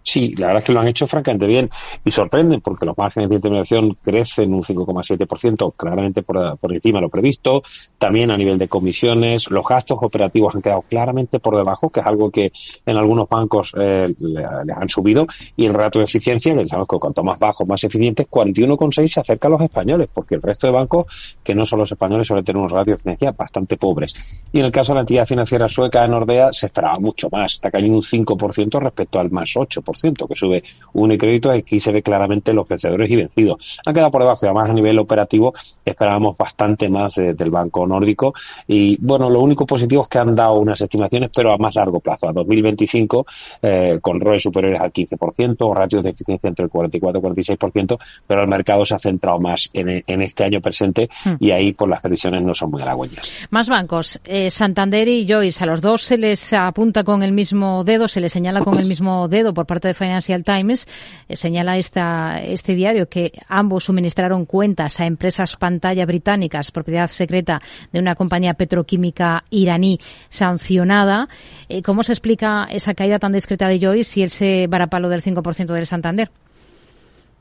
Sí, 0.07 0.37
la 0.37 0.47
verdad 0.47 0.63
es 0.63 0.67
que 0.67 0.73
lo 0.73 0.79
han 0.79 0.87
hecho 0.87 1.09
francamente 1.09 1.49
bien 1.49 1.69
y 2.05 2.13
sorprenden 2.13 2.61
porque 2.61 2.87
los 2.87 2.97
márgenes 2.97 3.29
de 3.29 3.35
intermediación 3.35 3.99
crecen 4.05 4.55
un 4.55 4.63
5,7%, 4.63 5.75
claramente 5.77 6.23
por, 6.23 6.57
encima 6.71 6.99
de 6.99 7.03
lo 7.03 7.09
previsto. 7.09 7.63
También 7.99 8.31
a 8.31 8.37
nivel 8.37 8.57
de 8.57 8.69
comisiones, 8.69 9.51
los 9.51 9.67
gastos 9.67 9.99
operativos 10.01 10.55
han 10.55 10.63
quedado 10.63 10.83
claramente 10.83 11.41
por 11.41 11.57
debajo, 11.57 11.91
que 11.91 11.99
es 11.99 12.07
algo 12.07 12.31
que 12.31 12.53
en 12.87 12.97
algunos 12.97 13.29
bancos 13.29 13.75
eh, 13.77 14.15
les 14.21 14.77
han 14.77 14.89
subido. 14.89 15.27
Y 15.57 15.67
el 15.67 15.75
rato 15.75 15.99
de 15.99 16.05
eficiencia, 16.05 16.55
que 16.55 16.67
sabemos 16.67 16.87
que 16.87 16.99
cuanto 17.01 17.25
más 17.25 17.41
bajo, 17.41 17.67
más 17.67 17.83
eficientes, 17.83 18.29
41,6 18.31 19.09
se 19.09 19.21
acerca 19.21 19.49
a 19.49 19.51
los 19.51 19.61
españoles, 19.61 20.09
porque 20.15 20.37
el 20.37 20.43
resto 20.43 20.69
de 20.69 20.73
bancos, 20.73 21.37
que 21.43 21.53
no 21.53 21.67
son 21.67 21.81
los 21.81 21.91
españoles, 21.91 22.29
suelen 22.29 22.45
tener 22.45 22.61
unos 22.61 22.71
ratios 22.71 23.03
de 23.03 23.11
eficiencia 23.11 23.33
bastante 23.33 23.77
pobres. 23.77 24.15
Y 24.53 24.61
en 24.61 24.67
el 24.67 24.71
caso 24.71 24.93
de 24.93 24.99
la 24.99 25.01
entidad 25.01 25.27
financiera 25.27 25.69
sueca 25.69 26.03
de 26.03 26.09
Nordea, 26.11 26.53
se 26.53 26.67
esperaba 26.67 26.95
mucho 27.01 27.29
más, 27.29 27.55
está 27.55 27.73
cayendo 27.73 27.97
un 27.97 28.05
5% 28.05 28.81
respecto 28.81 29.19
al 29.19 29.33
más 29.33 29.51
8% 29.57 29.96
que 30.01 30.37
sube 30.37 30.63
Unicrédito, 30.93 31.51
aquí 31.51 31.81
se 31.81 31.93
ve 31.93 32.03
claramente 32.03 32.53
los 32.53 32.69
vencedores 32.69 33.11
y 33.11 33.17
vencidos. 33.17 33.79
Han 33.87 33.95
quedado 33.95 34.11
por 34.11 34.23
debajo 34.23 34.47
y 34.47 34.49
además 34.49 34.71
a 34.71 34.73
nivel 34.73 34.99
operativo 34.99 35.55
esperábamos 35.85 36.37
bastante 36.37 36.89
más 36.89 37.15
del 37.17 37.51
banco 37.51 37.87
nórdico 37.87 38.35
y 38.67 38.97
bueno, 39.01 39.29
lo 39.29 39.41
único 39.41 39.67
positivo 39.67 40.03
es 40.03 40.09
que 40.09 40.19
han 40.19 40.35
dado 40.35 40.55
unas 40.55 40.81
estimaciones 40.81 41.31
pero 41.35 41.53
a 41.53 41.59
más 41.59 41.75
largo 41.75 42.01
plazo, 42.01 42.29
a 42.29 42.33
2025 42.33 43.27
eh, 43.63 43.99
con 44.01 44.21
roles 44.21 44.43
superiores 44.43 44.81
al 44.81 44.93
15%, 44.93 45.75
ratios 45.75 46.05
de 46.05 46.11
eficiencia 46.11 46.49
entre 46.49 46.65
el 46.65 46.71
44 46.71 47.21
y 47.21 47.23
46%, 47.23 47.99
pero 48.27 48.43
el 48.43 48.49
mercado 48.49 48.85
se 48.85 48.95
ha 48.95 48.99
centrado 48.99 49.39
más 49.39 49.71
en, 49.73 50.23
este 50.23 50.45
año 50.45 50.61
presente 50.61 51.09
hmm. 51.25 51.35
y 51.39 51.51
ahí 51.51 51.73
pues 51.73 51.91
las 51.91 52.01
previsiones 52.01 52.43
no 52.43 52.55
son 52.55 52.71
muy 52.71 52.83
halagüeñas. 52.83 53.31
Más 53.51 53.69
bancos, 53.69 54.21
eh, 54.25 54.51
Santander 54.51 55.09
y 55.09 55.27
Joyce, 55.29 55.65
a 55.65 55.67
los 55.67 55.83
dos 55.83 56.03
se 56.03 56.17
les 56.17 56.53
apunta 56.53 57.05
con 57.05 57.23
el 57.23 57.33
mismo 57.33 57.85
dedo, 57.85 58.09
se 58.09 58.21
les 58.21 58.33
señala 58.33 58.63
con 58.63 58.79
el 58.79 58.87
mismo 58.87 59.29
dedo 59.29 59.55
por 59.55 59.67
parte 59.67 59.86
de 59.87 59.95
Financial 59.95 60.45
Times 60.45 60.87
eh, 61.29 61.37
señala 61.37 61.79
esta, 61.79 62.43
este 62.43 62.75
diario 62.75 63.09
que 63.09 63.33
ambos 63.49 63.85
suministraron 63.85 64.45
cuentas 64.45 65.01
a 65.01 65.07
empresas 65.07 65.57
pantalla 65.57 66.05
británicas, 66.07 66.71
propiedad 66.71 67.07
secreta 67.07 67.61
de 67.93 67.99
una 67.99 68.15
compañía 68.15 68.55
petroquímica 68.55 69.45
iraní 69.51 69.99
sancionada. 70.29 71.29
Eh, 71.69 71.83
¿Cómo 71.83 72.03
se 72.03 72.13
explica 72.13 72.67
esa 72.71 72.95
caída 72.95 73.19
tan 73.19 73.33
discreta 73.33 73.69
de 73.69 73.81
Joyce 73.81 74.21
y 74.21 74.23
ese 74.25 74.67
varapalo 74.69 75.09
del 75.09 75.23
5% 75.23 75.73
del 75.73 75.87
Santander? 75.87 76.31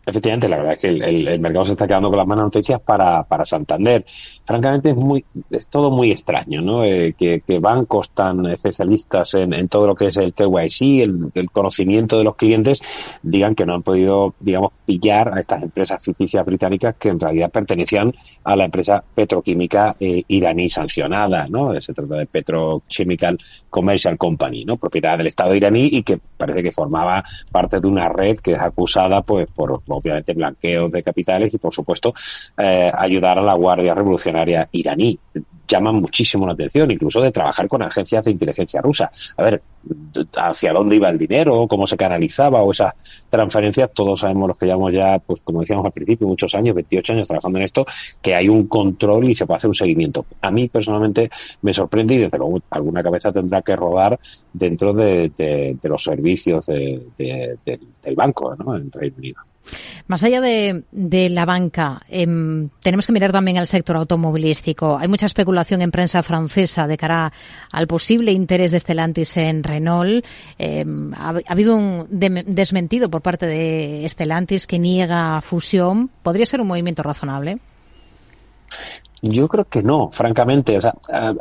Efectivamente, 0.06 0.47
la 0.47 0.58
verdad 0.58 0.74
es 0.74 0.82
que 0.82 0.88
el, 0.88 1.39
mercado 1.39 1.66
se 1.66 1.72
está 1.74 1.88
quedando 1.88 2.10
con 2.10 2.18
las 2.18 2.28
malas 2.28 2.45
noticias 2.45 2.80
para, 2.82 3.24
para 3.24 3.45
Santander. 3.45 4.06
Francamente 4.45 4.91
es 4.91 4.95
muy 4.95 5.26
es 5.49 5.68
todo 5.68 5.91
muy 5.91 6.12
extraño, 6.12 6.62
¿no? 6.62 6.84
Eh, 6.84 7.16
que, 7.18 7.41
bancos 7.60 8.12
tan 8.12 8.45
especialistas 8.47 9.34
en, 9.34 9.68
todo 9.70 9.88
lo 9.88 9.95
que 9.95 10.08
es 10.08 10.18
el 10.18 10.34
KYC, 10.34 11.01
el, 11.01 11.32
el, 11.34 11.49
conocimiento 11.49 12.18
de 12.18 12.24
los 12.24 12.36
clientes, 12.36 12.82
digan 13.24 13.56
que 13.56 13.66
no 13.66 13.74
han 13.74 13.84
podido, 13.84 14.36
digamos, 14.39 14.72
pillar 14.86 15.36
a 15.36 15.39
estas 15.39 15.64
empresas 15.64 16.03
ficticias 16.03 16.45
británicas 16.45 16.95
que 16.95 17.10
en 17.10 17.20
realidad 17.20 17.51
pertenecían 17.51 18.14
a 18.43 18.56
la 18.56 18.66
empresa 18.66 19.03
petroquímica 19.16 19.95
eh, 19.99 20.24
iraní 20.28 20.70
sancionada, 20.70 21.47
¿no? 21.49 21.80
Se 21.82 21.93
trata 21.93 22.16
de 22.16 22.26
Petrochemical 22.26 23.38
Commercial 23.70 24.18
Company, 24.18 24.66
¿no? 24.66 24.78
Propiedad 24.78 25.18
del 25.18 25.28
Estado 25.28 25.56
iraní 25.56 25.89
y 25.91 26.03
que 26.03 26.20
parece 26.38 26.62
que 26.62 26.72
formaba 26.72 27.24
parte 27.51 27.80
de 27.80 27.88
una 27.88 28.10
red 28.10 28.38
que 28.38 28.53
es 28.53 28.60
acusada, 28.60 29.22
pues, 29.22 29.47
por 29.47 29.82
obviamente 29.98 30.34
blanqueo 30.34 30.89
de 30.89 31.04
capitales 31.04 31.54
y 31.54 31.58
por 31.58 31.74
supuesto 31.74 32.14
eh, 32.58 32.91
ayudar 32.93 33.39
a 33.39 33.41
la 33.41 33.54
Guardia 33.54 33.93
Revolucionaria 33.93 34.68
iraní. 34.72 35.18
Llaman 35.68 35.96
muchísimo 35.96 36.46
la 36.46 36.54
atención, 36.54 36.91
incluso 36.91 37.22
de 37.22 37.32
trabajar 37.32 37.68
con 37.68 37.82
agencias 37.82 38.24
de 38.26 38.32
inteligencia 38.32 38.82
rusa. 38.82 39.10
A 39.36 39.43
ver, 39.43 39.62
hacia 40.38 40.74
dónde 40.74 40.96
iba 40.96 41.10
el 41.10 41.18
dinero, 41.18 41.68
cómo 41.68 41.88
se 41.88 41.98
canalizaba 41.98 42.62
o 42.62 42.72
esas 42.72 42.93
transferencias, 43.30 43.91
todos 43.93 44.20
sabemos 44.20 44.48
los 44.50 44.58
que 44.58 44.66
llevamos 44.66 44.93
ya, 44.93 45.20
pues 45.20 45.41
como 45.41 45.62
decíamos 45.62 45.86
al 45.86 45.91
principio, 45.91 46.28
muchos 46.28 46.54
años, 46.56 46.76
28 46.76 47.14
años 47.14 47.28
trabajando 47.28 47.60
en 47.60 47.66
esto, 47.66 47.86
que 48.22 48.36
hay 48.36 48.48
un 48.50 48.68
control 48.68 49.30
y 49.30 49.36
se 49.36 49.46
puede 49.46 49.58
hacer 49.58 49.70
un 49.70 49.76
seguimiento. 49.76 50.26
A 50.41 50.52
mí 50.52 50.70
personalmente 50.70 51.30
me 51.62 51.74
sorprende 51.74 52.16
y 52.16 52.18
desde 52.20 52.38
luego 52.38 52.60
alguna 52.70 53.04
cabeza 53.04 53.32
tendrá 53.32 53.62
que 53.62 53.76
rodar 53.76 54.20
dentro 54.54 54.93
de, 54.93 55.78
los 55.84 56.04
servicios 56.04 56.66
del 56.66 58.16
banco 58.16 58.56
¿no? 58.56 58.76
en 58.76 58.91
Reino 58.91 59.18
Unido. 59.18 59.41
Más 60.07 60.24
allá 60.24 60.41
de, 60.41 60.84
la 61.30 61.45
banca, 61.45 62.01
em, 62.09 62.70
tenemos 62.82 63.05
que 63.05 63.13
mirar 63.13 63.32
también 63.32 63.57
al 63.57 63.68
sector 63.68 63.97
automovilístico. 63.97 64.97
Hay 64.97 65.07
mucha 65.07 65.26
especulación 65.26 65.82
en 65.82 65.91
prensa 65.91 66.22
francesa 66.24 66.88
de 66.88 66.97
cara 66.97 67.32
al 67.72 67.88
posible 67.88 68.32
interés 68.32 68.72
de 68.72 68.80
Stellantis 68.80 69.38
en 69.38 69.63
Renault. 69.63 70.26
Em, 70.57 71.13
ha, 71.13 71.34
habido 71.47 71.76
un 71.76 72.07
desmentido 72.09 73.09
por 73.09 73.22
parte 73.22 73.45
de 73.47 74.05
Stellantis 74.07 74.68
que 74.68 74.80
niega 74.80 75.41
fusión. 75.41 76.09
¿Podría 76.22 76.45
ser 76.45 76.61
un 76.61 76.68
movimiento 76.68 77.03
razonable? 77.03 77.59
Yo 79.22 79.47
creo 79.47 79.66
que 79.66 79.82
no, 79.82 80.09
francamente. 80.11 80.78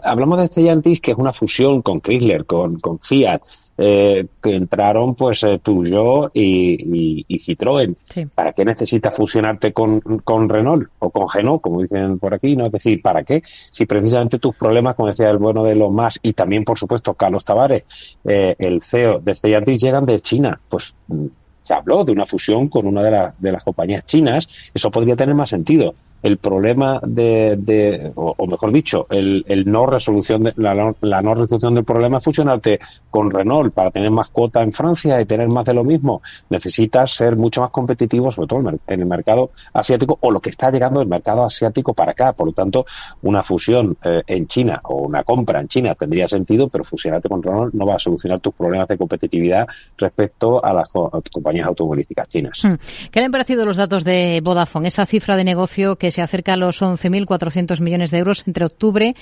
hablamos 0.02 0.38
de 0.38 0.46
Stellantis, 0.46 1.00
que 1.00 1.12
es 1.12 1.18
una 1.18 1.32
fusión 1.32 1.82
con 1.82 2.00
Chrysler, 2.00 2.46
con 2.46 2.80
Fiat 3.00 3.42
eh, 3.76 4.26
que 4.40 4.54
entraron 4.54 5.16
pues 5.16 5.42
eh, 5.42 5.58
Peugeot 5.58 6.30
y, 6.32 7.24
y, 7.26 7.38
Citroën. 7.40 7.96
¿Para 8.32 8.52
qué 8.52 8.64
necesitas 8.64 9.16
fusionarte 9.16 9.72
con, 9.72 10.00
con 10.00 10.48
Renault 10.48 10.90
o 11.00 11.10
con 11.10 11.26
Renault, 11.28 11.60
como 11.60 11.82
dicen 11.82 12.20
por 12.20 12.34
aquí? 12.34 12.54
¿no? 12.54 12.66
Es 12.66 12.72
decir, 12.72 13.02
¿para 13.02 13.24
qué? 13.24 13.42
Si 13.44 13.84
precisamente 13.84 14.38
tus 14.38 14.54
problemas, 14.54 14.94
como 14.94 15.08
decía 15.08 15.28
el 15.28 15.38
bueno 15.38 15.64
de 15.64 15.74
los 15.74 15.90
más, 15.90 16.20
y 16.22 16.34
también, 16.34 16.64
por 16.64 16.78
supuesto, 16.78 17.14
Carlos 17.14 17.44
Tavares, 17.44 17.84
eh, 18.24 18.54
el 18.58 18.80
CEO 18.80 19.18
de 19.18 19.34
Stellantis, 19.34 19.82
llegan 19.82 20.06
de 20.06 20.20
China. 20.20 20.60
Pues 20.68 20.94
mm, 21.08 21.26
se 21.62 21.74
habló 21.74 22.04
de 22.04 22.12
una 22.12 22.26
fusión 22.26 22.68
con 22.68 22.86
una 22.86 23.02
de, 23.02 23.32
de 23.38 23.52
las 23.52 23.64
compañías 23.64 24.06
chinas. 24.06 24.46
Eso 24.72 24.90
podría 24.92 25.16
tener 25.16 25.34
más 25.34 25.50
sentido 25.50 25.94
el 26.24 26.38
problema 26.38 27.00
de, 27.02 28.10
o, 28.14 28.46
mejor 28.46 28.72
dicho, 28.72 29.06
el, 29.10 29.44
no 29.66 29.84
resolución 29.84 30.44
de, 30.44 30.54
la, 30.56 30.74
no 30.74 31.34
resolución 31.34 31.74
del 31.74 31.84
problema 31.84 32.16
es 32.16 32.24
fusionarte 32.24 32.80
con 33.10 33.30
Renault 33.30 33.74
para 33.74 33.90
tener 33.90 34.10
más 34.10 34.30
cuota 34.30 34.62
en 34.62 34.72
Francia 34.72 35.20
y 35.20 35.26
tener 35.26 35.48
más 35.48 35.66
de 35.66 35.74
lo 35.74 35.84
mismo. 35.84 36.22
Necesitas 36.48 37.12
ser 37.12 37.36
mucho 37.36 37.60
más 37.60 37.70
competitivo, 37.70 38.32
sobre 38.32 38.48
todo 38.48 38.70
en 38.86 39.00
el 39.00 39.06
mercado 39.06 39.50
asiático 39.74 40.16
o 40.22 40.30
lo 40.30 40.40
que 40.40 40.48
está 40.48 40.70
llegando 40.70 41.00
del 41.00 41.08
mercado 41.08 41.44
asiático 41.44 41.92
para 41.92 42.12
acá. 42.12 42.32
Por 42.32 42.46
lo 42.46 42.52
tanto, 42.54 42.86
una 43.20 43.42
fusión 43.42 43.94
eh, 44.02 44.22
en 44.26 44.46
China 44.46 44.80
o 44.84 45.02
una 45.02 45.24
compra 45.24 45.60
en 45.60 45.68
China 45.68 45.94
tendría 45.94 46.26
sentido, 46.26 46.70
pero 46.70 46.84
fusionarte 46.84 47.28
con 47.28 47.42
Renault 47.42 47.74
no 47.74 47.84
va 47.84 47.96
a 47.96 47.98
solucionar 47.98 48.40
tus 48.40 48.54
problemas 48.54 48.88
de 48.88 48.96
competitividad 48.96 49.66
respecto 49.98 50.64
a 50.64 50.72
las 50.72 50.88
compañías 50.88 51.66
automovilísticas 51.66 52.28
chinas. 52.28 52.64
Hmm. 52.64 52.76
¿Qué 53.10 53.20
le 53.20 53.26
han 53.26 53.32
parecido 53.32 53.66
los 53.66 53.76
datos 53.76 54.04
de 54.04 54.40
Vodafone? 54.42 54.88
Esa 54.88 55.04
cifra 55.04 55.36
de 55.36 55.44
negocio 55.44 55.96
que 55.96 56.13
se 56.14 56.22
acerca 56.22 56.52
a 56.52 56.56
los 56.56 56.80
11.400 56.80 57.80
millones 57.80 58.10
de 58.10 58.18
euros 58.18 58.44
entre 58.46 58.64
octubre 58.64 59.14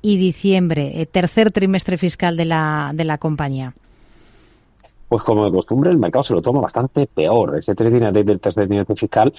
y 0.00 0.16
diciembre, 0.16 1.00
eh, 1.00 1.06
tercer 1.06 1.50
trimestre 1.52 1.98
fiscal 1.98 2.36
de 2.36 2.46
la, 2.46 2.92
de 2.94 3.04
la 3.04 3.18
compañía. 3.18 3.74
Pues 5.08 5.22
como 5.22 5.44
de 5.44 5.50
costumbre, 5.50 5.90
el 5.90 5.98
mercado 5.98 6.22
se 6.22 6.34
lo 6.34 6.42
toma 6.42 6.60
bastante 6.60 7.06
peor. 7.06 7.56
Ese 7.56 7.74
trimestre 7.74 8.24
del 8.24 8.40
tercer 8.40 8.66
trimestre 8.66 8.96
fiscal, 8.96 9.32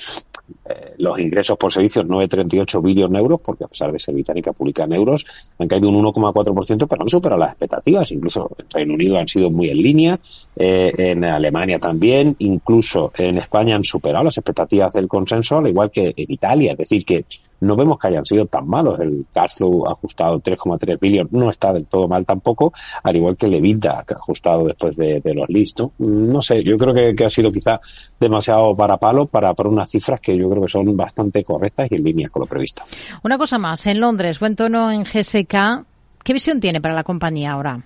eh, 0.66 0.96
los 0.98 1.20
ingresos 1.20 1.58
por 1.58 1.72
servicios 1.72 2.06
9,38 2.06 2.82
billones 2.82 3.14
de 3.14 3.20
euros, 3.20 3.42
porque 3.44 3.64
a 3.64 3.68
pesar 3.68 3.92
de 3.92 4.00
ser 4.00 4.14
británica 4.14 4.54
publica 4.54 4.84
en 4.84 4.94
euros, 4.94 5.26
han 5.58 5.68
caído 5.68 5.90
un 5.90 6.04
1,4%, 6.04 6.88
pero 6.88 7.02
han 7.02 7.10
superado 7.10 7.40
las 7.40 7.52
expectativas. 7.52 8.12
Incluso 8.12 8.50
en 8.58 8.66
Reino 8.70 8.94
Unido 8.94 9.18
han 9.18 9.28
sido 9.28 9.50
muy 9.50 9.70
en 9.70 9.78
línea, 9.78 10.20
eh, 10.56 10.92
en 10.98 11.24
Alemania 11.24 11.80
también, 11.80 12.36
incluso 12.40 13.12
en 13.18 13.38
España 13.38 13.76
han 13.76 13.84
superado 13.84 14.26
las 14.26 14.38
expectativas 14.38 14.94
del 14.94 15.08
consenso, 15.08 15.58
al 15.58 15.68
igual 15.68 15.92
que 15.92 16.14
en 16.16 16.32
Italia. 16.32 16.74
Es 16.74 16.78
decir, 16.78 17.06
que 17.06 17.26
no 17.62 17.76
vemos 17.76 18.00
que 18.00 18.08
hayan 18.08 18.26
sido 18.26 18.46
tan 18.46 18.68
malos. 18.68 19.00
El 19.00 19.26
cash 19.34 19.58
flow 19.58 19.88
ajustado 19.88 20.40
3,3 20.40 21.00
billones 21.00 21.32
no 21.32 21.50
está 21.50 21.74
del 21.74 21.86
todo 21.86 22.08
mal 22.08 22.26
tampoco, 22.26 22.74
al 23.04 23.16
igual 23.16 23.38
que 23.38 23.48
el 23.48 23.56
EBITDA 23.56 24.06
ajustado 24.16 24.66
después 24.66 24.96
de, 24.96 25.22
los 25.34 25.50
listos. 25.50 25.92
No 26.00 26.42
sé, 26.42 26.64
yo 26.64 26.78
creo 26.78 26.94
que, 27.16 27.26
ha 27.26 27.30
sido 27.30 27.52
quizá 27.52 27.80
demasiado 28.20 28.76
para 28.76 28.98
palo 28.98 29.28
para, 29.28 29.54
para 29.54 29.70
unas 29.70 29.90
cifras 29.90 30.20
que 30.20 30.36
yo 30.36 30.50
creo 30.50 30.64
que 30.64 30.70
son 30.70 30.96
bastante 30.98 31.44
correctas 31.44 31.88
y 31.92 31.96
en 31.96 32.04
línea 32.04 32.30
con 32.30 32.42
lo 32.42 32.46
previsto. 32.46 32.84
Una 33.24 33.38
cosa 33.38 33.58
más, 33.58 33.86
en 33.88 34.00
Londres, 34.00 34.40
buen 34.40 34.56
tono 34.56 34.92
en 34.92 35.04
GSK. 35.04 35.86
¿Qué 36.24 36.34
visión 36.34 36.60
tiene 36.60 36.82
para 36.82 36.96
la 36.96 37.04
compañía 37.04 37.54
ahora? 37.54 37.80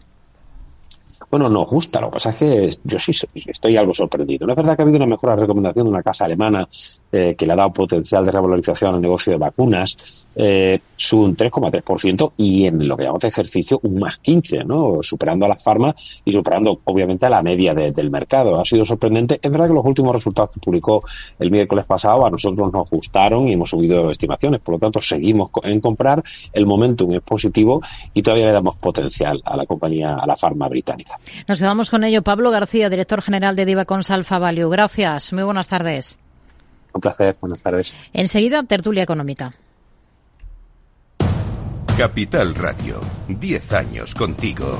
Bueno, 1.33 1.49
no 1.49 1.65
gusta. 1.65 1.99
Lo 1.99 2.11
que 2.11 2.13
pasa 2.13 2.29
es 2.29 2.35
que 2.35 2.69
yo 2.83 2.99
sí 2.99 3.11
estoy 3.47 3.75
algo 3.75 3.91
sorprendido. 3.91 4.45
No 4.45 4.53
es 4.53 4.57
verdad 4.57 4.75
que 4.75 4.83
ha 4.83 4.85
habido 4.85 4.97
una 4.97 5.07
mejor 5.07 5.35
recomendación 5.39 5.87
de 5.87 5.89
una 5.89 6.03
casa 6.03 6.25
alemana 6.25 6.67
eh, 7.11 7.33
que 7.35 7.47
le 7.47 7.53
ha 7.53 7.55
dado 7.55 7.73
potencial 7.73 8.23
de 8.23 8.31
revalorización 8.31 8.93
al 8.93 9.01
negocio 9.01 9.33
de 9.33 9.39
vacunas, 9.39 9.97
eh, 10.35 10.79
sube 10.95 11.25
un 11.25 11.35
3,3% 11.35 12.33
y 12.37 12.67
en 12.67 12.87
lo 12.87 12.95
que 12.95 13.03
llamamos 13.03 13.21
de 13.23 13.29
ejercicio 13.29 13.79
un 13.81 13.97
más 13.99 14.19
15, 14.19 14.63
¿no? 14.63 14.99
Superando 15.01 15.45
a 15.45 15.49
las 15.49 15.63
farmas 15.63 16.21
y 16.23 16.31
superando 16.31 16.79
obviamente 16.83 17.25
a 17.25 17.29
la 17.29 17.41
media 17.41 17.73
del 17.73 18.11
mercado. 18.11 18.59
Ha 18.59 18.65
sido 18.65 18.85
sorprendente. 18.85 19.39
Es 19.41 19.51
verdad 19.51 19.69
que 19.69 19.73
los 19.73 19.85
últimos 19.85 20.13
resultados 20.13 20.51
que 20.51 20.59
publicó 20.59 21.03
el 21.39 21.49
miércoles 21.49 21.85
pasado 21.85 22.27
a 22.27 22.29
nosotros 22.29 22.71
nos 22.71 22.87
gustaron 22.91 23.47
y 23.47 23.53
hemos 23.53 23.71
subido 23.71 24.11
estimaciones. 24.11 24.61
Por 24.61 24.75
lo 24.75 24.79
tanto, 24.79 25.01
seguimos 25.01 25.49
en 25.63 25.81
comprar. 25.81 26.23
El 26.51 26.67
momentum 26.67 27.11
es 27.13 27.21
positivo 27.21 27.81
y 28.13 28.21
todavía 28.21 28.45
le 28.45 28.53
damos 28.53 28.75
potencial 28.75 29.41
a 29.43 29.57
la 29.57 29.65
compañía, 29.65 30.13
a 30.13 30.27
la 30.27 30.35
farma 30.35 30.67
británica. 30.69 31.17
Nos 31.47 31.59
quedamos 31.59 31.89
con 31.89 32.03
ello. 32.03 32.21
Pablo 32.21 32.51
García, 32.51 32.89
director 32.89 33.21
general 33.21 33.55
de 33.55 33.65
Divacons 33.65 34.11
Alfa 34.11 34.39
Value. 34.39 34.69
Gracias. 34.69 35.33
Muy 35.33 35.43
buenas 35.43 35.67
tardes. 35.67 36.17
Un 36.93 37.01
placer, 37.01 37.35
buenas 37.41 37.61
tardes. 37.61 37.95
Enseguida, 38.13 38.63
tertulia 38.63 39.03
económica. 39.03 39.53
Capital 41.97 42.55
Radio, 42.55 42.99
10 43.27 43.73
años 43.73 44.15
contigo. 44.15 44.79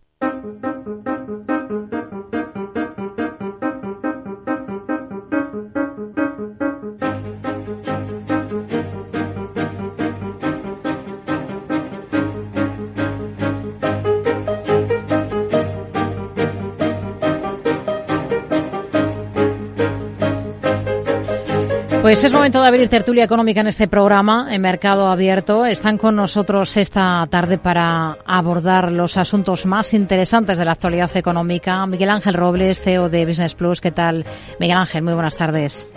Pues 22.01 22.23
es 22.23 22.33
momento 22.33 22.59
de 22.59 22.67
abrir 22.67 22.89
tertulia 22.89 23.23
económica 23.23 23.61
en 23.61 23.67
este 23.67 23.87
programa, 23.87 24.47
en 24.49 24.59
Mercado 24.63 25.05
Abierto. 25.07 25.67
Están 25.67 25.99
con 25.99 26.15
nosotros 26.15 26.75
esta 26.77 27.23
tarde 27.29 27.59
para 27.59 28.17
abordar 28.25 28.91
los 28.91 29.17
asuntos 29.17 29.67
más 29.67 29.93
interesantes 29.93 30.57
de 30.57 30.65
la 30.65 30.71
actualidad 30.71 31.15
económica. 31.15 31.85
Miguel 31.85 32.09
Ángel 32.09 32.33
Robles, 32.33 32.79
CEO 32.79 33.07
de 33.07 33.27
Business 33.27 33.53
Plus. 33.53 33.81
¿Qué 33.81 33.91
tal? 33.91 34.25
Miguel 34.59 34.77
Ángel, 34.77 35.03
muy 35.03 35.13
buenas 35.13 35.35
tardes. 35.35 35.87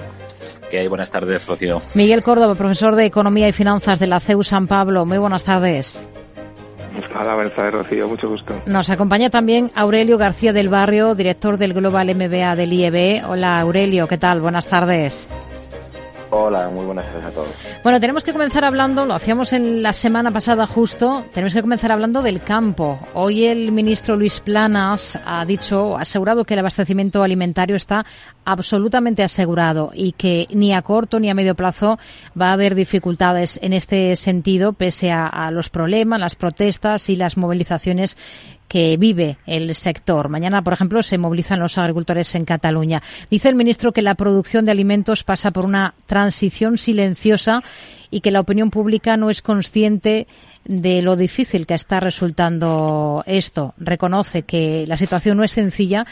¿Qué 0.70 0.80
hay? 0.80 0.88
Buenas 0.88 1.10
tardes, 1.10 1.46
Rocío. 1.46 1.80
Miguel 1.94 2.22
Córdoba, 2.22 2.54
profesor 2.54 2.96
de 2.96 3.06
Economía 3.06 3.48
y 3.48 3.52
Finanzas 3.52 3.98
de 3.98 4.06
la 4.06 4.20
CEU 4.20 4.42
San 4.42 4.66
Pablo. 4.66 5.06
Muy 5.06 5.16
buenas 5.16 5.44
tardes. 5.44 6.06
Hola, 7.18 7.34
buenas 7.34 7.54
tardes, 7.54 7.72
Rocío. 7.72 8.08
Mucho 8.08 8.28
gusto. 8.28 8.60
Nos 8.66 8.90
acompaña 8.90 9.30
también 9.30 9.70
Aurelio 9.74 10.18
García 10.18 10.52
del 10.52 10.68
Barrio, 10.68 11.14
director 11.14 11.56
del 11.56 11.72
Global 11.72 12.14
MBA 12.14 12.56
del 12.56 12.74
IEB. 12.74 13.24
Hola, 13.26 13.58
Aurelio. 13.58 14.06
¿Qué 14.06 14.18
tal? 14.18 14.42
Buenas 14.42 14.68
tardes. 14.68 15.26
Hola, 16.36 16.68
muy 16.68 16.84
buenas 16.84 17.06
tardes 17.06 17.26
a 17.26 17.30
todos. 17.30 17.48
Bueno, 17.84 18.00
tenemos 18.00 18.24
que 18.24 18.32
comenzar 18.32 18.64
hablando, 18.64 19.06
lo 19.06 19.14
hacíamos 19.14 19.52
en 19.52 19.84
la 19.84 19.92
semana 19.92 20.32
pasada 20.32 20.66
justo, 20.66 21.24
tenemos 21.32 21.54
que 21.54 21.60
comenzar 21.60 21.92
hablando 21.92 22.22
del 22.22 22.40
campo. 22.40 22.98
Hoy 23.14 23.44
el 23.44 23.70
ministro 23.70 24.16
Luis 24.16 24.40
Planas 24.40 25.16
ha 25.24 25.44
dicho, 25.46 25.96
ha 25.96 26.00
asegurado 26.00 26.44
que 26.44 26.54
el 26.54 26.58
abastecimiento 26.58 27.22
alimentario 27.22 27.76
está 27.76 28.04
absolutamente 28.44 29.22
asegurado 29.22 29.92
y 29.94 30.10
que 30.10 30.48
ni 30.50 30.74
a 30.74 30.82
corto 30.82 31.20
ni 31.20 31.30
a 31.30 31.34
medio 31.34 31.54
plazo 31.54 32.00
va 32.38 32.48
a 32.48 32.54
haber 32.54 32.74
dificultades 32.74 33.60
en 33.62 33.72
este 33.72 34.16
sentido, 34.16 34.72
pese 34.72 35.12
a, 35.12 35.28
a 35.28 35.52
los 35.52 35.70
problemas, 35.70 36.18
las 36.18 36.34
protestas 36.34 37.10
y 37.10 37.16
las 37.16 37.36
movilizaciones 37.36 38.18
que 38.74 38.96
vive 38.96 39.38
el 39.46 39.72
sector. 39.76 40.28
Mañana, 40.28 40.60
por 40.60 40.72
ejemplo, 40.72 41.00
se 41.04 41.16
movilizan 41.16 41.60
los 41.60 41.78
agricultores 41.78 42.34
en 42.34 42.44
Cataluña. 42.44 43.04
Dice 43.30 43.48
el 43.48 43.54
ministro 43.54 43.92
que 43.92 44.02
la 44.02 44.16
producción 44.16 44.64
de 44.64 44.72
alimentos 44.72 45.22
pasa 45.22 45.52
por 45.52 45.64
una 45.64 45.94
transición 46.06 46.76
silenciosa 46.76 47.62
y 48.10 48.18
que 48.18 48.32
la 48.32 48.40
opinión 48.40 48.70
pública 48.70 49.16
no 49.16 49.30
es 49.30 49.42
consciente 49.42 50.26
de 50.64 51.02
lo 51.02 51.14
difícil 51.14 51.68
que 51.68 51.74
está 51.74 52.00
resultando 52.00 53.22
esto. 53.26 53.74
Reconoce 53.78 54.42
que 54.42 54.86
la 54.88 54.96
situación 54.96 55.36
no 55.36 55.44
es 55.44 55.52
sencilla 55.52 56.04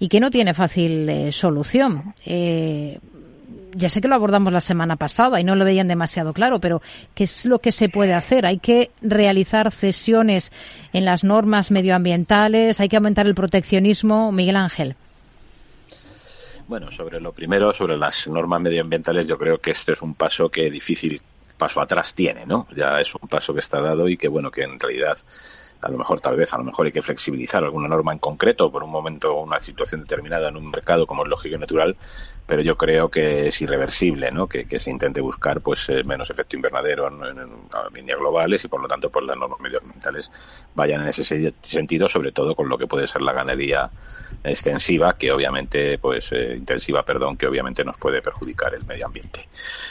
y 0.00 0.08
que 0.08 0.18
no 0.18 0.32
tiene 0.32 0.54
fácil 0.54 1.08
eh, 1.08 1.30
solución. 1.30 2.14
Eh, 2.26 2.98
ya 3.78 3.88
sé 3.88 4.00
que 4.00 4.08
lo 4.08 4.14
abordamos 4.14 4.52
la 4.52 4.60
semana 4.60 4.96
pasada 4.96 5.40
y 5.40 5.44
no 5.44 5.54
lo 5.54 5.64
veían 5.64 5.88
demasiado 5.88 6.32
claro, 6.32 6.60
pero 6.60 6.82
¿qué 7.14 7.24
es 7.24 7.46
lo 7.46 7.60
que 7.60 7.72
se 7.72 7.88
puede 7.88 8.12
hacer? 8.12 8.44
Hay 8.44 8.58
que 8.58 8.90
realizar 9.00 9.70
cesiones 9.70 10.52
en 10.92 11.04
las 11.04 11.24
normas 11.24 11.70
medioambientales, 11.70 12.80
hay 12.80 12.88
que 12.88 12.96
aumentar 12.96 13.26
el 13.26 13.34
proteccionismo. 13.34 14.32
Miguel 14.32 14.56
Ángel. 14.56 14.96
Bueno, 16.66 16.90
sobre 16.90 17.20
lo 17.20 17.32
primero, 17.32 17.72
sobre 17.72 17.96
las 17.96 18.26
normas 18.26 18.60
medioambientales, 18.60 19.26
yo 19.26 19.38
creo 19.38 19.58
que 19.58 19.70
este 19.70 19.92
es 19.92 20.02
un 20.02 20.14
paso 20.14 20.50
que 20.50 20.70
difícil 20.70 21.20
paso 21.56 21.80
atrás 21.80 22.14
tiene, 22.14 22.46
¿no? 22.46 22.66
Ya 22.76 22.92
es 23.00 23.14
un 23.14 23.28
paso 23.28 23.52
que 23.52 23.60
está 23.60 23.80
dado 23.80 24.08
y 24.08 24.16
que, 24.16 24.28
bueno, 24.28 24.50
que 24.50 24.62
en 24.62 24.78
realidad 24.78 25.18
a 25.80 25.90
lo 25.90 25.98
mejor 25.98 26.20
tal 26.20 26.36
vez 26.36 26.52
a 26.52 26.58
lo 26.58 26.64
mejor 26.64 26.86
hay 26.86 26.92
que 26.92 27.02
flexibilizar 27.02 27.62
alguna 27.62 27.88
norma 27.88 28.12
en 28.12 28.18
concreto 28.18 28.70
por 28.70 28.82
un 28.82 28.90
momento 28.90 29.34
o 29.34 29.42
una 29.42 29.60
situación 29.60 30.02
determinada 30.02 30.48
en 30.48 30.56
un 30.56 30.70
mercado 30.70 31.06
como 31.06 31.22
es 31.22 31.28
lógico 31.28 31.56
y 31.56 31.58
natural 31.58 31.96
pero 32.46 32.62
yo 32.62 32.76
creo 32.76 33.10
que 33.10 33.48
es 33.48 33.60
irreversible 33.60 34.30
¿no? 34.30 34.46
que, 34.46 34.66
se 34.78 34.90
intente 34.90 35.20
buscar 35.20 35.60
pues 35.60 35.88
eh, 35.90 36.02
menos 36.02 36.30
efecto 36.30 36.56
invernadero 36.56 37.08
en, 37.08 37.38
en, 37.38 37.48
líneas 37.92 38.18
globales 38.18 38.64
y 38.64 38.68
por 38.68 38.80
lo 38.80 38.88
tanto 38.88 39.10
pues 39.10 39.24
las 39.26 39.36
normas 39.36 39.60
medioambientales 39.60 40.32
vayan 40.74 41.02
en 41.02 41.08
ese 41.08 41.52
sentido 41.62 42.08
sobre 42.08 42.32
todo 42.32 42.54
con 42.54 42.68
lo 42.68 42.78
que 42.78 42.86
puede 42.86 43.06
ser 43.06 43.22
la 43.22 43.32
ganadería 43.32 43.90
extensiva 44.42 45.16
que 45.16 45.30
obviamente 45.30 45.98
pues 45.98 46.32
eh, 46.32 46.54
intensiva 46.56 47.02
perdón 47.02 47.36
que 47.36 47.46
obviamente 47.46 47.84
nos 47.84 47.98
puede 47.98 48.22
perjudicar 48.22 48.74
el 48.74 48.84
medio 48.84 49.06
ambiente 49.06 49.48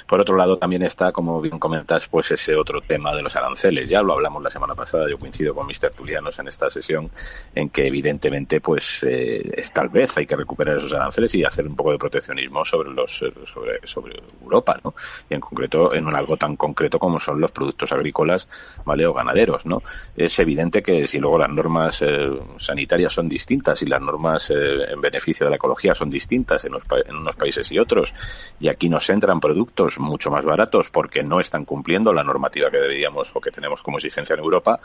por 0.08 0.20
otro 0.20 0.36
lado 0.36 0.58
también 0.58 0.84
está 0.84 1.12
como 1.12 1.40
bien 1.42 1.60
comentas 1.60 2.08
pues 2.08 2.32
ese 2.32 2.56
otro 2.56 2.82
tema 2.82 3.16
de 3.16 3.22
los 3.22 3.36
aranceles 3.36 3.88
ya 3.88 4.02
lo 4.02 4.14
hablamos 4.14 4.42
la 4.42 4.50
semana 4.50 4.74
pasada 4.74 5.08
yo 5.10 5.20
coincido 5.20 5.54
con 5.54 5.68
mis 5.68 5.77
tertulianos 5.80 6.38
en 6.40 6.48
esta 6.48 6.70
sesión 6.70 7.10
en 7.54 7.70
que 7.70 7.88
evidentemente 7.88 8.62
pues 8.62 9.04
eh, 9.04 9.52
es, 9.56 9.72
tal 9.72 9.90
vez 9.90 10.18
hay 10.18 10.26
que 10.26 10.36
recuperar 10.36 10.78
esos 10.78 10.94
aranceles 10.94 11.34
y 11.36 11.44
hacer 11.44 11.68
un 11.68 11.76
poco 11.76 11.92
de 11.92 11.98
proteccionismo 11.98 12.64
sobre 12.66 12.92
los 12.92 13.12
sobre, 13.12 13.80
sobre 13.84 14.22
Europa 14.42 14.80
no 14.84 14.94
y 15.30 15.34
en 15.34 15.42
concreto 15.42 15.94
en 15.94 16.08
algo 16.16 16.38
tan 16.38 16.56
concreto 16.56 17.00
como 17.00 17.20
son 17.20 17.40
los 17.40 17.52
productos 17.52 17.92
agrícolas 17.92 18.48
vale 18.86 19.06
o 19.06 19.14
ganaderos 19.14 19.66
no 19.66 19.82
es 20.16 20.38
evidente 20.40 20.82
que 20.82 21.08
si 21.08 21.20
luego 21.20 21.38
las 21.38 21.50
normas 21.50 22.02
eh, 22.02 22.30
sanitarias 22.60 23.14
son 23.14 23.30
distintas 23.30 23.82
y 23.82 23.86
las 23.86 24.02
normas 24.02 24.50
eh, 24.50 24.92
en 24.92 25.02
beneficio 25.02 25.46
de 25.46 25.52
la 25.52 25.56
ecología 25.58 25.94
son 25.96 26.10
distintas 26.10 26.66
en, 26.66 26.74
los, 26.74 26.84
en 27.06 27.16
unos 27.16 27.36
países 27.36 27.72
y 27.72 27.80
otros 27.80 28.14
y 28.60 28.68
aquí 28.68 28.90
nos 28.90 29.10
entran 29.10 29.40
productos 29.40 30.00
mucho 30.00 30.32
más 30.32 30.44
baratos 30.44 30.90
porque 30.90 31.24
no 31.24 31.40
están 31.40 31.66
cumpliendo 31.66 32.14
la 32.14 32.24
normativa 32.24 32.70
que 32.72 32.78
deberíamos 32.78 33.32
o 33.34 33.42
que 33.42 33.52
tenemos 33.52 33.82
como 33.84 33.98
exigencia 33.98 34.34
en 34.34 34.40
Europa 34.40 34.80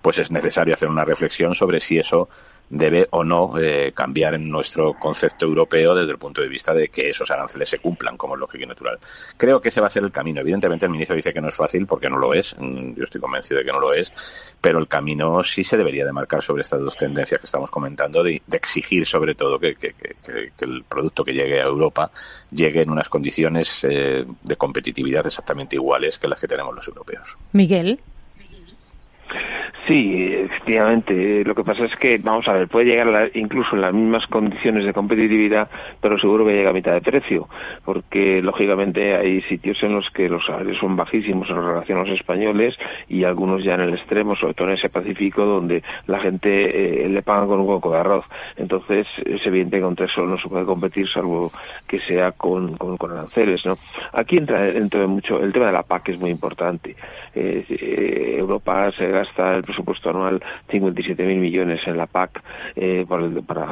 pues 0.00 0.18
es 0.18 0.30
necesario 0.32 0.74
hacer 0.74 0.88
una 0.88 1.04
reflexión 1.04 1.54
sobre 1.54 1.80
si 1.80 1.98
eso 1.98 2.28
debe 2.72 3.06
o 3.10 3.22
no 3.22 3.58
eh, 3.58 3.92
cambiar 3.94 4.34
en 4.34 4.48
nuestro 4.48 4.94
concepto 4.94 5.44
europeo 5.44 5.94
desde 5.94 6.12
el 6.12 6.18
punto 6.18 6.40
de 6.40 6.48
vista 6.48 6.72
de 6.72 6.88
que 6.88 7.10
esos 7.10 7.30
aranceles 7.30 7.68
se 7.68 7.78
cumplan 7.78 8.16
como 8.16 8.34
es 8.34 8.40
lógico 8.40 8.64
y 8.64 8.66
natural. 8.66 8.98
Creo 9.36 9.60
que 9.60 9.68
ese 9.68 9.82
va 9.82 9.88
a 9.88 9.90
ser 9.90 10.02
el 10.04 10.10
camino. 10.10 10.40
Evidentemente 10.40 10.86
el 10.86 10.92
ministro 10.92 11.14
dice 11.14 11.34
que 11.34 11.40
no 11.40 11.48
es 11.48 11.54
fácil 11.54 11.86
porque 11.86 12.08
no 12.08 12.16
lo 12.16 12.32
es. 12.32 12.56
Mm, 12.58 12.94
yo 12.94 13.04
estoy 13.04 13.20
convencido 13.20 13.58
de 13.58 13.66
que 13.66 13.72
no 13.72 13.78
lo 13.78 13.92
es. 13.92 14.54
Pero 14.60 14.78
el 14.78 14.88
camino 14.88 15.44
sí 15.44 15.64
se 15.64 15.76
debería 15.76 16.06
de 16.06 16.12
marcar 16.12 16.42
sobre 16.42 16.62
estas 16.62 16.80
dos 16.80 16.96
tendencias 16.96 17.38
que 17.38 17.46
estamos 17.46 17.70
comentando 17.70 18.22
de, 18.22 18.40
exigir 18.50 19.06
sobre 19.06 19.34
todo 19.34 19.58
que, 19.58 19.74
que, 19.74 19.92
el 20.60 20.84
producto 20.84 21.24
que 21.24 21.32
llegue 21.32 21.60
a 21.60 21.64
Europa 21.64 22.10
llegue 22.50 22.82
en 22.82 22.90
unas 22.90 23.08
condiciones 23.08 23.84
eh, 23.84 24.24
de 24.42 24.56
competitividad 24.56 25.26
exactamente 25.26 25.76
iguales 25.76 26.18
que 26.18 26.28
las 26.28 26.40
que 26.40 26.48
tenemos 26.48 26.74
los 26.74 26.88
europeos. 26.88 27.36
Miguel. 27.52 28.00
Sí, 29.86 30.32
efectivamente. 30.32 31.42
Lo 31.44 31.54
que 31.54 31.64
pasa 31.64 31.84
es 31.84 31.96
que, 31.96 32.18
vamos 32.18 32.46
a 32.46 32.52
ver, 32.52 32.68
puede 32.68 32.86
llegar 32.86 33.30
incluso 33.34 33.74
en 33.74 33.80
las 33.82 33.92
mismas 33.92 34.26
condiciones 34.28 34.84
de 34.84 34.92
competitividad, 34.92 35.68
pero 36.00 36.18
seguro 36.18 36.46
que 36.46 36.52
llega 36.52 36.70
a 36.70 36.72
mitad 36.72 36.92
de 36.92 37.00
precio, 37.00 37.48
porque 37.84 38.40
lógicamente 38.42 39.16
hay 39.16 39.42
sitios 39.42 39.82
en 39.82 39.94
los 39.94 40.08
que 40.10 40.28
los 40.28 40.46
salarios 40.46 40.78
son 40.78 40.96
bajísimos 40.96 41.50
en 41.50 41.56
relación 41.56 41.98
a 41.98 42.04
los 42.04 42.10
españoles 42.10 42.78
y 43.08 43.24
algunos 43.24 43.64
ya 43.64 43.74
en 43.74 43.80
el 43.80 43.94
extremo, 43.94 44.36
sobre 44.36 44.54
todo 44.54 44.68
en 44.68 44.74
ese 44.74 44.88
Pacífico, 44.88 45.44
donde 45.44 45.82
la 46.06 46.20
gente 46.20 47.04
eh, 47.04 47.08
le 47.08 47.22
pagan 47.22 47.48
con 47.48 47.60
un 47.60 47.68
hueco 47.68 47.92
de 47.92 47.98
arroz. 47.98 48.24
Entonces, 48.56 49.06
es 49.24 49.44
evidente 49.46 49.78
que 49.78 49.82
contra 49.82 50.06
eso 50.06 50.24
no 50.26 50.38
se 50.38 50.48
puede 50.48 50.64
competir, 50.64 51.08
salvo 51.08 51.50
que 51.88 51.98
sea 52.00 52.32
con, 52.32 52.76
con, 52.76 52.96
con 52.96 53.10
aranceles, 53.10 53.64
¿no? 53.66 53.78
Aquí 54.12 54.36
entra 54.36 54.62
dentro 54.62 55.00
de 55.00 55.06
mucho, 55.06 55.42
el 55.42 55.52
tema 55.52 55.66
de 55.66 55.72
la 55.72 55.82
PAC 55.82 56.10
es 56.10 56.18
muy 56.18 56.30
importante. 56.30 56.94
Eh, 57.34 57.64
eh, 57.68 58.36
Europa 58.38 58.92
se 58.92 59.08
gasta 59.22 59.54
el 59.54 59.62
presupuesto 59.62 60.10
anual 60.10 60.42
57.000 60.70 61.24
millones 61.38 61.80
en 61.86 61.96
la 61.96 62.06
PAC 62.06 62.42
eh, 62.76 63.04
para, 63.08 63.24
el, 63.24 63.42
para 63.42 63.64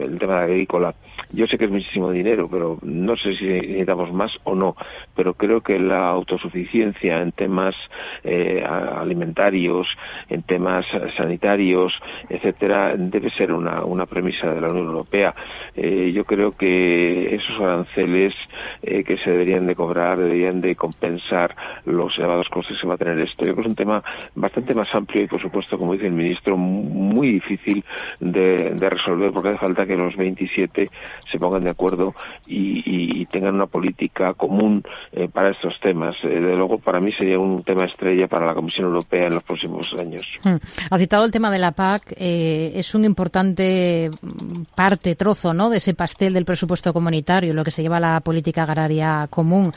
el 0.00 0.18
tema 0.18 0.40
agrícola. 0.40 0.94
Yo 1.30 1.46
sé 1.46 1.58
que 1.58 1.66
es 1.66 1.70
muchísimo 1.70 2.10
dinero, 2.10 2.48
pero 2.50 2.78
no 2.82 3.16
sé 3.16 3.34
si 3.34 3.46
necesitamos 3.46 4.12
más 4.12 4.32
o 4.44 4.54
no. 4.54 4.76
Pero 5.14 5.34
creo 5.34 5.60
que 5.60 5.78
la 5.78 6.08
autosuficiencia 6.08 7.20
en 7.20 7.32
temas 7.32 7.74
eh, 8.24 8.64
alimentarios, 8.64 9.86
en 10.28 10.42
temas 10.42 10.86
sanitarios, 11.16 11.92
etcétera, 12.28 12.96
debe 12.96 13.30
ser 13.30 13.52
una, 13.52 13.84
una 13.84 14.06
premisa 14.06 14.52
de 14.52 14.60
la 14.60 14.70
Unión 14.70 14.86
Europea. 14.86 15.34
Eh, 15.76 16.12
yo 16.14 16.24
creo 16.24 16.52
que 16.52 17.34
esos 17.34 17.60
aranceles 17.60 18.34
eh, 18.82 19.04
que 19.04 19.18
se 19.18 19.30
deberían 19.30 19.66
de 19.66 19.74
cobrar 19.74 20.18
deberían 20.18 20.60
de 20.60 20.76
compensar 20.76 21.54
los 21.84 22.16
elevados 22.18 22.48
costes 22.48 22.78
que 22.80 22.86
va 22.86 22.94
a 22.94 22.98
tener 22.98 23.18
esto. 23.20 23.44
Yo 23.44 23.52
creo 23.52 23.56
que 23.56 23.60
es 23.62 23.68
un 23.68 23.74
tema 23.74 24.02
bastante 24.34 24.74
más 24.74 24.87
amplio 24.92 25.24
y, 25.24 25.26
por 25.26 25.40
supuesto, 25.40 25.78
como 25.78 25.92
dice 25.94 26.06
el 26.06 26.12
ministro, 26.12 26.56
muy 26.56 27.32
difícil 27.32 27.84
de, 28.20 28.70
de 28.74 28.90
resolver 28.90 29.32
porque 29.32 29.50
hace 29.50 29.58
falta 29.58 29.86
que 29.86 29.96
los 29.96 30.16
27 30.16 30.88
se 31.30 31.38
pongan 31.38 31.64
de 31.64 31.70
acuerdo 31.70 32.14
y, 32.46 33.20
y 33.20 33.26
tengan 33.26 33.54
una 33.54 33.66
política 33.66 34.34
común 34.34 34.82
eh, 35.12 35.28
para 35.28 35.50
estos 35.50 35.78
temas. 35.80 36.16
Eh, 36.22 36.28
de 36.28 36.56
luego, 36.56 36.78
para 36.78 37.00
mí 37.00 37.12
sería 37.12 37.38
un 37.38 37.62
tema 37.62 37.86
estrella 37.86 38.26
para 38.26 38.46
la 38.46 38.54
Comisión 38.54 38.86
Europea 38.86 39.26
en 39.26 39.34
los 39.34 39.42
próximos 39.42 39.92
años. 39.98 40.22
Hmm. 40.44 40.56
Ha 40.90 40.98
citado 40.98 41.24
el 41.24 41.32
tema 41.32 41.50
de 41.50 41.58
la 41.58 41.72
PAC. 41.72 42.14
Eh, 42.16 42.72
es 42.74 42.94
un 42.94 43.04
importante 43.04 44.10
parte, 44.74 45.14
trozo, 45.14 45.54
¿no?, 45.54 45.70
de 45.70 45.78
ese 45.78 45.94
pastel 45.94 46.32
del 46.32 46.44
presupuesto 46.44 46.92
comunitario, 46.92 47.52
lo 47.52 47.64
que 47.64 47.70
se 47.70 47.82
lleva 47.82 47.98
a 47.98 48.00
la 48.00 48.20
política 48.20 48.62
agraria 48.62 49.26
común. 49.30 49.72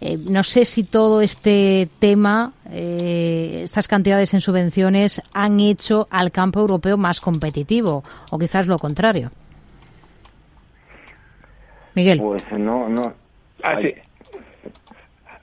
Eh, 0.00 0.16
no 0.16 0.42
sé 0.42 0.64
si 0.64 0.84
todo 0.84 1.20
este 1.20 1.88
tema, 1.98 2.52
eh, 2.70 3.62
estas 3.64 3.88
cantidades 3.88 4.32
en 4.34 4.37
subvenciones, 4.40 5.22
han 5.32 5.60
hecho 5.60 6.06
al 6.10 6.30
campo 6.30 6.60
europeo 6.60 6.96
más 6.96 7.20
competitivo, 7.20 8.02
o 8.30 8.38
quizás 8.38 8.66
lo 8.66 8.78
contrario. 8.78 9.30
Miguel. 11.94 12.20
Pues 12.20 12.42
no, 12.52 12.88
no. 12.88 13.12
Ah, 13.62 13.76
sí. 13.80 13.94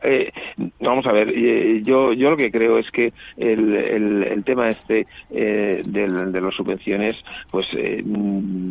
Eh, 0.06 0.32
Vamos 0.80 1.06
a 1.08 1.12
ver, 1.12 1.34
eh, 1.36 1.82
yo, 1.84 2.14
yo 2.14 2.30
lo 2.30 2.38
que 2.38 2.52
creo 2.52 2.78
es 2.78 2.90
que 2.92 3.12
el, 3.38 3.74
el, 3.76 4.44
tema 4.44 4.70
este 4.70 5.08
eh, 5.32 5.82
de, 5.86 6.08
las 6.08 6.54
subvenciones, 6.54 7.16
pues 7.50 7.68
eh, 7.74 8.04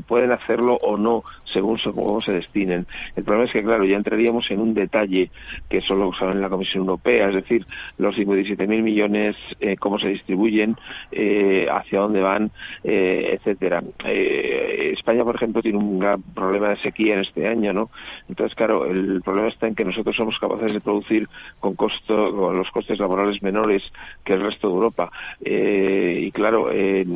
pueden 0.07 0.31
hacerlo 0.33 0.79
o 0.83 0.97
no 0.97 1.25
según 1.45 1.79
cómo 1.79 2.21
se 2.21 2.33
destinen. 2.33 2.87
El 3.17 3.25
problema 3.25 3.47
es 3.47 3.53
que, 3.53 3.63
claro, 3.63 3.85
ya 3.85 3.97
entraríamos 3.97 4.51
en 4.51 4.61
un 4.61 4.75
detalle 4.75 5.31
que 5.69 5.81
solo 5.81 6.13
saben 6.15 6.41
la 6.41 6.49
Comisión 6.49 6.83
Europea, 6.83 7.29
es 7.29 7.35
decir, 7.35 7.67
los 7.99 8.17
57.000 8.17 8.67
millones, 8.83 9.37
cómo 9.79 9.99
se 9.99 10.09
distribuyen, 10.09 10.77
hacia 11.11 12.01
dónde 12.01 12.21
van, 12.21 12.51
etcétera. 12.83 13.83
España, 14.05 15.25
por 15.25 15.35
ejemplo, 15.35 15.63
tiene 15.63 15.79
un 15.79 15.99
gran 15.99 16.23
problema 16.23 16.71
de 16.71 16.77
sequía 16.77 17.15
en 17.15 17.21
este 17.21 17.47
año, 17.47 17.73
¿no? 17.73 17.91
Entonces, 18.29 18.55
claro, 18.55 18.87
el 18.87 19.21
problema 19.23 19.49
está 19.49 19.67
en 19.67 19.75
que 19.75 19.85
nosotros 19.85 20.17
somos 20.17 20.39
capaces 20.39 20.73
de 20.73 20.81
producir 20.81 21.24
con 21.61 21.75
costos 21.75 22.33
con 22.35 22.57
los 22.57 22.71
costes 22.71 22.99
laborales 22.99 23.43
menores 23.43 23.83
que 24.25 24.35
el 24.35 24.43
resto 24.43 24.69
de 24.69 24.75
Europa. 24.75 25.11
Eh, 25.45 26.21
y 26.23 26.31
claro, 26.33 26.69
eh, 26.71 27.07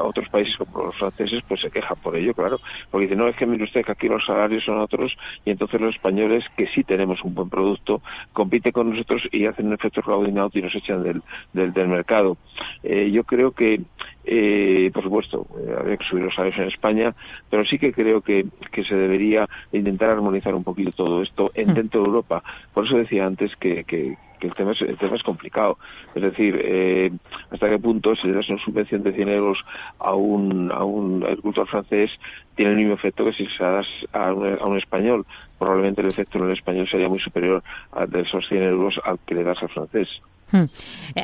otros 0.00 0.28
países 0.28 0.56
como 0.56 0.84
los 0.84 0.96
franceses 0.96 1.42
pues 1.46 1.60
se 1.60 1.70
quejan 1.70 1.96
por 2.02 2.16
ello, 2.16 2.34
claro, 2.34 2.58
porque 2.90 3.06
dicen, 3.06 3.18
no, 3.18 3.28
es 3.28 3.36
que 3.36 3.46
mire 3.46 3.64
usted 3.64 3.84
que 3.84 3.92
aquí 3.92 4.08
los 4.08 4.24
salarios 4.24 4.64
son 4.64 4.78
otros 4.78 5.16
y 5.44 5.50
entonces 5.50 5.80
los 5.80 5.94
españoles, 5.94 6.44
que 6.56 6.66
sí 6.68 6.84
tenemos 6.84 7.22
un 7.22 7.34
buen 7.34 7.48
producto, 7.48 8.02
compiten 8.32 8.72
con 8.72 8.90
nosotros 8.90 9.22
y 9.32 9.46
hacen 9.46 9.66
un 9.66 9.74
efecto 9.74 10.02
Claudine 10.02 10.48
y 10.52 10.62
nos 10.62 10.74
echan 10.74 11.02
del, 11.02 11.22
del, 11.52 11.72
del 11.72 11.88
mercado. 11.88 12.36
Eh, 12.82 13.10
yo 13.10 13.24
creo 13.24 13.52
que 13.52 13.80
eh, 14.26 14.90
por 14.92 15.02
supuesto, 15.02 15.46
eh, 15.58 15.74
habría 15.78 15.96
que 15.96 16.04
subir 16.04 16.24
los 16.24 16.34
salarios 16.34 16.58
en 16.58 16.68
España, 16.68 17.14
pero 17.50 17.64
sí 17.64 17.78
que 17.78 17.92
creo 17.92 18.22
que, 18.22 18.46
que 18.72 18.84
se 18.84 18.94
debería 18.94 19.48
intentar 19.72 20.10
armonizar 20.10 20.54
un 20.54 20.64
poquito 20.64 20.90
todo 20.92 21.22
esto 21.22 21.50
en, 21.54 21.72
mm. 21.72 21.74
dentro 21.74 22.00
de 22.00 22.06
Europa. 22.06 22.42
Por 22.72 22.86
eso 22.86 22.96
decía 22.96 23.26
antes 23.26 23.54
que, 23.56 23.84
que, 23.84 24.16
el, 24.40 24.54
tema 24.54 24.72
es, 24.72 24.82
el 24.82 24.96
tema 24.96 25.16
es 25.16 25.22
complicado. 25.22 25.78
Es 26.14 26.22
decir, 26.22 26.58
eh, 26.62 27.10
hasta 27.50 27.68
qué 27.68 27.78
punto 27.78 28.14
si 28.16 28.28
le 28.28 28.34
das 28.34 28.48
una 28.48 28.62
subvención 28.62 29.02
de 29.02 29.12
100 29.12 29.28
euros 29.28 29.58
a 29.98 30.14
un, 30.14 30.70
a 30.72 30.84
un 30.84 31.22
agricultor 31.22 31.66
francés 31.66 32.10
tiene 32.54 32.72
el 32.72 32.76
mismo 32.78 32.94
efecto 32.94 33.24
que 33.24 33.32
si 33.32 33.46
se 33.46 33.64
das 33.64 33.86
a 34.12 34.32
un, 34.32 34.58
a 34.58 34.64
un 34.64 34.78
español. 34.78 35.26
Probablemente 35.58 36.00
el 36.02 36.08
efecto 36.08 36.38
en 36.38 36.44
el 36.44 36.52
español 36.52 36.88
sería 36.88 37.08
muy 37.08 37.20
superior 37.20 37.62
a 37.92 38.06
de 38.06 38.22
esos 38.22 38.46
100 38.48 38.62
euros 38.62 39.00
al 39.04 39.18
que 39.26 39.34
le 39.34 39.44
das 39.44 39.62
al 39.62 39.68
francés. 39.70 40.08
Hmm. 40.50 40.64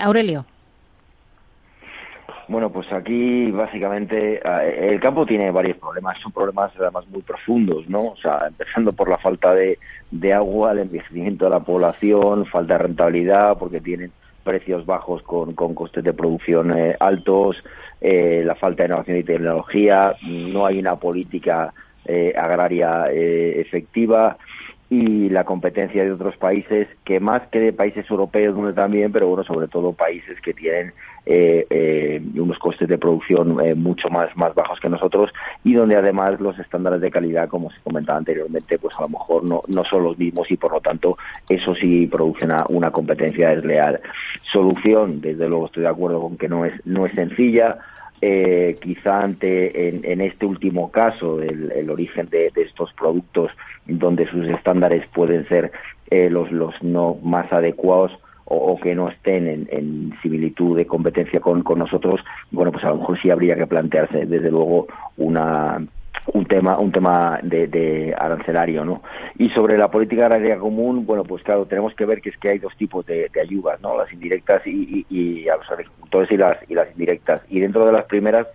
Aurelio. 0.02 0.44
Bueno, 2.50 2.68
pues 2.72 2.92
aquí 2.92 3.48
básicamente 3.52 4.40
eh, 4.44 4.88
el 4.90 4.98
campo 4.98 5.24
tiene 5.24 5.52
varios 5.52 5.76
problemas, 5.76 6.18
son 6.18 6.32
problemas 6.32 6.72
además 6.80 7.06
muy 7.08 7.22
profundos, 7.22 7.88
¿no? 7.88 8.06
O 8.06 8.16
sea, 8.16 8.48
empezando 8.48 8.92
por 8.92 9.08
la 9.08 9.18
falta 9.18 9.54
de, 9.54 9.78
agua, 10.34 10.72
el 10.72 10.80
envejecimiento 10.80 11.44
de 11.44 11.52
la 11.52 11.60
población, 11.60 12.46
falta 12.46 12.72
de 12.72 12.78
rentabilidad 12.80 13.56
porque 13.56 13.80
tienen 13.80 14.10
precios 14.42 14.84
bajos 14.84 15.22
con, 15.22 15.54
costes 15.54 16.02
de 16.02 16.12
producción 16.12 16.76
eh, 16.76 16.96
altos, 16.98 17.62
eh, 18.00 18.42
la 18.44 18.56
falta 18.56 18.82
de 18.82 18.88
innovación 18.88 19.18
y 19.18 19.22
tecnología, 19.22 20.16
no 20.26 20.66
hay 20.66 20.80
una 20.80 20.96
política 20.96 21.72
agraria 22.34 23.04
efectiva 23.12 24.36
y 24.88 25.28
la 25.28 25.44
competencia 25.44 26.02
de 26.02 26.10
otros 26.10 26.36
países, 26.36 26.88
que 27.04 27.20
más 27.20 27.46
que 27.52 27.60
de 27.60 27.72
países 27.72 28.10
europeos, 28.10 28.56
donde 28.56 28.72
también, 28.72 29.12
pero 29.12 29.28
bueno, 29.28 29.44
sobre 29.44 29.68
todo 29.68 29.92
países 29.92 30.40
que 30.40 30.52
tienen 30.52 30.92
eh, 31.26 31.66
eh, 31.68 32.22
unos 32.36 32.58
costes 32.58 32.88
de 32.88 32.96
producción 32.96 33.60
eh, 33.60 33.74
mucho 33.74 34.08
más, 34.08 34.34
más 34.36 34.54
bajos 34.54 34.80
que 34.80 34.88
nosotros 34.88 35.30
y 35.62 35.74
donde 35.74 35.94
además 35.94 36.40
los 36.40 36.58
estándares 36.58 37.00
de 37.02 37.10
calidad, 37.10 37.48
como 37.48 37.70
se 37.70 37.80
comentaba 37.82 38.18
anteriormente, 38.18 38.78
pues 38.78 38.96
a 38.98 39.02
lo 39.02 39.10
mejor 39.10 39.44
no, 39.44 39.60
no 39.68 39.84
son 39.84 40.04
los 40.04 40.18
mismos 40.18 40.50
y 40.50 40.56
por 40.56 40.72
lo 40.72 40.80
tanto 40.80 41.18
eso 41.48 41.74
sí 41.74 42.06
produce 42.06 42.48
una, 42.68 42.90
competencia 42.90 43.50
desleal. 43.50 44.00
Solución, 44.50 45.20
desde 45.20 45.48
luego 45.48 45.66
estoy 45.66 45.82
de 45.82 45.90
acuerdo 45.90 46.20
con 46.22 46.36
que 46.38 46.48
no 46.48 46.64
es, 46.64 46.74
no 46.86 47.06
es 47.06 47.14
sencilla. 47.14 47.78
quizá 48.20 49.22
ante 49.22 49.88
en, 49.88 50.20
este 50.20 50.46
último 50.46 50.90
caso 50.90 51.40
el, 51.40 51.70
el 51.72 51.90
origen 51.90 52.28
de, 52.30 52.50
de, 52.54 52.62
estos 52.62 52.92
productos 52.94 53.52
donde 53.86 54.26
sus 54.26 54.48
estándares 54.48 55.06
pueden 55.08 55.46
ser 55.48 55.70
los, 56.10 56.50
los 56.50 56.82
no 56.82 57.18
más 57.22 57.52
adecuados 57.52 58.12
o, 58.52 58.76
que 58.80 58.96
no 58.96 59.08
estén 59.08 59.68
en, 59.70 60.12
similitud 60.22 60.76
de 60.76 60.84
competencia 60.86 61.40
con, 61.40 61.62
con 61.62 61.78
nosotros, 61.78 62.20
bueno, 62.50 62.72
pues 62.72 62.84
a 62.84 62.88
lo 62.88 62.96
mejor 62.96 63.20
sí 63.20 63.30
habría 63.30 63.54
que 63.54 63.66
plantearse, 63.66 64.26
desde 64.26 64.50
luego, 64.50 64.88
una 65.16 65.80
un 66.26 66.44
tema 66.46 66.78
un 66.78 66.92
tema 66.92 67.40
de, 67.42 68.14
arancelario 68.18 68.84
no 68.84 69.02
y 69.38 69.48
sobre 69.50 69.78
la 69.78 69.90
política 69.90 70.26
agraria 70.26 70.58
común 70.58 71.06
bueno 71.06 71.24
pues 71.24 71.42
claro 71.42 71.66
tenemos 71.66 71.94
que 71.94 72.04
ver 72.04 72.20
que 72.20 72.30
es 72.30 72.36
que 72.36 72.50
hay 72.50 72.58
dos 72.58 72.76
tipos 72.76 73.06
de, 73.06 73.30
ayudas 73.40 73.80
no 73.80 73.96
las 73.96 74.12
indirectas 74.12 74.66
y, 74.66 75.06
y, 75.08 75.48
a 75.48 75.56
los 75.56 75.70
agricultores 75.70 76.30
y 76.30 76.36
las 76.36 76.58
y 76.68 76.74
las 76.74 76.90
indirectas. 76.90 77.42
Y 77.48 77.60
dentro 77.60 77.86
de 77.86 77.92
las 77.92 78.04
primeras 78.06 78.46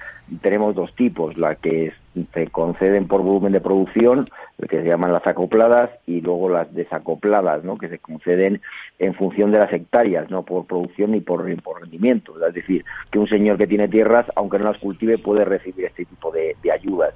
tenemos 0.41 0.76
dos 0.76 0.93
tipos 0.95 1.38
la 1.38 1.55
que 1.55 1.93
se 2.34 2.47
conceden 2.47 3.07
por 3.07 3.22
volumen 3.22 3.53
de 3.53 3.61
producción 3.61 4.26
que 4.70 4.82
se 4.82 4.88
llaman 4.88 5.11
las 5.11 5.28
acopladas 5.28 5.89
y 6.07 6.22
luego 6.22 6.49
las 6.49 6.74
desacopladas 6.74 7.63
no 7.63 7.78
que 7.78 7.89
se 7.89 7.99
conceden 7.99 8.61
en 8.99 9.13
función 9.13 9.51
de 9.51 9.59
las 9.59 9.72
hectáreas 9.74 10.30
no 10.30 10.43
por 10.43 10.66
producción 10.66 11.11
ni 11.11 11.22
por 11.22 11.43
rendimiento. 11.43 12.34
Es 12.45 12.53
decir 12.53 12.86
que 13.11 13.20
un 13.20 13.28
señor 13.28 13.57
que 13.57 13.68
tiene 13.68 13.88
tierras 13.88 14.32
aunque 14.36 14.59
no 14.59 14.66
las 14.66 14.78
cultive 14.78 15.18
puede 15.18 15.45
recibir 15.45 15.86
este 15.86 16.05
tipo 16.05 16.32
de 16.32 16.55
ayudas 16.72 17.13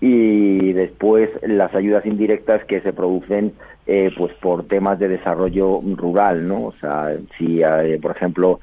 y 0.00 0.72
después 0.72 1.30
las 1.42 1.74
ayudas 1.74 2.04
indirectas 2.04 2.64
que 2.64 2.80
se 2.82 2.92
producen 2.92 3.54
eh, 3.86 4.10
pues 4.16 4.34
por 4.34 4.66
temas 4.66 4.98
de 4.98 5.08
desarrollo 5.08 5.80
rural, 5.94 6.46
¿no? 6.46 6.64
O 6.64 6.72
sea, 6.80 7.16
si 7.38 7.62
eh, 7.62 7.98
por 8.02 8.10
ejemplo 8.16 8.60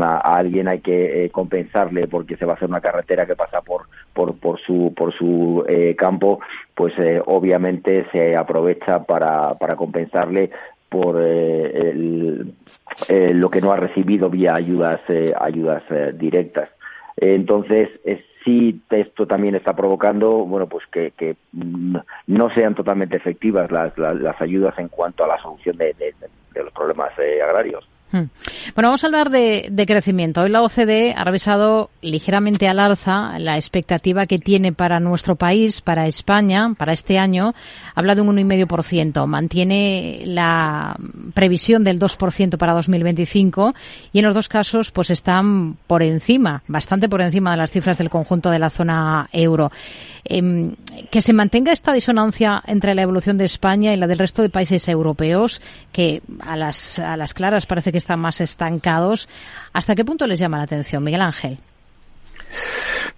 a 0.00 0.16
alguien 0.36 0.66
hay 0.66 0.80
que 0.80 1.24
eh, 1.24 1.30
compensarle 1.30 2.08
porque 2.08 2.36
se 2.36 2.46
va 2.46 2.54
a 2.54 2.56
hacer 2.56 2.68
una 2.68 2.80
carretera 2.80 3.26
que 3.26 3.36
pasa 3.36 3.60
por 3.60 3.82
por, 4.12 4.34
por 4.38 4.58
su 4.60 4.92
por 4.96 5.12
su 5.12 5.64
campo, 5.96 6.40
pues 6.74 6.94
obviamente 7.26 8.06
se 8.12 8.34
aprovecha 8.34 9.04
para 9.04 9.54
para 9.54 9.76
compensarle 9.76 10.50
por 10.88 11.14
lo 13.08 13.50
que 13.50 13.60
no 13.60 13.72
ha 13.72 13.76
recibido 13.76 14.30
vía 14.30 14.54
ayudas 14.54 15.00
ayudas 15.38 15.82
directas. 16.18 16.70
Entonces, 17.16 17.88
es 18.04 18.20
sí 18.44 18.80
esto 18.90 19.26
también 19.26 19.54
está 19.54 19.74
provocando 19.74 20.30
bueno 20.44 20.66
pues 20.66 20.86
que, 20.86 21.12
que 21.12 21.36
mm, 21.52 21.96
no 22.26 22.50
sean 22.50 22.74
totalmente 22.74 23.16
efectivas 23.16 23.70
las, 23.70 23.96
las, 23.98 24.40
ayudas 24.40 24.78
en 24.78 24.88
cuanto 24.88 25.24
a 25.24 25.28
la 25.28 25.38
solución 25.40 25.76
de, 25.76 25.94
de, 25.94 26.62
los 26.62 26.72
problemas 26.72 27.10
eh, 27.18 27.42
agrarios. 27.42 27.88
Bueno, 28.12 28.88
vamos 28.88 29.04
a 29.04 29.06
hablar 29.06 29.30
de, 29.30 29.84
crecimiento. 29.86 30.42
Hoy 30.42 30.50
la 30.50 30.62
OCDE 30.62 31.14
ha 31.16 31.24
revisado 31.24 31.90
ligeramente 32.02 32.68
al 32.68 32.78
alza 32.78 33.38
la 33.38 33.56
expectativa 33.56 34.26
que 34.26 34.38
tiene 34.38 34.72
para 34.72 35.00
nuestro 35.00 35.36
país, 35.36 35.80
para 35.80 36.06
España, 36.06 36.74
para 36.76 36.92
este 36.92 37.18
año. 37.18 37.54
Habla 37.94 38.14
de 38.14 38.20
un 38.20 38.36
1,5%. 38.36 39.26
Mantiene 39.26 40.22
la 40.26 40.96
previsión 41.34 41.84
del 41.84 41.98
2% 41.98 42.58
para 42.58 42.74
2025 42.74 43.74
y 44.12 44.18
en 44.18 44.24
los 44.24 44.34
dos 44.34 44.48
casos 44.48 44.90
pues 44.90 45.10
están 45.10 45.76
por 45.86 46.02
encima, 46.02 46.62
bastante 46.68 47.08
por 47.08 47.22
encima 47.22 47.52
de 47.52 47.56
las 47.56 47.70
cifras 47.70 47.98
del 47.98 48.10
conjunto 48.10 48.50
de 48.50 48.58
la 48.58 48.70
zona 48.70 49.28
euro. 49.32 49.70
Em, 50.24 50.76
que 51.10 51.20
se 51.20 51.32
mantenga 51.32 51.72
esta 51.72 51.92
disonancia 51.92 52.62
entre 52.66 52.94
la 52.94 53.02
evolución 53.02 53.36
de 53.38 53.44
España 53.44 53.92
y 53.92 53.96
la 53.96 54.06
del 54.06 54.18
resto 54.18 54.42
de 54.42 54.50
países 54.50 54.88
europeos, 54.88 55.60
que 55.90 56.22
a 56.40 56.56
las, 56.56 57.00
a 57.00 57.16
las 57.16 57.34
claras 57.34 57.66
parece 57.66 57.90
que 57.90 57.98
están 58.02 58.20
más 58.20 58.40
estancados. 58.40 59.28
¿Hasta 59.72 59.94
qué 59.94 60.04
punto 60.04 60.26
les 60.26 60.38
llama 60.38 60.58
la 60.58 60.64
atención, 60.64 61.02
Miguel 61.02 61.22
Ángel? 61.22 61.58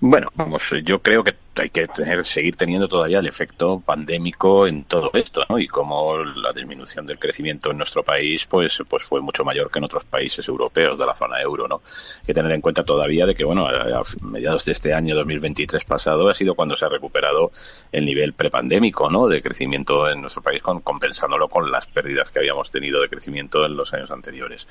Bueno, 0.01 0.29
vamos, 0.35 0.75
yo 0.85 1.01
creo 1.01 1.25
que 1.25 1.35
hay 1.63 1.71
que 1.71 1.87
tener, 1.89 2.25
seguir 2.25 2.57
teniendo 2.57 2.89
todavía 2.89 3.19
el 3.19 3.27
efecto 3.27 3.81
pandémico 3.81 4.67
en 4.67 4.85
todo 4.85 5.11
esto, 5.15 5.45
¿no? 5.49 5.59
Y 5.59 5.69
como 5.69 6.17
la 6.25 6.53
disminución 6.53 7.07
del 7.07 7.19
crecimiento 7.19 7.71
en 7.71 7.79
nuestro 7.79 8.03
país, 8.03 8.47
pues, 8.47 8.83
pues 8.89 9.05
fue 9.05 9.21
mucho 9.21 9.45
mayor 9.45 9.71
que 9.71 9.79
en 9.79 9.85
otros 9.85 10.05
países 10.05 10.47
europeos 10.49 10.99
de 10.99 11.07
la 11.07 11.15
zona 11.15 11.41
euro, 11.41 11.69
¿no? 11.69 11.83
Hay 12.21 12.27
que 12.27 12.35
tener 12.35 12.53
en 12.53 12.61
cuenta 12.61 12.83
todavía 12.83 13.27
de 13.27 13.35
que, 13.35 13.45
bueno, 13.45 13.67
a 13.67 14.03
mediados 14.23 14.65
de 14.65 14.73
este 14.73 14.93
año 14.93 15.15
2023 15.15 15.85
pasado 15.85 16.29
ha 16.29 16.35
sido 16.35 16.55
cuando 16.55 16.77
se 16.77 16.85
ha 16.85 16.89
recuperado 16.89 17.53
el 17.93 18.05
nivel 18.05 18.33
prepandémico, 18.33 19.11
¿no? 19.11 19.29
De 19.29 19.43
crecimiento 19.43 20.09
en 20.09 20.21
nuestro 20.21 20.43
país, 20.43 20.63
compensándolo 20.63 21.49
con 21.49 21.71
las 21.71 21.87
pérdidas 21.87 22.31
que 22.31 22.41
habíamos 22.41 22.71
tenido 22.71 23.01
de 23.01 23.09
crecimiento 23.09 23.65
en 23.65 23.77
los 23.77 23.93
años 23.95 24.11
anteriores. 24.11 24.67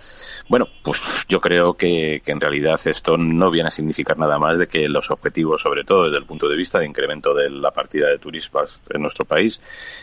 Bueno, 0.49 0.67
pues 0.83 1.01
yo 1.29 1.39
creo 1.39 1.75
que, 1.75 2.21
que 2.23 2.31
en 2.31 2.41
realidad 2.41 2.79
esto 2.85 3.17
no 3.17 3.49
viene 3.51 3.67
a 3.67 3.71
significar 3.71 4.17
nada 4.17 4.37
más 4.37 4.57
de 4.57 4.67
que 4.67 4.89
los 4.89 5.09
objetivos, 5.11 5.61
sobre 5.61 5.83
todo 5.83 6.05
desde 6.05 6.17
el 6.17 6.25
punto 6.25 6.47
de 6.49 6.55
vista 6.55 6.72
de 6.79 6.85
incremento 6.85 7.33
de 7.33 7.49
la 7.49 7.71
partida 7.71 8.09
de 8.09 8.17
turistas 8.17 8.81
en 8.89 9.01
nuestro 9.01 9.25
país 9.25 9.59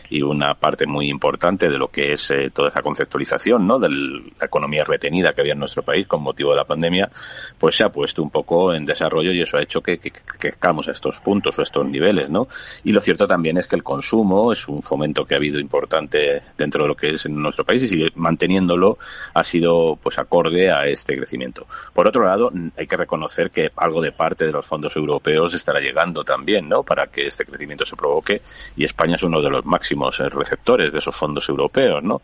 y 0.09 0.21
una 0.21 0.53
parte 0.55 0.85
muy 0.85 1.09
importante 1.09 1.69
de 1.69 1.77
lo 1.77 1.87
que 1.87 2.13
es 2.13 2.31
eh, 2.31 2.49
toda 2.53 2.69
esa 2.69 2.81
conceptualización 2.81 3.67
¿no? 3.67 3.79
de 3.79 3.89
la 3.89 4.45
economía 4.45 4.83
retenida 4.83 5.33
que 5.33 5.41
había 5.41 5.53
en 5.53 5.59
nuestro 5.59 5.83
país 5.83 6.07
con 6.07 6.21
motivo 6.21 6.51
de 6.51 6.57
la 6.57 6.65
pandemia, 6.65 7.09
pues 7.57 7.75
se 7.75 7.83
ha 7.83 7.89
puesto 7.89 8.23
un 8.23 8.29
poco 8.29 8.73
en 8.73 8.85
desarrollo 8.85 9.31
y 9.31 9.41
eso 9.41 9.57
ha 9.57 9.61
hecho 9.61 9.81
que, 9.81 9.97
que, 9.97 10.11
que 10.11 10.53
a 10.61 10.91
estos 10.91 11.19
puntos 11.19 11.57
o 11.59 11.61
estos 11.61 11.85
niveles. 11.85 12.29
¿no? 12.29 12.47
Y 12.83 12.91
lo 12.91 13.01
cierto 13.01 13.27
también 13.27 13.57
es 13.57 13.67
que 13.67 13.75
el 13.75 13.83
consumo 13.83 14.51
es 14.51 14.67
un 14.67 14.81
fomento 14.81 15.25
que 15.25 15.35
ha 15.35 15.37
habido 15.37 15.59
importante 15.59 16.41
dentro 16.57 16.83
de 16.83 16.87
lo 16.87 16.95
que 16.95 17.11
es 17.11 17.25
en 17.25 17.41
nuestro 17.41 17.65
país 17.65 17.83
y 17.83 17.87
sigue 17.87 18.07
manteniéndolo 18.15 18.97
ha 19.33 19.43
sido 19.43 19.97
pues 20.01 20.17
acorde 20.19 20.71
a 20.71 20.85
este 20.85 21.15
crecimiento. 21.15 21.67
Por 21.93 22.07
otro 22.07 22.25
lado, 22.25 22.51
hay 22.77 22.87
que 22.87 22.97
reconocer 22.97 23.51
que 23.51 23.69
algo 23.75 24.01
de 24.01 24.11
parte 24.11 24.45
de 24.45 24.51
los 24.51 24.65
fondos 24.65 24.95
europeos 24.95 25.53
estará 25.53 25.79
llegando 25.79 26.23
también, 26.23 26.60
¿no? 26.67 26.83
Para 26.83 27.07
que 27.07 27.27
este 27.27 27.45
crecimiento 27.45 27.85
se 27.85 27.95
provoque 27.95 28.41
y 28.75 28.85
España 28.85 29.15
es 29.15 29.23
uno 29.23 29.41
de 29.41 29.49
los 29.49 29.65
máximos 29.65 30.19
eh, 30.19 30.29
receptores 30.29 30.91
de 30.91 30.99
esos 30.99 31.15
fondos 31.15 31.47
europeos, 31.49 32.03
¿no? 32.03 32.21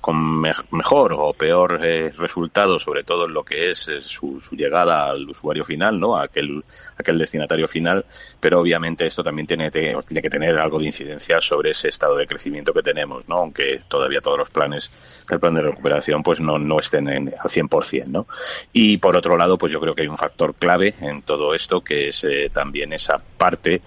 Con 0.00 0.40
mejor 0.40 1.14
o 1.16 1.32
peor 1.32 1.80
eh, 1.84 2.10
resultado, 2.10 2.78
sobre 2.78 3.02
todo 3.02 3.26
en 3.26 3.34
lo 3.34 3.42
que 3.42 3.70
es 3.70 3.88
eh, 3.88 4.02
su, 4.02 4.38
llegada 4.52 5.10
al 5.10 5.28
usuario 5.28 5.64
final, 5.64 5.98
¿no? 5.98 6.16
A 6.16 6.24
aquel, 6.24 6.62
aquel 6.98 7.18
destinatario 7.18 7.66
final, 7.66 8.04
pero 8.40 8.60
obviamente 8.60 9.06
esto 9.06 9.22
también 9.22 9.46
tiene, 9.46 9.70
tiene 9.70 10.22
que 10.22 10.30
tener 10.30 10.58
algo 10.58 10.78
de 10.78 10.86
incidencia 10.86 11.40
sobre 11.40 11.70
ese 11.70 11.88
estado 11.88 12.16
de 12.16 12.26
crecimiento 12.26 12.72
que 12.72 12.82
tenemos, 12.82 13.26
¿no? 13.28 13.36
Aunque 13.36 13.80
todavía 13.88 14.20
todos 14.20 14.38
los 14.38 14.50
planes 14.50 15.24
del 15.28 15.40
plan 15.40 15.54
de 15.54 15.62
recuperación 15.62 16.22
pues 16.22 16.40
no, 16.40 16.58
no 16.58 16.78
estén 16.78 17.08
en, 17.08 17.28
al 17.28 17.50
100%, 17.50 18.06
¿no? 18.08 18.26
Y 18.72 18.98
por 18.98 19.16
otro 19.16 19.36
lado, 19.36 19.56
pues 19.56 19.72
yo 19.72 19.80
creo 19.80 19.94
que 19.94 20.02
hay 20.02 20.08
un 20.08 20.16
factor 20.16 20.54
clave 20.54 20.94
en 21.00 21.22
todo 21.22 21.54
esto 21.54 21.80
que 21.80 22.08
es 22.08 22.26
también 22.52 22.92
esa 22.92 23.18
parte 23.18 23.71
que 23.78 23.82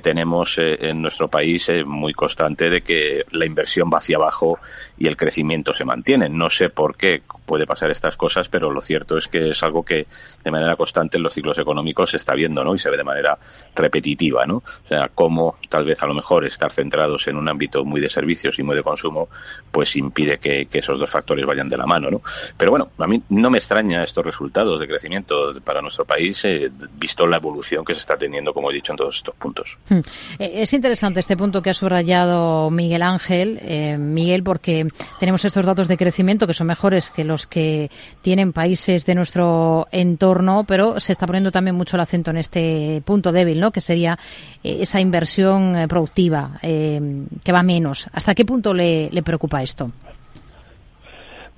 tenemos 0.00 0.58
eh, 0.58 0.76
en 0.80 1.02
nuestro 1.02 1.28
país 1.28 1.68
es 1.68 1.86
muy 1.86 2.12
constante 2.12 2.68
de 2.68 2.82
que 2.82 3.24
la 3.30 3.46
inversión 3.46 3.90
va 3.92 3.98
hacia 3.98 4.16
abajo 4.16 4.58
y 4.98 5.06
el 5.06 5.16
crecimiento 5.16 5.72
se 5.72 5.84
mantiene. 5.84 6.28
No 6.28 6.50
sé 6.50 6.70
por 6.70 6.96
qué 6.96 7.22
puede 7.46 7.66
pasar 7.66 7.90
estas 7.90 8.16
cosas, 8.16 8.48
pero 8.48 8.70
lo 8.70 8.80
cierto 8.80 9.16
es 9.16 9.28
que 9.28 9.50
es 9.50 9.62
algo 9.62 9.84
que 9.84 10.06
de 10.44 10.50
manera 10.50 10.76
constante 10.76 11.16
en 11.16 11.22
los 11.22 11.32
ciclos 11.32 11.58
económicos 11.58 12.10
se 12.10 12.16
está 12.16 12.34
viendo, 12.34 12.62
¿no? 12.64 12.74
Y 12.74 12.78
se 12.78 12.90
ve 12.90 12.96
de 12.96 13.04
manera 13.04 13.38
repetitiva, 13.74 14.44
¿no? 14.44 14.56
O 14.56 14.88
sea, 14.88 15.08
cómo 15.14 15.56
tal 15.68 15.84
vez 15.84 16.02
a 16.02 16.06
lo 16.06 16.14
mejor 16.14 16.44
estar 16.44 16.72
centrados 16.72 17.26
en 17.28 17.36
un 17.36 17.48
ámbito 17.48 17.84
muy 17.84 18.00
de 18.00 18.10
servicios 18.10 18.58
y 18.58 18.62
muy 18.62 18.76
de 18.76 18.82
consumo, 18.82 19.28
pues 19.70 19.96
impide 19.96 20.38
que, 20.38 20.66
esos 20.76 20.98
dos 20.98 21.10
factores 21.10 21.46
vayan 21.46 21.68
de 21.68 21.76
la 21.78 21.86
mano, 21.86 22.10
¿no? 22.10 22.20
Pero 22.56 22.70
bueno, 22.70 22.90
a 22.98 23.06
mí 23.06 23.22
no 23.30 23.48
me 23.48 23.58
extraña 23.58 24.02
estos 24.02 24.24
resultados 24.24 24.78
de 24.78 24.86
crecimiento 24.86 25.58
para 25.64 25.80
nuestro 25.80 26.04
país, 26.04 26.44
eh, 26.44 26.70
visto 26.98 27.26
la 27.26 27.38
evolución 27.38 27.84
que 27.84 27.94
se 27.94 28.00
está 28.00 28.16
teniendo, 28.16 28.52
como 28.52 28.70
he 28.70 28.74
dicho, 28.74 28.92
en 28.92 28.98
todos 28.98 29.16
estos 29.16 29.34
puntos. 29.36 29.75
Hmm. 29.88 30.00
Eh, 30.38 30.62
es 30.62 30.72
interesante 30.72 31.20
este 31.20 31.36
punto 31.36 31.62
que 31.62 31.70
ha 31.70 31.74
subrayado 31.74 32.70
Miguel 32.70 33.02
Ángel, 33.02 33.58
eh, 33.62 33.96
Miguel, 33.98 34.42
porque 34.42 34.86
tenemos 35.20 35.44
estos 35.44 35.64
datos 35.64 35.88
de 35.88 35.96
crecimiento 35.96 36.46
que 36.46 36.54
son 36.54 36.66
mejores 36.66 37.10
que 37.10 37.24
los 37.24 37.46
que 37.46 37.90
tienen 38.22 38.52
países 38.52 39.06
de 39.06 39.14
nuestro 39.14 39.86
entorno, 39.92 40.64
pero 40.64 40.98
se 40.98 41.12
está 41.12 41.26
poniendo 41.26 41.52
también 41.52 41.76
mucho 41.76 41.96
el 41.96 42.00
acento 42.00 42.30
en 42.32 42.38
este 42.38 43.02
punto 43.04 43.30
débil, 43.30 43.60
¿no? 43.60 43.70
Que 43.70 43.80
sería 43.80 44.18
eh, 44.62 44.78
esa 44.80 45.00
inversión 45.00 45.86
productiva 45.88 46.58
que 46.60 47.52
va 47.52 47.62
menos. 47.62 48.08
¿Hasta 48.12 48.34
qué 48.34 48.44
punto 48.44 48.74
le 48.74 49.22
preocupa 49.22 49.62
esto? 49.62 49.90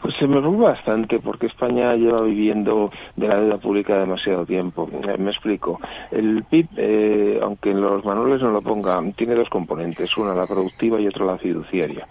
Pues 0.01 0.15
se 0.15 0.27
me 0.27 0.39
preocupa 0.39 0.71
bastante 0.71 1.19
porque 1.19 1.47
España 1.47 1.95
lleva 1.95 2.23
viviendo 2.23 2.91
de 3.17 3.29
la 3.29 3.41
deuda 3.41 3.59
pública 3.59 3.99
demasiado 3.99 4.47
tiempo. 4.47 4.89
Eh, 4.93 5.19
me 5.19 5.31
explico. 5.31 5.81
El 6.11 6.45
PIB, 6.45 6.69
eh, 6.77 7.41
aunque 7.43 7.71
en 7.71 7.81
los 7.81 8.05
manuales 8.05 8.41
no 8.43 8.51
lo 8.51 8.63
pongan, 8.63 9.13
tiene 9.13 9.35
dos 9.35 9.49
componentes, 9.49 10.17
una 10.17 10.35
la 10.35 10.47
productiva 10.47 11.01
y 11.01 11.07
otra 11.07 11.25
la 11.27 11.39
fiduciaria. 11.39 12.07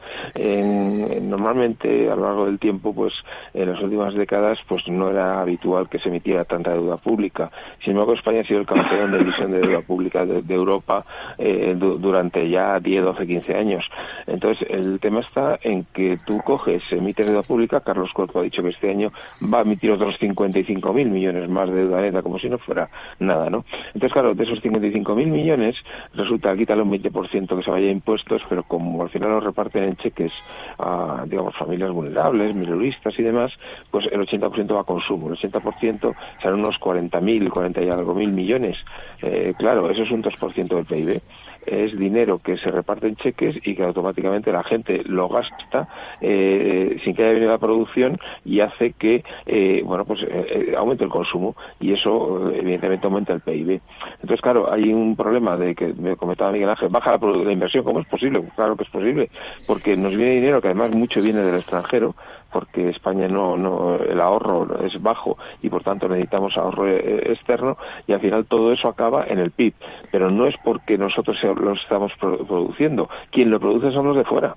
normalmente 1.21 2.09
a 2.09 2.15
lo 2.15 2.23
largo 2.23 2.45
del 2.45 2.59
tiempo, 2.59 2.93
pues 2.93 3.13
en 3.53 3.71
las 3.71 3.81
últimas 3.81 4.13
décadas, 4.13 4.59
pues 4.67 4.87
no 4.87 5.09
era 5.09 5.41
habitual 5.41 5.89
que 5.89 5.99
se 5.99 6.09
emitiera 6.09 6.43
tanta 6.43 6.73
deuda 6.73 6.97
pública. 6.97 7.51
Sin 7.83 7.91
embargo, 7.91 8.13
España 8.13 8.41
ha 8.41 8.43
sido 8.43 8.59
el 8.59 8.65
campeón 8.65 9.11
de 9.11 9.19
emisión 9.19 9.51
de 9.51 9.59
deuda 9.59 9.81
pública 9.81 10.25
de, 10.25 10.57
Europa 10.57 11.05
eh, 11.37 11.75
durante 11.77 12.49
ya 12.49 12.79
10, 12.79 13.03
12, 13.03 13.27
15 13.27 13.55
años. 13.55 13.85
Entonces, 14.25 14.67
el 14.71 14.99
tema 14.99 15.19
está 15.19 15.59
en 15.61 15.85
que 15.93 16.17
tú 16.25 16.39
coges, 16.43 16.81
emites 16.91 17.27
deuda 17.27 17.43
pública, 17.43 17.76
Carlos 17.81 18.11
Corto 18.13 18.39
ha 18.39 18.43
dicho 18.43 18.61
que 18.63 18.69
este 18.69 18.89
año 18.89 19.11
va 19.53 19.59
a 19.59 19.61
emitir 19.61 19.91
otros 19.91 20.19
55.000 20.19 21.05
millones 21.05 21.49
más 21.49 21.69
de 21.69 21.75
deuda 21.75 22.01
neta, 22.01 22.21
como 22.21 22.39
si 22.39 22.49
no 22.49 22.57
fuera 22.57 22.89
nada, 23.19 23.49
¿no? 23.49 23.65
Entonces, 23.87 24.11
claro, 24.11 24.33
de 24.33 24.43
esos 24.43 24.61
55.000 24.61 25.25
millones, 25.27 25.75
resulta 26.13 26.55
quitarle 26.55 26.83
un 26.83 26.91
20% 26.91 27.55
que 27.55 27.63
se 27.63 27.71
vaya 27.71 27.87
a 27.87 27.91
impuestos, 27.91 28.41
pero 28.49 28.63
como 28.63 29.01
al 29.01 29.09
final 29.09 29.29
lo 29.29 29.39
reparten 29.39 29.83
en 29.83 29.95
cheques 29.95 30.31
a, 30.77 31.23
digamos, 31.27 31.55
familias 31.55 31.91
vulnerables, 31.91 32.55
minoristas 32.55 33.17
y 33.19 33.23
demás, 33.23 33.53
pues 33.91 34.07
el 34.11 34.21
80% 34.21 34.75
va 34.75 34.81
a 34.81 34.83
consumo, 34.83 35.29
el 35.29 35.37
80% 35.37 36.15
serán 36.41 36.59
unos 36.59 36.79
40.000, 36.79 37.49
40 37.49 37.81
y 37.81 37.89
algo 37.89 38.13
mil 38.13 38.31
millones. 38.31 38.77
Eh, 39.21 39.53
claro, 39.57 39.89
eso 39.89 40.03
es 40.03 40.11
un 40.11 40.23
2% 40.23 40.67
del 40.67 40.85
PIB 40.85 41.21
es 41.67 41.97
dinero 41.97 42.39
que 42.39 42.57
se 42.57 42.71
reparte 42.71 43.07
en 43.07 43.15
cheques 43.15 43.57
y 43.63 43.75
que 43.75 43.83
automáticamente 43.83 44.51
la 44.51 44.63
gente 44.63 45.03
lo 45.05 45.27
gasta 45.29 45.87
eh, 46.21 46.97
sin 47.03 47.15
que 47.15 47.23
haya 47.23 47.33
venido 47.33 47.51
la 47.51 47.57
producción 47.57 48.17
y 48.45 48.61
hace 48.61 48.93
que 48.93 49.23
eh, 49.45 49.81
bueno 49.85 50.05
pues 50.05 50.21
eh, 50.23 50.73
aumente 50.77 51.03
el 51.03 51.09
consumo 51.09 51.55
y 51.79 51.93
eso 51.93 52.51
evidentemente 52.53 53.07
aumenta 53.07 53.33
el 53.33 53.41
PIB. 53.41 53.81
Entonces 54.21 54.41
claro 54.41 54.71
hay 54.71 54.93
un 54.93 55.15
problema 55.15 55.57
de 55.57 55.75
que 55.75 55.93
me 55.93 56.15
comentaba 56.15 56.51
Miguel 56.51 56.69
Ángel 56.69 56.89
baja 56.89 57.17
la, 57.17 57.27
la 57.27 57.51
inversión 57.51 57.83
¿cómo 57.83 57.99
es 57.99 58.07
posible? 58.07 58.43
Claro 58.55 58.75
que 58.75 58.83
es 58.83 58.89
posible 58.89 59.29
porque 59.67 59.97
nos 59.97 60.15
viene 60.15 60.31
dinero 60.31 60.61
que 60.61 60.67
además 60.69 60.91
mucho 60.91 61.21
viene 61.21 61.41
del 61.41 61.55
extranjero 61.55 62.15
porque 62.57 62.89
España 62.89 63.27
no, 63.27 63.55
no 63.55 63.97
el 63.97 64.19
ahorro 64.19 64.67
es 64.83 64.99
bajo 64.99 65.37
y 65.61 65.69
por 65.69 65.83
tanto 65.83 66.09
necesitamos 66.09 66.57
ahorro 66.57 66.87
eh, 66.87 67.31
externo 67.31 67.77
y 68.07 68.13
al 68.13 68.19
final 68.19 68.47
todo 68.47 68.73
eso 68.73 68.87
acaba 68.87 69.27
en 69.27 69.37
el 69.37 69.51
PIB, 69.51 69.75
pero 70.11 70.31
no 70.31 70.47
es 70.47 70.55
porque 70.63 70.97
nosotros 70.97 71.37
lo 71.43 71.73
estamos 71.73 72.11
produciendo, 72.17 73.11
quien 73.29 73.51
lo 73.51 73.59
produce 73.59 73.91
son 73.91 74.07
los 74.07 74.17
de 74.17 74.23
fuera. 74.23 74.55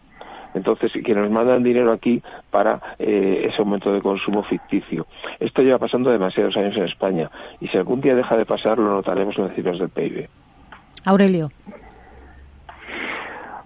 Entonces, 0.55 0.91
quienes 0.93 1.25
nos 1.25 1.31
mandan 1.31 1.63
dinero 1.63 1.93
aquí 1.93 2.23
para 2.51 2.81
eh, 2.99 3.49
ese 3.51 3.59
aumento 3.59 3.93
de 3.93 4.01
consumo 4.01 4.45
ficticio. 4.45 5.07
Esto 5.39 5.61
lleva 5.61 5.79
pasando 5.79 6.11
demasiados 6.11 6.57
años 6.57 6.75
en 6.79 6.85
España 6.85 7.31
y 7.61 7.69
si 7.69 7.77
algún 7.77 8.01
día 8.01 8.15
deja 8.15 8.35
de 8.35 8.47
pasar 8.47 8.79
lo 8.79 8.91
notaremos 8.91 9.37
en 9.37 9.45
las 9.45 9.55
cifras 9.55 9.79
del 9.79 9.91
PIB. 9.91 10.27
Aurelio. 11.05 11.51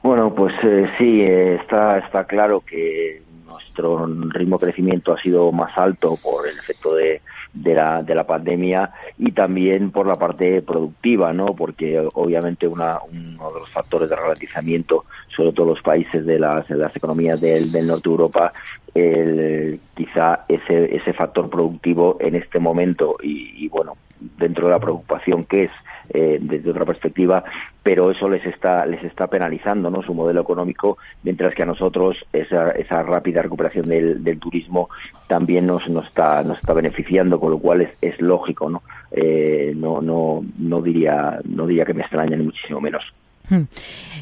Bueno, 0.02 0.34
pues 0.34 0.52
eh, 0.64 0.90
sí, 0.98 1.22
está, 1.22 1.98
está 1.98 2.24
claro 2.24 2.60
que 2.60 3.23
nuestro 3.54 4.06
ritmo 4.06 4.58
de 4.58 4.66
crecimiento 4.66 5.12
ha 5.12 5.20
sido 5.20 5.50
más 5.52 5.76
alto 5.78 6.16
por 6.22 6.46
el 6.46 6.58
efecto 6.58 6.94
de, 6.94 7.22
de, 7.52 7.74
la, 7.74 8.02
de 8.02 8.14
la 8.14 8.24
pandemia 8.24 8.90
y 9.18 9.32
también 9.32 9.90
por 9.90 10.06
la 10.06 10.16
parte 10.16 10.60
productiva, 10.62 11.32
¿no? 11.32 11.54
Porque 11.54 12.02
obviamente 12.14 12.66
una, 12.66 12.98
uno 13.10 13.52
de 13.52 13.60
los 13.60 13.70
factores 13.70 14.10
de 14.10 14.16
ralentizamiento, 14.16 15.04
sobre 15.34 15.52
todo 15.52 15.66
los 15.66 15.82
países 15.82 16.26
de 16.26 16.38
las, 16.38 16.66
de 16.68 16.76
las 16.76 16.94
economías 16.94 17.40
del, 17.40 17.70
del 17.70 17.86
norte 17.86 18.08
de 18.08 18.12
Europa, 18.12 18.52
el, 18.94 19.80
quizá 19.94 20.44
ese, 20.48 20.94
ese 20.94 21.12
factor 21.12 21.50
productivo 21.50 22.16
en 22.20 22.34
este 22.36 22.58
momento 22.58 23.16
y, 23.22 23.68
bueno, 23.68 23.96
dentro 24.20 24.66
de 24.66 24.72
la 24.72 24.78
preocupación 24.78 25.44
que 25.44 25.64
es 25.64 25.70
eh, 26.10 26.38
desde 26.40 26.70
otra 26.70 26.84
perspectiva, 26.84 27.44
pero 27.82 28.10
eso 28.10 28.28
les 28.28 28.44
está 28.46 28.86
les 28.86 29.02
está 29.04 29.26
penalizando 29.26 29.90
no 29.90 30.02
su 30.02 30.14
modelo 30.14 30.40
económico, 30.40 30.98
mientras 31.22 31.54
que 31.54 31.62
a 31.62 31.66
nosotros 31.66 32.24
esa, 32.32 32.70
esa 32.70 33.02
rápida 33.02 33.42
recuperación 33.42 33.86
del, 33.86 34.38
turismo 34.38 34.88
también 35.26 35.66
nos, 35.66 35.88
nos 35.88 36.06
está 36.06 36.42
nos 36.42 36.58
está 36.58 36.72
beneficiando, 36.72 37.40
con 37.40 37.50
lo 37.50 37.58
cual 37.58 37.82
es, 37.82 37.90
es 38.00 38.20
lógico, 38.20 38.68
¿no? 38.68 38.82
Eh, 39.10 39.72
no 39.76 40.00
no 40.00 40.44
no 40.58 40.82
diría 40.82 41.40
no 41.44 41.66
diría 41.66 41.84
que 41.84 41.94
me 41.94 42.02
extraña 42.02 42.36
ni 42.36 42.44
muchísimo 42.44 42.80
menos. 42.80 43.04
Hmm. 43.48 43.64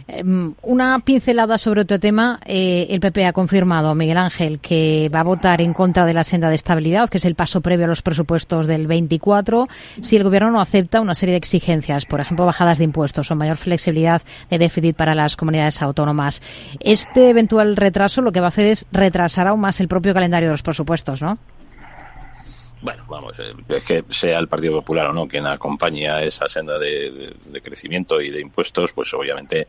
Em, 0.09 0.55
una 0.62 0.99
pincelada 1.01 1.57
sobre 1.59 1.83
otro 1.83 1.99
tema. 2.01 2.41
Eh, 2.45 2.89
el 2.91 3.01
PP 3.01 3.25
ha 3.25 3.33
confirmado, 3.33 3.95
Miguel 3.95 4.18
Ángel, 4.18 4.59
que 4.59 5.11
va 5.14 5.20
a 5.20 5.25
votar 5.25 5.61
en 5.61 5.73
contra 5.73 6.05
de 6.05 6.12
la 6.12 6.25
senda 6.25 6.49
de 6.49 6.57
estabilidad, 6.57 7.09
que 7.09 7.18
es 7.18 7.25
el 7.25 7.35
paso 7.35 7.61
previo 7.61 7.85
a 7.85 7.89
los 7.89 8.03
presupuestos 8.03 8.66
del 8.66 8.87
24, 8.87 9.68
si 10.01 10.16
el 10.16 10.25
Gobierno 10.25 10.51
no 10.51 10.61
acepta 10.61 11.01
una 11.01 11.14
serie 11.14 11.35
de 11.35 11.39
exigencias, 11.39 12.05
por 12.07 12.20
ejemplo, 12.20 12.47
bajadas 12.47 12.79
de 12.79 12.85
impuestos 12.85 13.31
o 13.31 13.37
mayor 13.37 13.57
flexibilidad 13.57 14.23
de 14.51 14.59
déficit 14.59 14.97
para 14.97 15.14
las 15.14 15.37
comunidades 15.37 15.81
autónomas. 15.83 16.43
Este 16.81 17.31
eventual 17.31 17.77
retraso 17.77 18.23
lo 18.23 18.33
que 18.33 18.41
va 18.41 18.47
a 18.47 18.49
hacer 18.49 18.66
es 18.66 18.87
retrasar 18.91 19.47
aún 19.47 19.61
más 19.61 19.81
el 19.81 19.89
propio 19.89 20.14
calendario 20.14 20.49
de 20.49 20.55
los 20.55 20.62
presupuestos, 20.62 21.23
¿no? 21.23 21.39
Bueno, 22.83 23.05
vamos, 23.09 23.39
eh, 23.39 23.53
es 23.68 23.85
que 23.85 24.05
sea 24.11 24.39
el 24.39 24.49
Partido 24.49 24.74
Popular 24.74 25.07
o 25.07 25.12
no 25.12 25.28
quien 25.28 25.47
acompaña 25.47 26.20
esa 26.22 26.49
senda 26.49 26.78
de, 26.78 27.33
crecimiento 27.62 28.20
y 28.20 28.30
de 28.30 28.41
impuestos, 28.41 28.93
pues 28.93 29.14
obviamente 29.14 29.68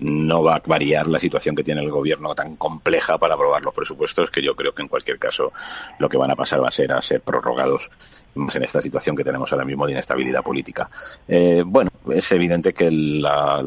no 0.00 0.42
va 0.42 0.56
a 0.56 0.62
variar 0.66 1.06
la 1.06 1.20
situación 1.20 1.54
que 1.54 1.62
tiene 1.62 1.82
el 1.82 1.90
gobierno 1.90 2.34
tan 2.34 2.56
compleja 2.56 3.16
para 3.16 3.34
aprobar 3.34 3.62
los 3.62 3.72
presupuestos, 3.72 4.30
que 4.30 4.42
yo 4.42 4.54
creo 4.54 4.72
que 4.72 4.82
en 4.82 4.88
cualquier 4.88 5.18
caso 5.18 5.52
lo 5.98 6.08
que 6.08 6.18
van 6.18 6.32
a 6.32 6.36
pasar 6.36 6.62
va 6.62 6.68
a 6.68 6.72
ser 6.72 6.92
a 6.92 7.00
ser 7.00 7.20
prorrogados 7.20 7.90
en 8.34 8.62
esta 8.62 8.80
situación 8.80 9.16
que 9.16 9.24
tenemos 9.24 9.52
ahora 9.52 9.64
mismo 9.64 9.86
de 9.86 9.92
inestabilidad 9.92 10.42
política. 10.42 10.88
Eh, 11.26 11.62
bueno, 11.66 11.90
es 12.12 12.30
evidente 12.32 12.72
que 12.72 12.88
la, 12.90 13.62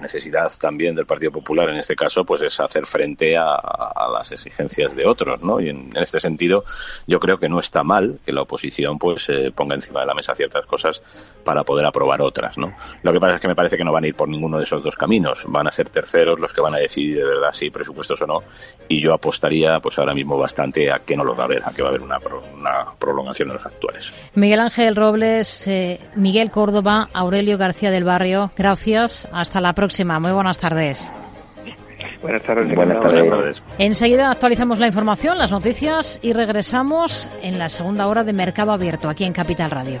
necesidad 0.00 0.50
también 0.60 0.94
del 0.94 1.06
Partido 1.06 1.30
Popular 1.30 1.68
en 1.68 1.76
este 1.76 1.94
caso 1.94 2.24
pues 2.24 2.42
es 2.42 2.58
hacer 2.60 2.86
frente 2.86 3.36
a, 3.36 3.60
las 4.12 4.32
exigencias 4.32 4.96
de 4.96 5.06
otros, 5.06 5.42
¿no? 5.42 5.60
Y 5.60 5.68
en, 5.68 5.90
este 5.94 6.20
sentido 6.20 6.64
yo 7.06 7.20
creo 7.20 7.38
que 7.38 7.48
no 7.48 7.60
está 7.60 7.82
mal 7.82 8.18
que 8.24 8.32
la 8.32 8.42
oposición 8.42 8.98
pues 8.98 9.28
eh, 9.28 9.52
ponga 9.54 9.74
encima 9.74 10.00
de 10.00 10.06
la 10.06 10.14
mesa 10.14 10.34
ciertas 10.34 10.66
cosas 10.66 11.02
para 11.44 11.62
poder 11.64 11.86
aprobar 11.86 12.22
otras, 12.22 12.56
¿no? 12.58 12.74
Lo 13.02 13.12
que 13.12 13.20
pasa 13.20 13.36
es 13.36 13.40
que 13.40 13.48
me 13.48 13.54
parece 13.54 13.76
que 13.76 13.84
no 13.84 13.92
van 13.92 14.04
a 14.04 14.08
ir 14.08 14.14
por 14.14 14.28
ninguno 14.28 14.56
de 14.56 14.64
esos 14.64 14.82
dos 14.82 14.96
caminos, 14.96 15.44
van 15.46 15.66
a 15.66 15.70
ser 15.70 15.90
terceros 15.90 16.40
los 16.40 16.52
que 16.52 16.60
van 16.60 16.74
a 16.74 16.78
decidir 16.78 17.18
de 17.18 17.24
verdad 17.24 17.52
si 17.52 17.70
presupuestos 17.70 18.20
o 18.22 18.26
no 18.26 18.42
y 18.88 19.00
yo 19.00 19.14
apostaría 19.14 19.78
pues 19.80 19.98
ahora 19.98 20.14
mismo 20.14 20.38
bastante 20.38 20.90
a 20.90 21.00
que 21.00 21.16
no 21.16 21.24
lo 21.24 21.36
va 21.36 21.44
a 21.44 21.46
haber, 21.46 21.62
a 21.64 21.70
que 21.70 21.82
va 21.82 21.88
a 21.88 21.90
haber 21.90 22.02
una, 22.02 22.18
una 22.54 22.86
prolongación 22.98 23.48
de 23.48 23.54
los 23.54 23.66
actuales. 23.80 24.12
Miguel 24.34 24.60
Ángel 24.60 24.96
Robles, 24.96 25.66
eh, 25.66 26.00
Miguel 26.14 26.50
Córdoba, 26.50 27.08
Aurelio 27.12 27.58
García 27.58 27.90
del 27.90 28.04
Barrio, 28.04 28.50
gracias. 28.56 29.28
Hasta 29.32 29.60
la 29.60 29.72
próxima. 29.72 30.20
Muy 30.20 30.32
buenas 30.32 30.58
tardes. 30.58 31.12
Buenas 32.22 32.42
tardes. 32.42 32.74
Buenas 32.74 33.00
tardes. 33.00 33.62
Enseguida 33.78 34.30
actualizamos 34.30 34.78
la 34.78 34.86
información, 34.86 35.38
las 35.38 35.52
noticias 35.52 36.18
y 36.22 36.34
regresamos 36.34 37.30
en 37.42 37.58
la 37.58 37.68
segunda 37.68 38.06
hora 38.08 38.24
de 38.24 38.32
Mercado 38.32 38.72
Abierto 38.72 39.08
aquí 39.08 39.24
en 39.24 39.32
Capital 39.32 39.70
Radio. 39.70 40.00